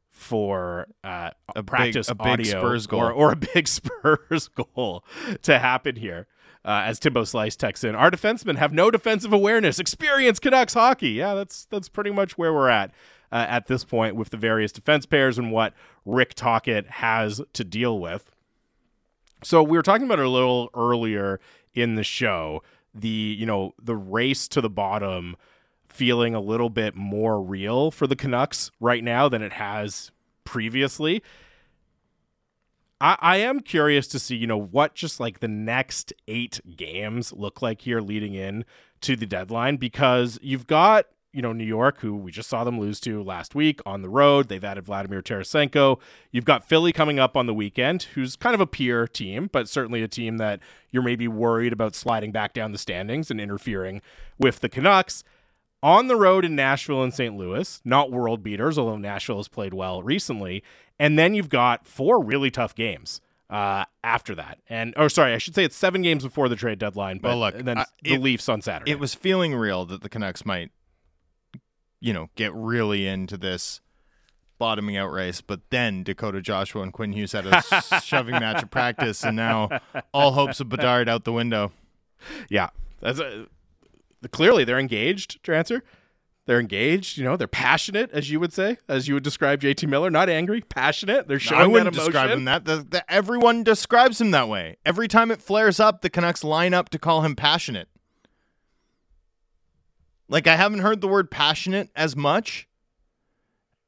[0.10, 3.02] for uh, A big- practice a big audio Spurs goal.
[3.02, 5.04] or or a big Spurs goal
[5.44, 6.28] to happen here.
[6.66, 9.80] Uh, as Timbo Slice texts in, our defensemen have no defensive awareness.
[9.80, 11.10] Experience Canucks hockey.
[11.10, 12.92] Yeah, that's that's pretty much where we're at
[13.34, 15.74] uh, at this point with the various defense pairs and what
[16.06, 18.32] Rick Tocchet has to deal with.
[19.44, 21.40] So we were talking about it a little earlier
[21.74, 22.62] in the show.
[22.94, 25.36] The you know the race to the bottom
[25.90, 30.12] feeling a little bit more real for the Canucks right now than it has
[30.44, 31.24] previously.
[33.02, 37.34] I, I am curious to see you know what just like the next eight games
[37.34, 38.64] look like here leading in
[39.02, 42.80] to the deadline because you've got you know New York who we just saw them
[42.80, 44.48] lose to last week on the road.
[44.48, 46.00] They've added Vladimir Tarasenko.
[46.32, 49.68] You've got Philly coming up on the weekend, who's kind of a peer team, but
[49.68, 50.60] certainly a team that
[50.92, 54.02] you're maybe worried about sliding back down the standings and interfering
[54.38, 55.24] with the Canucks.
[55.82, 57.36] On the road in Nashville and St.
[57.36, 60.64] Louis, not world beaters, although Nashville has played well recently.
[60.98, 63.20] And then you've got four really tough games
[63.50, 64.60] uh, after that.
[64.70, 67.18] And oh, sorry, I should say it's seven games before the trade deadline.
[67.18, 68.92] But Well, look, then uh, the it- Leafs on Saturday.
[68.92, 70.72] It was feeling real that the Canucks might,
[72.04, 73.80] you know, get really into this
[74.60, 75.40] bottoming out race.
[75.40, 77.64] But then Dakota Joshua and Quinn Hughes had a
[78.04, 79.70] shoving match of practice, and now
[80.14, 81.72] all hopes of Bedard out the window.
[82.50, 82.70] Yeah,
[83.00, 83.48] that's a,
[84.32, 85.42] clearly they're engaged.
[85.44, 85.82] Drancer,
[86.46, 87.18] they're engaged.
[87.18, 90.12] You know, they're passionate, as you would say, as you would describe JT Miller.
[90.12, 91.30] Not angry, passionate.
[91.30, 92.66] They're showing I wouldn't describe him that.
[92.66, 94.76] The, the, everyone describes him that way.
[94.86, 97.88] Every time it flares up, the Canucks line up to call him passionate.
[100.34, 102.68] Like I haven't heard the word passionate as much.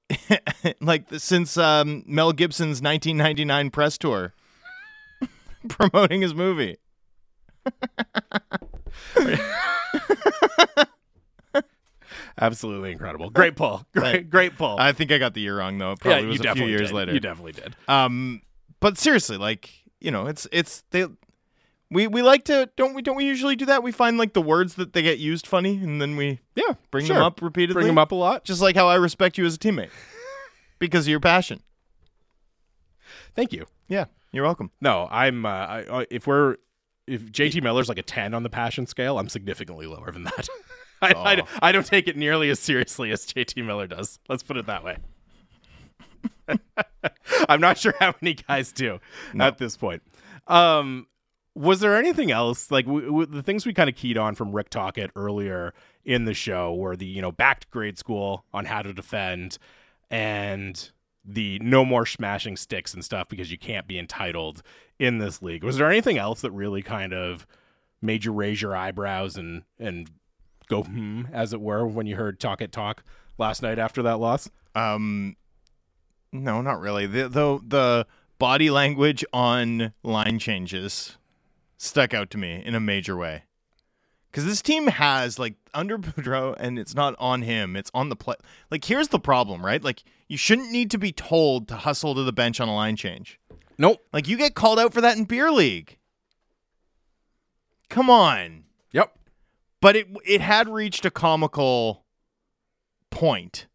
[0.80, 4.32] like since um, Mel Gibson's 1999 press tour
[5.68, 6.78] promoting his movie.
[12.40, 13.32] Absolutely incredible.
[13.32, 13.84] Great pull.
[13.96, 14.76] Great, Thank- great pull.
[14.78, 15.94] I think I got the year wrong though.
[15.94, 16.96] It yeah, probably you was a few definitely years did.
[16.96, 17.14] later.
[17.14, 17.76] You definitely did.
[17.88, 18.44] Um,
[18.82, 21.08] but seriously, like you know, it's it's they.
[21.92, 23.84] We we like to don't we don't we usually do that?
[23.84, 27.06] We find like the words that they get used funny, and then we Yeah, bring
[27.06, 27.16] sure.
[27.18, 27.76] them up repeatedly.
[27.82, 28.44] Bring them up a lot.
[28.44, 29.90] just like how I respect you as a teammate
[30.80, 31.62] because of your passion.
[33.36, 33.66] Thank you.
[33.88, 34.72] Yeah, you're welcome.
[34.82, 35.46] No, I'm.
[35.46, 36.58] Uh, I, I- if we're
[37.08, 40.48] if JT Miller's like a ten on the passion scale, I'm significantly lower than that.
[41.04, 44.18] I, I, I don't take it nearly as seriously as JT Miller does.
[44.28, 44.98] Let's put it that way.
[47.50, 49.00] I'm not sure how many guys do
[49.40, 50.02] at this point.
[50.48, 51.06] Um,
[51.56, 54.52] was there anything else like w- w- the things we kind of keyed on from
[54.52, 55.74] Rick Tocchet earlier
[56.04, 59.58] in the show were the you know back to grade school on how to defend
[60.12, 60.92] and
[61.24, 64.62] the no more smashing sticks and stuff because you can't be entitled
[65.00, 65.64] in this league.
[65.64, 67.48] Was there anything else that really kind of
[68.02, 70.12] made you raise your eyebrows and and
[70.68, 73.04] go hmm as it were when you heard Tockett talk
[73.38, 74.50] last night after that loss?
[74.76, 75.36] Um,
[76.32, 77.08] no, not really.
[77.08, 78.08] The the, the
[78.38, 81.18] body language on line changes
[81.78, 83.44] stuck out to me in a major way.
[84.30, 88.16] Because this team has like under Boudreau, and it's not on him; it's on the
[88.16, 88.36] play.
[88.70, 89.84] Like, here's the problem, right?
[89.84, 92.96] Like, you shouldn't need to be told to hustle to the bench on a line
[92.96, 93.40] change.
[93.78, 94.06] Nope.
[94.12, 95.98] Like, you get called out for that in beer league.
[97.90, 98.64] Come on.
[98.92, 99.18] Yep.
[99.82, 102.06] But it it had reached a comical
[103.10, 103.68] point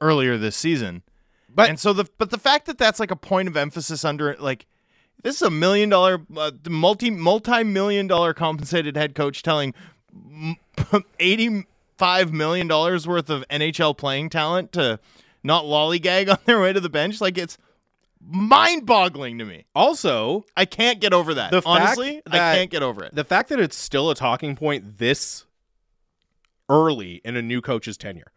[0.00, 1.02] earlier this season.
[1.48, 4.36] But and so the but the fact that that's like a point of emphasis under
[4.38, 4.66] like
[5.22, 9.74] this is a million dollar uh, multi multi million dollar compensated head coach telling
[11.20, 11.64] eighty
[11.96, 14.98] five million dollars worth of NHL playing talent to
[15.42, 17.56] not lollygag on their way to the bench like it's
[18.26, 19.64] mind boggling to me.
[19.74, 21.50] Also, I can't get over that.
[21.50, 23.14] the Honestly, that- I can't get over it.
[23.14, 25.44] The fact that it's still a talking point this
[26.68, 28.32] early in a new coach's tenure,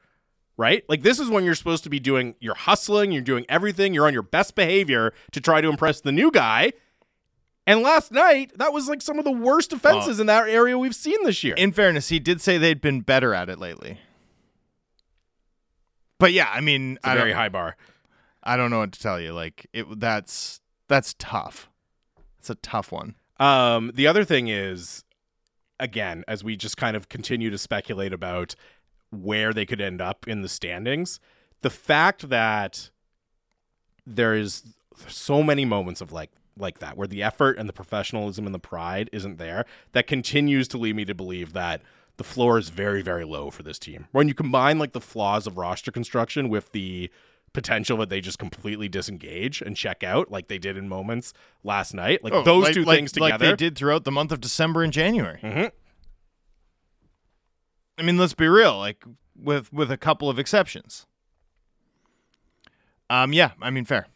[0.57, 0.83] right?
[0.89, 4.07] Like this is when you're supposed to be doing you're hustling, you're doing everything, you're
[4.07, 6.73] on your best behavior to try to impress the new guy.
[7.65, 10.95] And last night, that was like some of the worst offenses in that area we've
[10.95, 11.53] seen this year.
[11.55, 13.99] In fairness, he did say they'd been better at it lately.
[16.17, 17.75] But yeah, I mean, I very high bar.
[18.41, 19.33] I don't know what to tell you.
[19.33, 21.69] Like it, that's that's tough.
[22.39, 23.15] It's a tough one.
[23.39, 25.03] Um, the other thing is,
[25.79, 28.55] again, as we just kind of continue to speculate about
[29.11, 31.19] where they could end up in the standings,
[31.61, 32.89] the fact that
[34.05, 34.63] there is
[35.07, 38.59] so many moments of like like that where the effort and the professionalism and the
[38.59, 41.81] pride isn't there that continues to lead me to believe that
[42.17, 45.45] the floor is very very low for this team when you combine like the flaws
[45.45, 47.11] of roster construction with the
[47.53, 51.31] potential that they just completely disengage and check out like they did in moments
[51.63, 54.11] last night like Oh, those like- two like- things like together they did throughout the
[54.11, 55.39] month of December and January.
[55.43, 55.71] Mhm.
[57.97, 58.77] I mean, let's be real.
[58.77, 59.03] Like
[59.35, 61.05] with with a couple of exceptions.
[63.09, 64.07] Um, yeah, I mean, fair.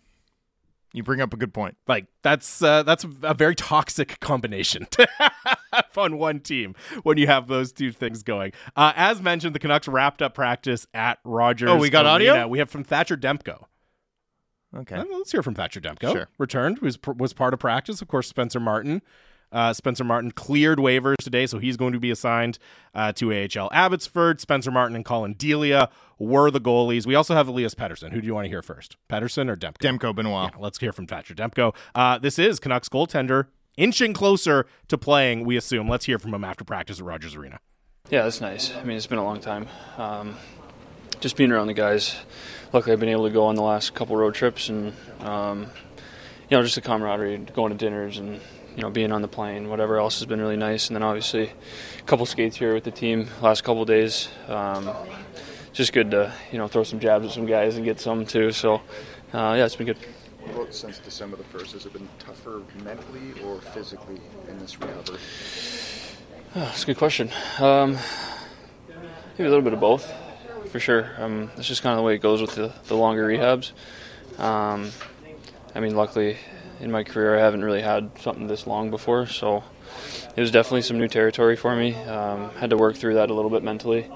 [0.94, 1.78] You bring up a good point.
[1.88, 7.28] Like that's uh, that's a very toxic combination to have on one team when you
[7.28, 8.52] have those two things going.
[8.76, 11.70] Uh, as mentioned, the Canucks wrapped up practice at Rogers.
[11.70, 12.32] Oh, we got Arena.
[12.32, 12.48] audio?
[12.50, 13.66] We have from Thatcher Demko.
[14.76, 14.96] Okay.
[14.96, 16.12] Uh, Let's hear from Thatcher Demko.
[16.12, 16.28] Sure.
[16.38, 18.02] Returned was was part of practice.
[18.02, 19.02] Of course, Spencer Martin.
[19.52, 22.58] Uh, Spencer Martin cleared waivers today, so he's going to be assigned
[22.94, 24.40] uh, to AHL Abbotsford.
[24.40, 27.06] Spencer Martin and Collin Delia were the goalies.
[27.06, 28.12] We also have Elias Pettersson.
[28.12, 29.78] Who do you want to hear first, Pettersson or Demko?
[29.78, 30.52] Demko Benoit.
[30.54, 31.76] Yeah, let's hear from Thatcher Demko.
[31.96, 33.48] Uh, this is Canucks goaltender
[33.78, 35.90] inching closer to playing, we assume.
[35.90, 37.60] Let's hear from him after practice at Rogers Arena.
[38.10, 38.74] Yeah, that's nice.
[38.76, 39.68] I mean, it's been a long time.
[39.98, 40.36] Um,
[41.20, 42.16] just being around the guys.
[42.74, 45.68] Luckily, I've been able to go on the last couple road trips, and um,
[46.50, 48.42] you know, just the camaraderie, going to dinners, and
[48.76, 50.88] you know, being on the plane, whatever else has been really nice.
[50.88, 51.52] And then obviously,
[52.00, 54.30] a couple skates here with the team last couple days.
[54.48, 54.90] Um,
[55.74, 58.52] just good to you know throw some jabs at some guys and get some too.
[58.52, 58.76] So
[59.34, 59.98] uh, yeah, it's been good.
[60.42, 61.74] What about since December the 1st?
[61.74, 65.20] Has it been tougher mentally or physically in this recovery?
[66.56, 67.30] Oh, that's a good question.
[67.60, 67.98] Um,
[69.38, 70.12] maybe a little bit of both,
[70.70, 71.12] for sure.
[71.20, 73.72] Um, it's just kind of the way it goes with the, the longer rehabs.
[74.40, 74.92] Um,
[75.76, 76.38] I mean, luckily
[76.82, 79.64] in my career, I haven't really had something this long before, so
[80.36, 81.96] it was definitely some new territory for me.
[81.96, 84.10] Um, had to work through that a little bit mentally,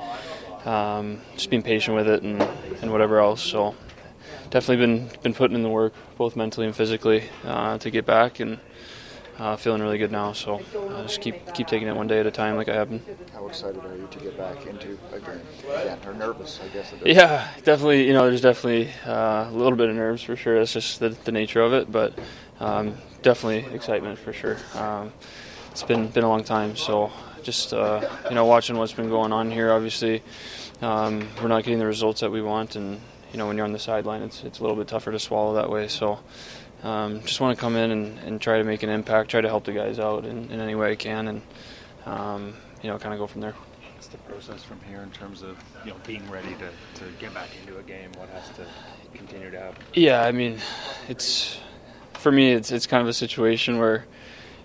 [0.65, 2.41] um, just being patient with it and,
[2.81, 3.41] and whatever else.
[3.41, 3.75] So
[4.49, 8.39] definitely been been putting in the work, both mentally and physically, uh, to get back
[8.39, 8.59] and.
[9.37, 12.25] Uh, feeling really good now, so uh, just keep keep taking it one day at
[12.25, 13.01] a time, like I have been.
[13.33, 15.99] How excited are you to get back into a game again?
[16.05, 16.93] Or nervous, I guess.
[17.05, 18.07] Yeah, definitely.
[18.07, 20.57] You know, there's definitely uh, a little bit of nerves for sure.
[20.57, 22.17] That's just the, the nature of it, but
[22.59, 24.57] um, definitely excitement for sure.
[24.75, 25.11] Um,
[25.71, 27.11] it's been been a long time, so
[27.43, 29.71] just uh, you know, watching what's been going on here.
[29.71, 30.23] Obviously,
[30.81, 32.99] um, we're not getting the results that we want, and
[33.31, 35.55] you know, when you're on the sideline, it's it's a little bit tougher to swallow
[35.55, 35.87] that way.
[35.87, 36.19] So.
[36.83, 39.47] Um, just want to come in and, and try to make an impact, try to
[39.47, 41.41] help the guys out in, in any way I can, and
[42.05, 42.53] um,
[42.83, 43.55] you know, kind of go from there.
[43.95, 47.33] What's the process from here in terms of you know being ready to, to get
[47.33, 48.11] back into a game?
[48.17, 48.67] What has to
[49.15, 49.83] continue to happen?
[49.95, 50.59] Yeah, I mean,
[51.09, 51.57] it's
[52.25, 52.53] for me.
[52.53, 54.03] It's it's kind of a situation where,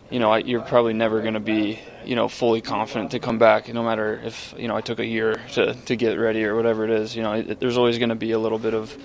[0.09, 3.37] you know, I- you're probably never going to be you know, fully confident to come
[3.39, 3.69] back.
[3.69, 6.85] No matter if you know I took a year to to get ready or whatever
[6.85, 7.15] it is.
[7.15, 8.97] You know, it, there's always going to be a little bit of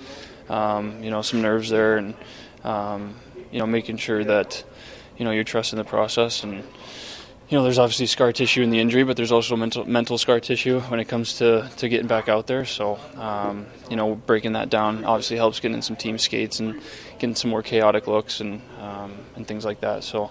[0.48, 2.14] um, you know some nerves there, and
[2.64, 3.14] um,
[3.52, 4.64] you know making sure that
[5.18, 6.64] you know you're trusting the process and
[7.48, 10.40] you know, there's obviously scar tissue in the injury, but there's also mental mental scar
[10.40, 12.64] tissue when it comes to, to getting back out there.
[12.64, 16.80] So, um, you know, breaking that down obviously helps getting in some team skates and
[17.18, 20.04] getting some more chaotic looks and um, and things like that.
[20.04, 20.30] So,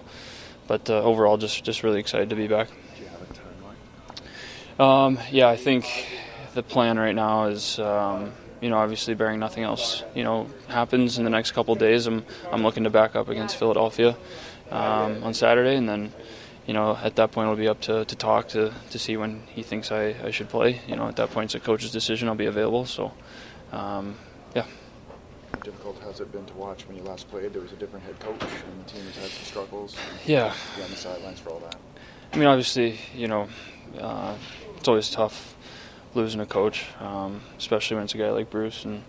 [0.66, 2.68] but uh, overall, just just really excited to be back.
[2.68, 5.06] Do you have a timeline?
[5.06, 5.86] Um, yeah, I think
[6.54, 7.78] the plan right now is.
[7.78, 12.06] Um, you know, obviously, bearing nothing else, you know, happens in the next couple days.
[12.06, 14.16] I'm I'm looking to back up against Philadelphia
[14.70, 16.12] um, on Saturday, and then
[16.66, 19.62] you know, at that point it'll be up to, to Tocchet, to see when he
[19.62, 20.80] thinks I, I should play.
[20.88, 22.28] You know, at that point it's a coach's decision.
[22.28, 22.86] I'll be available.
[22.86, 23.12] So,
[23.72, 24.16] um,
[24.54, 24.66] yeah.
[25.66, 27.52] How difficult has it been to watch when you last played?
[27.52, 29.96] There was a different head coach, and the team has had some struggles.
[30.24, 30.54] Yeah.
[30.80, 31.74] On the sidelines for all that.
[32.32, 33.48] I mean, obviously, you know,
[33.98, 34.36] uh,
[34.76, 35.56] it's always tough
[36.14, 38.84] losing a coach, um, especially when it's a guy like Bruce.
[38.84, 39.02] And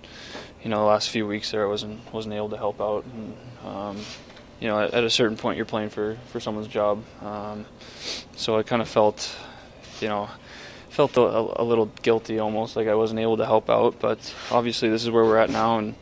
[0.64, 3.06] you know, the last few weeks there, I wasn't wasn't able to help out.
[3.06, 3.98] And, um,
[4.60, 7.04] you know, at, at, a certain point, you're playing for, for someone's job.
[7.22, 7.68] Um,
[8.36, 9.36] so I kind of felt,
[10.02, 10.28] you know,
[10.90, 14.00] felt a, a, little guilty almost, like I wasn't able to help out.
[14.00, 15.94] But obviously, this is where we're at now, and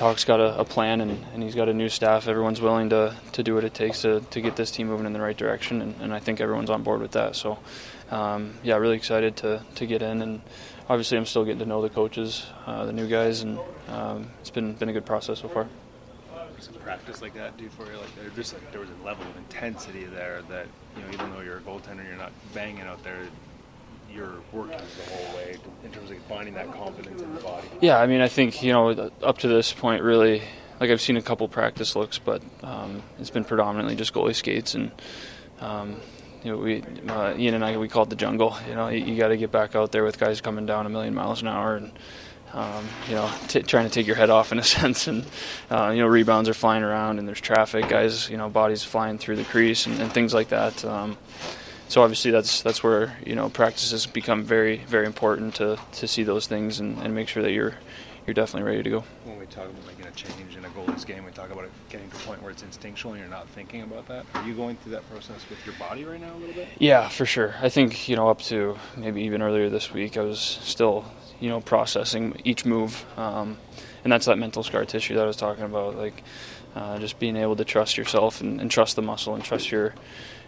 [0.00, 2.26] Talk's got a, a plan, and, and, he's got a new staff.
[2.26, 5.12] Everyone's willing to, to do what it takes to, to get this team moving in
[5.12, 7.36] the right direction, and, and I think everyone's on board with that.
[7.36, 7.58] So,
[8.10, 10.40] um, yeah, really excited to, to get in, and
[10.88, 13.58] obviously, I'm still getting to know the coaches, uh, the new guys, and
[13.88, 15.68] um, it's been been a good process so far
[16.60, 17.96] some practice like that do for you?
[17.98, 20.66] Like there just like, there was a level of intensity there that
[20.96, 23.22] you know even though you're a goaltender, you're not banging out there.
[24.12, 27.68] You're working the whole way in terms of finding that confidence in the body.
[27.80, 30.42] Yeah, I mean, I think you know up to this point, really,
[30.80, 34.74] like I've seen a couple practice looks, but um, it's been predominantly just goalie skates
[34.74, 34.90] and.
[35.60, 36.00] Um,
[36.42, 38.56] you know, we uh, Ian and I we call it the jungle.
[38.66, 40.88] You know, you, you got to get back out there with guys coming down a
[40.88, 41.92] million miles an hour and
[42.52, 45.06] um, you know, t- trying to take your head off in a sense.
[45.06, 45.24] And,
[45.70, 49.18] uh, you know, rebounds are flying around and there's traffic, guys, you know, bodies flying
[49.18, 50.84] through the crease and, and things like that.
[50.84, 51.16] Um,
[51.90, 56.22] so obviously that's that's where you know practices become very very important to, to see
[56.22, 57.74] those things and, and make sure that you're
[58.26, 59.04] you're definitely ready to go.
[59.24, 61.72] When we talk about making a change in a goalie's game, we talk about it
[61.88, 64.24] getting to a point where it's instinctual and you're not thinking about that.
[64.34, 66.68] Are you going through that process with your body right now a little bit?
[66.78, 67.56] Yeah, for sure.
[67.60, 71.06] I think you know up to maybe even earlier this week, I was still
[71.40, 73.58] you know processing each move, um,
[74.04, 75.96] and that's that mental scar tissue that I was talking about.
[75.96, 76.22] Like
[76.76, 79.94] uh, just being able to trust yourself and, and trust the muscle and trust your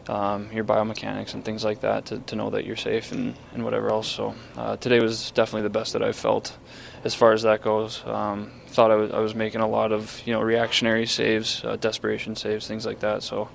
[0.08, 3.64] um, your biomechanics and things like that to, to know that you're safe and, and
[3.64, 4.08] whatever else.
[4.08, 6.56] So uh, today was definitely the best that I've felt
[7.04, 8.04] as far as that goes.
[8.06, 11.76] Um, thought I was, I was making a lot of you know reactionary saves, uh,
[11.76, 13.22] desperation saves, things like that.
[13.22, 13.48] So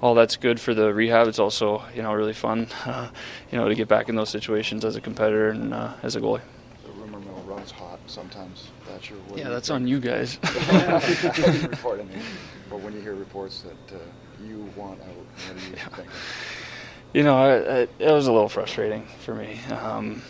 [0.00, 1.28] all that's good for the rehab.
[1.28, 3.10] It's also you know really fun, uh,
[3.50, 6.20] you know, to get back in those situations as a competitor and uh, as a
[6.20, 6.42] goalie
[6.84, 8.70] The rumor mill runs hot sometimes.
[8.86, 9.18] That's your.
[9.34, 10.38] Yeah, that's on you guys.
[10.42, 12.04] report,
[12.70, 13.98] but when you hear reports that uh,
[14.42, 15.88] you want out, what do you yeah.
[15.88, 16.08] think?
[17.12, 19.60] You know, it, it, was a little frustrating for me.
[19.70, 20.22] Um,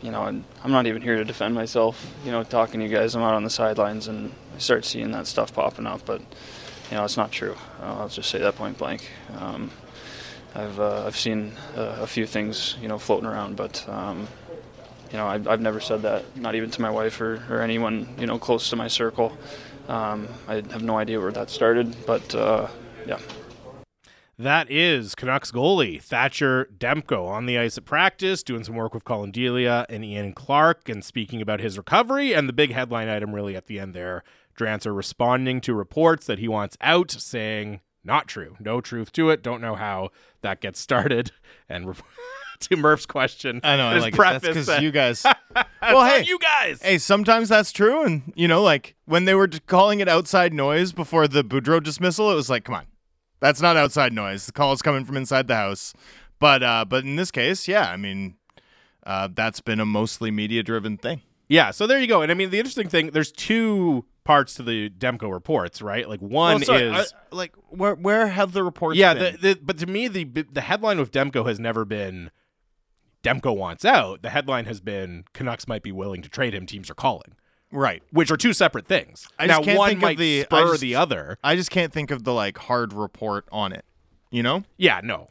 [0.00, 2.10] you know, I'm not even here to defend myself.
[2.24, 5.10] You know, talking to you guys, I'm out on the sidelines and I start seeing
[5.10, 6.20] that stuff popping up, but
[6.90, 7.56] you know, it's not true.
[7.82, 9.10] I'll just say that point blank.
[9.38, 9.70] Um,
[10.54, 14.26] I've uh, I've seen uh, a few things, you know, floating around, but um,
[15.10, 18.14] you know, I've, I've never said that, not even to my wife or, or anyone,
[18.18, 19.36] you know, close to my circle.
[19.88, 22.68] Um, I have no idea where that started, but uh,
[23.06, 23.18] yeah.
[24.40, 29.04] That is Canucks goalie Thatcher Demko on the ice at practice, doing some work with
[29.04, 32.32] Collin Delia and Ian Clark, and speaking about his recovery.
[32.32, 34.24] And the big headline item, really, at the end there,
[34.58, 39.42] Drance responding to reports that he wants out, saying, not true, no truth to it,
[39.42, 40.08] don't know how
[40.40, 41.32] that gets started.
[41.68, 41.94] And
[42.60, 43.60] to Murph's question.
[43.62, 43.86] I know.
[43.86, 45.24] I like That's because you guys.
[45.82, 46.82] well, hey, you guys.
[46.82, 50.90] Hey, sometimes that's true, and you know, like when they were calling it outside noise
[50.92, 52.86] before the Boudreau dismissal, it was like, come on,
[53.40, 54.46] that's not outside noise.
[54.46, 55.92] The call is coming from inside the house.
[56.38, 58.36] But uh, but in this case, yeah, I mean,
[59.04, 61.22] uh, that's been a mostly media-driven thing.
[61.48, 62.22] Yeah, so there you go.
[62.22, 66.08] And I mean, the interesting thing, there's two parts to the Demko reports, right?
[66.08, 68.96] Like one well, sorry, is I, like where where have the reports?
[68.96, 72.30] Yeah, the, the, but to me, the the headline with Demko has never been
[73.22, 76.66] Demko wants out, the headline has been Canucks might be willing to trade him.
[76.66, 77.34] Teams are calling.
[77.72, 78.02] Right.
[78.10, 79.28] Which are two separate things.
[79.38, 81.38] I now, can't one think might of the, spur just, the other.
[81.42, 83.84] I just can't think of the like hard report on it.
[84.30, 84.64] You know?
[84.76, 85.28] Yeah, no.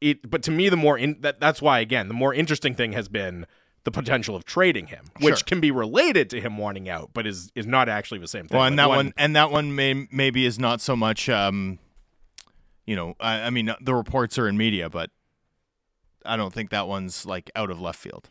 [0.00, 2.92] It, but to me, the more in, that that's why again, the more interesting thing
[2.92, 3.46] has been
[3.84, 5.44] the potential of trading him, which sure.
[5.44, 8.56] can be related to him wanting out, but is is not actually the same thing.
[8.56, 11.28] Well, and like that one, one and that one may maybe is not so much
[11.28, 11.78] um,
[12.90, 15.10] you know, I, I mean, the reports are in media, but
[16.24, 18.28] I don't think that one's like out of left field,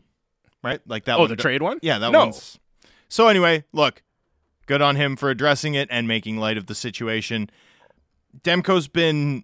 [0.64, 0.82] right?
[0.88, 1.18] Like that.
[1.18, 1.80] Oh, one the trade one?
[1.82, 2.20] Yeah, that No.
[2.26, 2.60] one's.
[3.08, 4.02] So anyway, look,
[4.68, 7.50] good on him for addressing it and making light of the situation.
[8.44, 9.44] Demko's been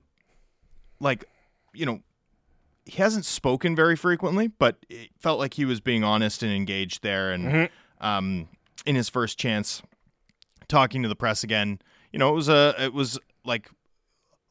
[1.00, 1.26] like,
[1.74, 2.02] you know,
[2.86, 7.02] he hasn't spoken very frequently, but it felt like he was being honest and engaged
[7.02, 7.32] there.
[7.32, 7.70] And Mhm.
[8.00, 8.48] um,
[8.86, 9.82] in his first chance,
[10.68, 11.80] talking to the press again,
[12.12, 13.70] you know, it was a, it was like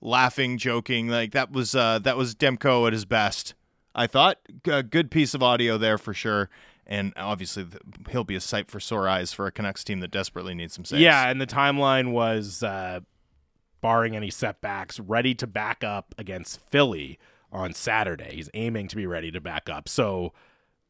[0.01, 3.55] laughing, joking, like that was uh, that was Demko at his best.
[3.95, 6.51] I thought a good piece of audio there for sure.
[6.87, 7.67] And obviously,
[8.11, 10.85] he'll be a sight for sore eyes for a Canucks team that desperately needs some
[10.85, 11.01] saves.
[11.01, 13.01] Yeah, and the timeline was, uh,
[13.81, 17.19] barring any setbacks, ready to back up against Philly
[17.53, 18.35] on Saturday.
[18.35, 19.89] He's aiming to be ready to back up.
[19.89, 20.33] So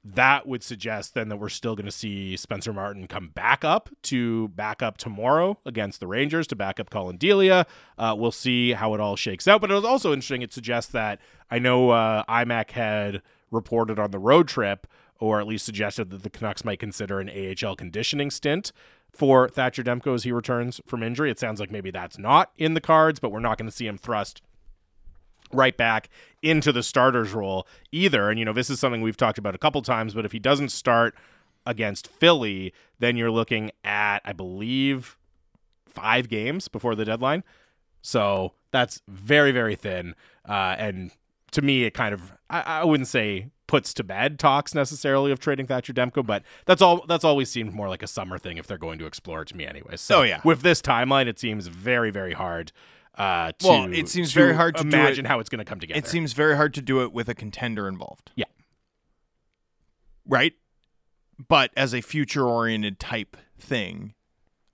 [0.04, 3.88] that would suggest then that we're still going to see Spencer Martin come back up
[4.02, 7.66] to back up tomorrow against the Rangers to back up Collin Delia.
[7.96, 9.62] Uh, we'll see how it all shakes out.
[9.62, 10.42] But it was also interesting.
[10.42, 11.20] It suggests that
[11.50, 14.86] I know uh, IMAC had reported on the road trip,
[15.18, 18.72] or at least suggested that the Canucks might consider an AHL conditioning stint
[19.10, 21.30] for Thatcher Demko as he returns from injury.
[21.30, 23.86] It sounds like maybe that's not in the cards, but we're not going to see
[23.86, 24.42] him thrust
[25.54, 26.08] right back
[26.42, 28.28] into the starters role either.
[28.30, 30.38] And you know, this is something we've talked about a couple times, but if he
[30.38, 31.14] doesn't start
[31.66, 35.16] against Philly, then you're looking at I believe
[35.88, 37.44] 5 games before the deadline.
[38.02, 40.16] So, that's very very thin
[40.48, 41.12] uh and
[41.52, 45.38] to me it kind of I, I wouldn't say puts to bed talks necessarily of
[45.38, 48.66] trading Thatcher Demko, but that's all that's always seemed more like a summer thing if
[48.66, 49.94] they're going to explore it to me anyway.
[49.96, 50.40] So Oh, yeah.
[50.44, 52.72] with this timeline it seems very very hard
[53.16, 55.80] uh to Well, it seems very hard to imagine it- how it's going to come
[55.80, 55.98] together.
[55.98, 58.30] It seems very hard to do it with a contender involved.
[58.34, 58.46] Yeah.
[60.26, 60.54] Right?
[61.48, 64.14] But as a future oriented type thing,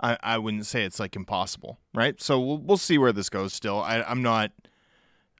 [0.01, 2.21] I, I wouldn't say it's like impossible, right?
[2.21, 3.81] So we'll, we'll see where this goes still.
[3.81, 4.53] I, I'm not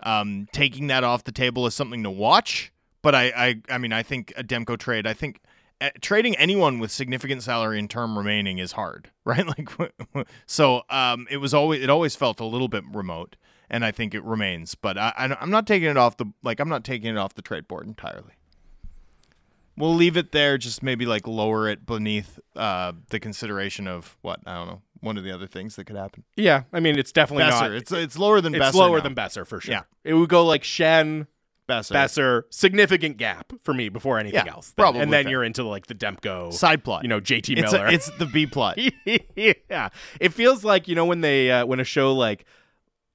[0.03, 2.73] um, taking that off the table as something to watch,
[3.03, 5.41] but I, I, I mean, I think a Demko trade, I think
[6.01, 9.47] trading anyone with significant salary and term remaining is hard, right?
[9.47, 9.69] Like,
[10.47, 13.37] so um, it was always, it always felt a little bit remote,
[13.69, 14.75] and I think it remains.
[14.75, 17.43] But I, I'm not taking it off the, like, I'm not taking it off the
[17.43, 18.35] trade board entirely.
[19.77, 24.41] We'll leave it there, just maybe like lower it beneath uh, the consideration of what
[24.45, 26.25] I don't know, one of the other things that could happen.
[26.37, 27.61] Yeah, I mean it's definitely Boeser.
[27.61, 27.73] not.
[27.73, 29.05] It's it's lower than it's Boeser lower now.
[29.05, 29.73] than Boeser for sure.
[29.73, 29.83] Yeah.
[30.05, 31.29] it would go like Schenn,
[31.71, 31.93] Boeser.
[31.93, 34.69] Boeser, significant gap for me before anything Yeah, else.
[34.73, 35.31] Then- probably and then fair.
[35.31, 37.03] you're into like the Demko Side plot.
[37.03, 37.89] You know, JT It's a- Miller.
[37.89, 38.79] it's the B plot.
[39.37, 39.89] yeah,
[40.21, 42.45] it feels like you know when they uh, when a show like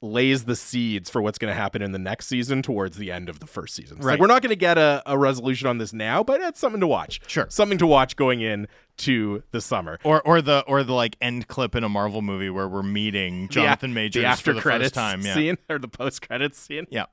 [0.02, 3.27] lays the seeds for what's going to happen in the next season towards the end
[3.27, 3.98] of the first season.
[3.98, 4.19] It's like, Right.
[4.19, 6.86] we're not going to get a, a resolution on this now, but it's something to
[6.86, 7.22] watch.
[7.26, 8.68] Sure, something to watch going in
[8.98, 9.98] to the summer.
[10.03, 13.48] Or or the or the like end clip in a Marvel movie where we're meeting
[13.49, 15.22] Jonathan the, Majors the after for the credits first time.
[15.22, 15.34] Yeah.
[15.34, 16.86] scene or the post credits scene.
[16.91, 17.06] Yeah,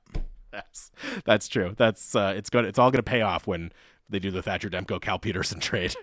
[0.53, 0.91] that's
[1.25, 1.73] that's true.
[1.75, 2.65] That's uh, it's good.
[2.65, 3.71] It's all going to pay off when
[4.09, 5.95] they do the Thatcher Demko Cal Petersen trade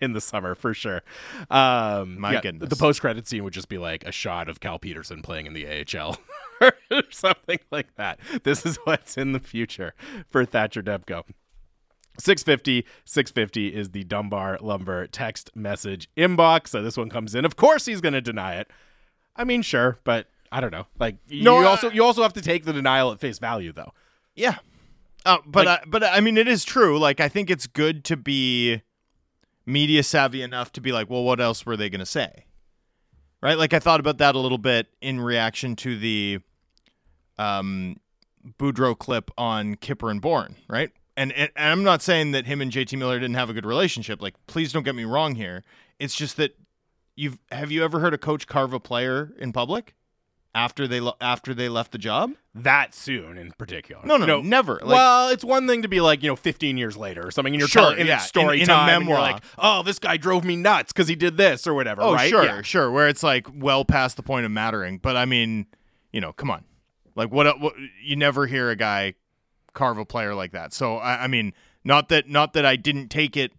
[0.00, 1.02] in the summer for sure.
[1.50, 2.68] Um, My yeah, goodness.
[2.70, 5.52] the post credit scene would just be like a shot of Cal Petersen playing in
[5.52, 6.16] the AHL.
[6.90, 8.18] or something like that.
[8.42, 9.94] This is what's in the future
[10.28, 11.24] for Thatcher Demko.
[12.18, 16.68] 650 650 is the Dunbar Lumber text message inbox.
[16.68, 17.44] So this one comes in.
[17.44, 18.68] Of course he's going to deny it.
[19.36, 20.86] I mean, sure, but I don't know.
[20.98, 23.72] Like you No, I- also you also have to take the denial at face value
[23.72, 23.92] though.
[24.34, 24.56] Yeah.
[25.26, 26.98] Uh, but Like- I, but I mean, it is true.
[26.98, 28.82] Like, I think it's good to be
[29.66, 32.46] media savvy enough to be like, well, what else were they going to say?
[33.42, 33.58] Right?
[33.58, 36.38] Like, I thought about that a little bit in reaction to the
[37.38, 37.96] um,
[38.58, 40.90] Boudreau clip on Kipper and Bourne, right?
[41.16, 43.66] And, and and I'm not saying that him and JT Miller didn't have a good
[43.66, 44.22] relationship.
[44.22, 45.64] Like, please don't get me wrong here.
[45.98, 46.56] It's just that
[47.16, 49.94] you've have you ever heard a coach carve a player in public
[50.58, 52.32] after they lo- after they left the job?
[52.54, 54.02] That soon in particular.
[54.04, 54.74] No, no, no, never.
[54.74, 57.54] Like, well, it's one thing to be like, you know, 15 years later or something,
[57.54, 59.20] and you're Sure, telling in yeah, a story in- in time, you're memoir.
[59.20, 62.02] like, oh, this guy drove me nuts because he did this or whatever.
[62.02, 62.28] Oh, right?
[62.28, 62.62] sure, Yeah.
[62.62, 62.90] sure.
[62.90, 64.98] Where it's like well past the point of mattering.
[64.98, 65.66] But I mean,
[66.12, 66.64] you know, come on.
[67.14, 69.14] Like what, uh, what you never hear a guy
[69.74, 70.72] carve a player like that.
[70.72, 71.52] So I, I mean,
[71.84, 73.52] not that not that I didn't take it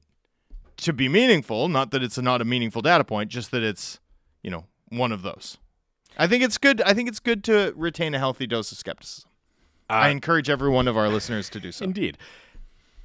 [0.78, 4.00] to be meaningful, not that it's not a meaningful data point, just that it's,
[4.44, 5.58] you know, one of those.
[6.20, 6.82] I think it's good.
[6.82, 9.30] I think it's good to retain a healthy dose of skepticism.
[9.90, 11.86] I encourage every one of our listeners to do so.
[11.86, 12.18] Indeed.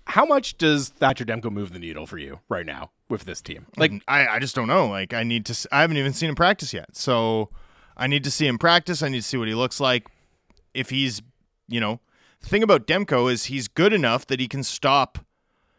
[0.08, 3.64] How much does Thatcher Demko move the needle for you right now with this team?
[3.78, 4.86] Like I, I just don't know.
[4.88, 5.68] Like I need to.
[5.72, 6.94] I haven't even seen him practice yet.
[6.94, 7.48] So
[7.96, 9.02] I need to see him practice.
[9.02, 10.08] I need to see what he looks like.
[10.74, 11.22] If he's,
[11.68, 12.00] you know,
[12.40, 15.18] the thing about Demko is he's good enough that he can stop,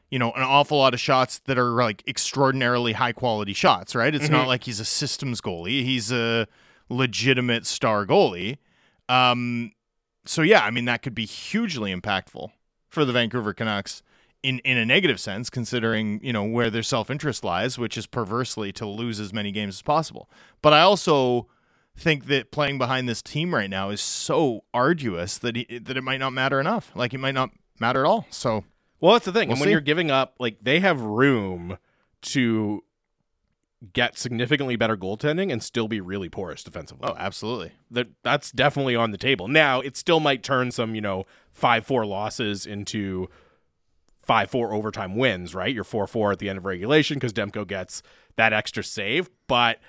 [0.09, 3.93] you know, an awful lot of shots that are like extraordinarily high quality shots.
[3.93, 4.15] Right?
[4.15, 4.47] It's not Mhm.
[4.47, 5.83] like he's a systems goalie.
[5.83, 6.47] He's a
[6.89, 8.57] legitimate star goalie.
[9.09, 9.71] Um,
[10.25, 12.51] so yeah, I mean that could be hugely impactful
[12.87, 14.01] for the Vancouver Canucks
[14.43, 18.05] in in a negative sense, considering you know where their self interest lies, which is
[18.07, 20.29] perversely to lose as many games as possible.
[20.61, 21.47] But I also
[21.97, 26.03] think that playing behind this team right now is so arduous that he, that it
[26.03, 26.91] might not matter enough.
[26.93, 28.27] Like it might not matter at all.
[28.29, 28.65] So
[28.99, 29.47] Well, that's the thing.
[29.47, 29.71] We'll and when see.
[29.71, 31.77] you're giving up, like they have room
[32.23, 32.83] to
[33.93, 37.09] get significantly better goaltending and still be really porous defensively.
[37.09, 37.71] oh, absolutely.
[37.91, 39.47] That that's definitely on the table.
[39.47, 41.25] Now, it still might turn some, you know,
[41.59, 43.27] 5-4 losses into
[44.27, 45.73] 5-4 overtime wins, right?
[45.73, 48.01] You're 4-4 at the end of regulation cuz Demko gets
[48.35, 49.79] that extra save, but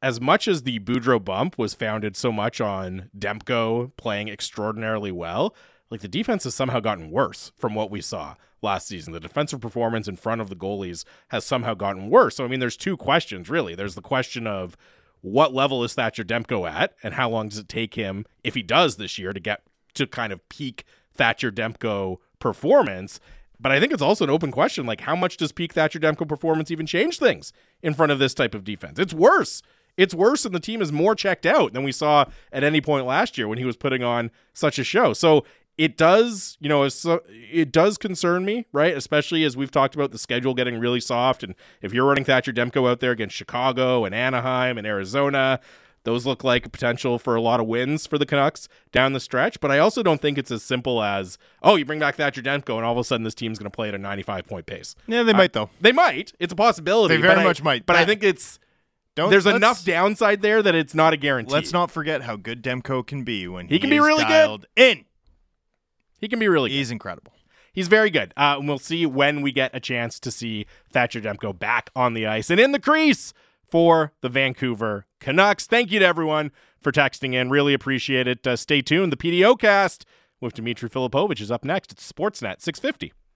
[0.00, 5.54] as much as the Boudreau bump was founded so much on Demko playing extraordinarily well,
[5.90, 9.12] like the defense has somehow gotten worse from what we saw last season.
[9.12, 12.36] The defensive performance in front of the goalies has somehow gotten worse.
[12.36, 13.76] So I mean, there's two questions really.
[13.76, 14.76] There's the question of
[15.20, 18.62] what level is Thatcher Demko at, and how long does it take him, if he
[18.62, 19.62] does this year, to get
[19.94, 20.84] to kind of peak
[21.14, 23.20] Thatcher Demko performance?
[23.58, 26.28] But I think it's also an open question like, how much does peak Thatcher Demko
[26.28, 28.98] performance even change things in front of this type of defense?
[28.98, 29.62] It's worse.
[29.96, 33.06] It's worse, and the team is more checked out than we saw at any point
[33.06, 35.12] last year when he was putting on such a show.
[35.12, 35.44] So
[35.76, 36.84] it does, you know,
[37.28, 38.96] it does concern me, right?
[38.96, 41.42] Especially as we've talked about the schedule getting really soft.
[41.42, 45.58] And if you're running Thatcher Demko out there against Chicago and Anaheim and Arizona,
[46.04, 49.20] those look like a potential for a lot of wins for the Canucks down the
[49.20, 49.58] stretch.
[49.58, 52.76] But I also don't think it's as simple as, oh, you bring back Thatcher Demko
[52.76, 54.94] and all of a sudden this team's going to play at a 95 point pace.
[55.08, 55.70] Yeah, they Uh, might though.
[55.80, 56.32] They might.
[56.38, 57.16] It's a possibility.
[57.16, 57.86] They very but I- much might.
[57.86, 58.58] But I think it's
[59.16, 61.52] Don't there's enough downside there that it's not a guarantee.
[61.52, 64.66] Let's not forget how good Demko can be when he, He can be really good.
[64.76, 65.04] in.
[66.24, 66.76] He can be really good.
[66.76, 67.34] He's incredible.
[67.74, 68.32] He's very good.
[68.34, 72.14] Uh, and we'll see when we get a chance to see Thatcher Demko back on
[72.14, 73.34] the ice and in the crease
[73.70, 75.66] for the Vancouver Canucks.
[75.66, 77.50] Thank you to everyone for texting in.
[77.50, 78.46] Really appreciate it.
[78.46, 79.12] Uh, stay tuned.
[79.12, 80.06] The PDO cast
[80.40, 81.92] with Dimitri Filipovic is up next.
[81.92, 83.12] It's Sportsnet 650.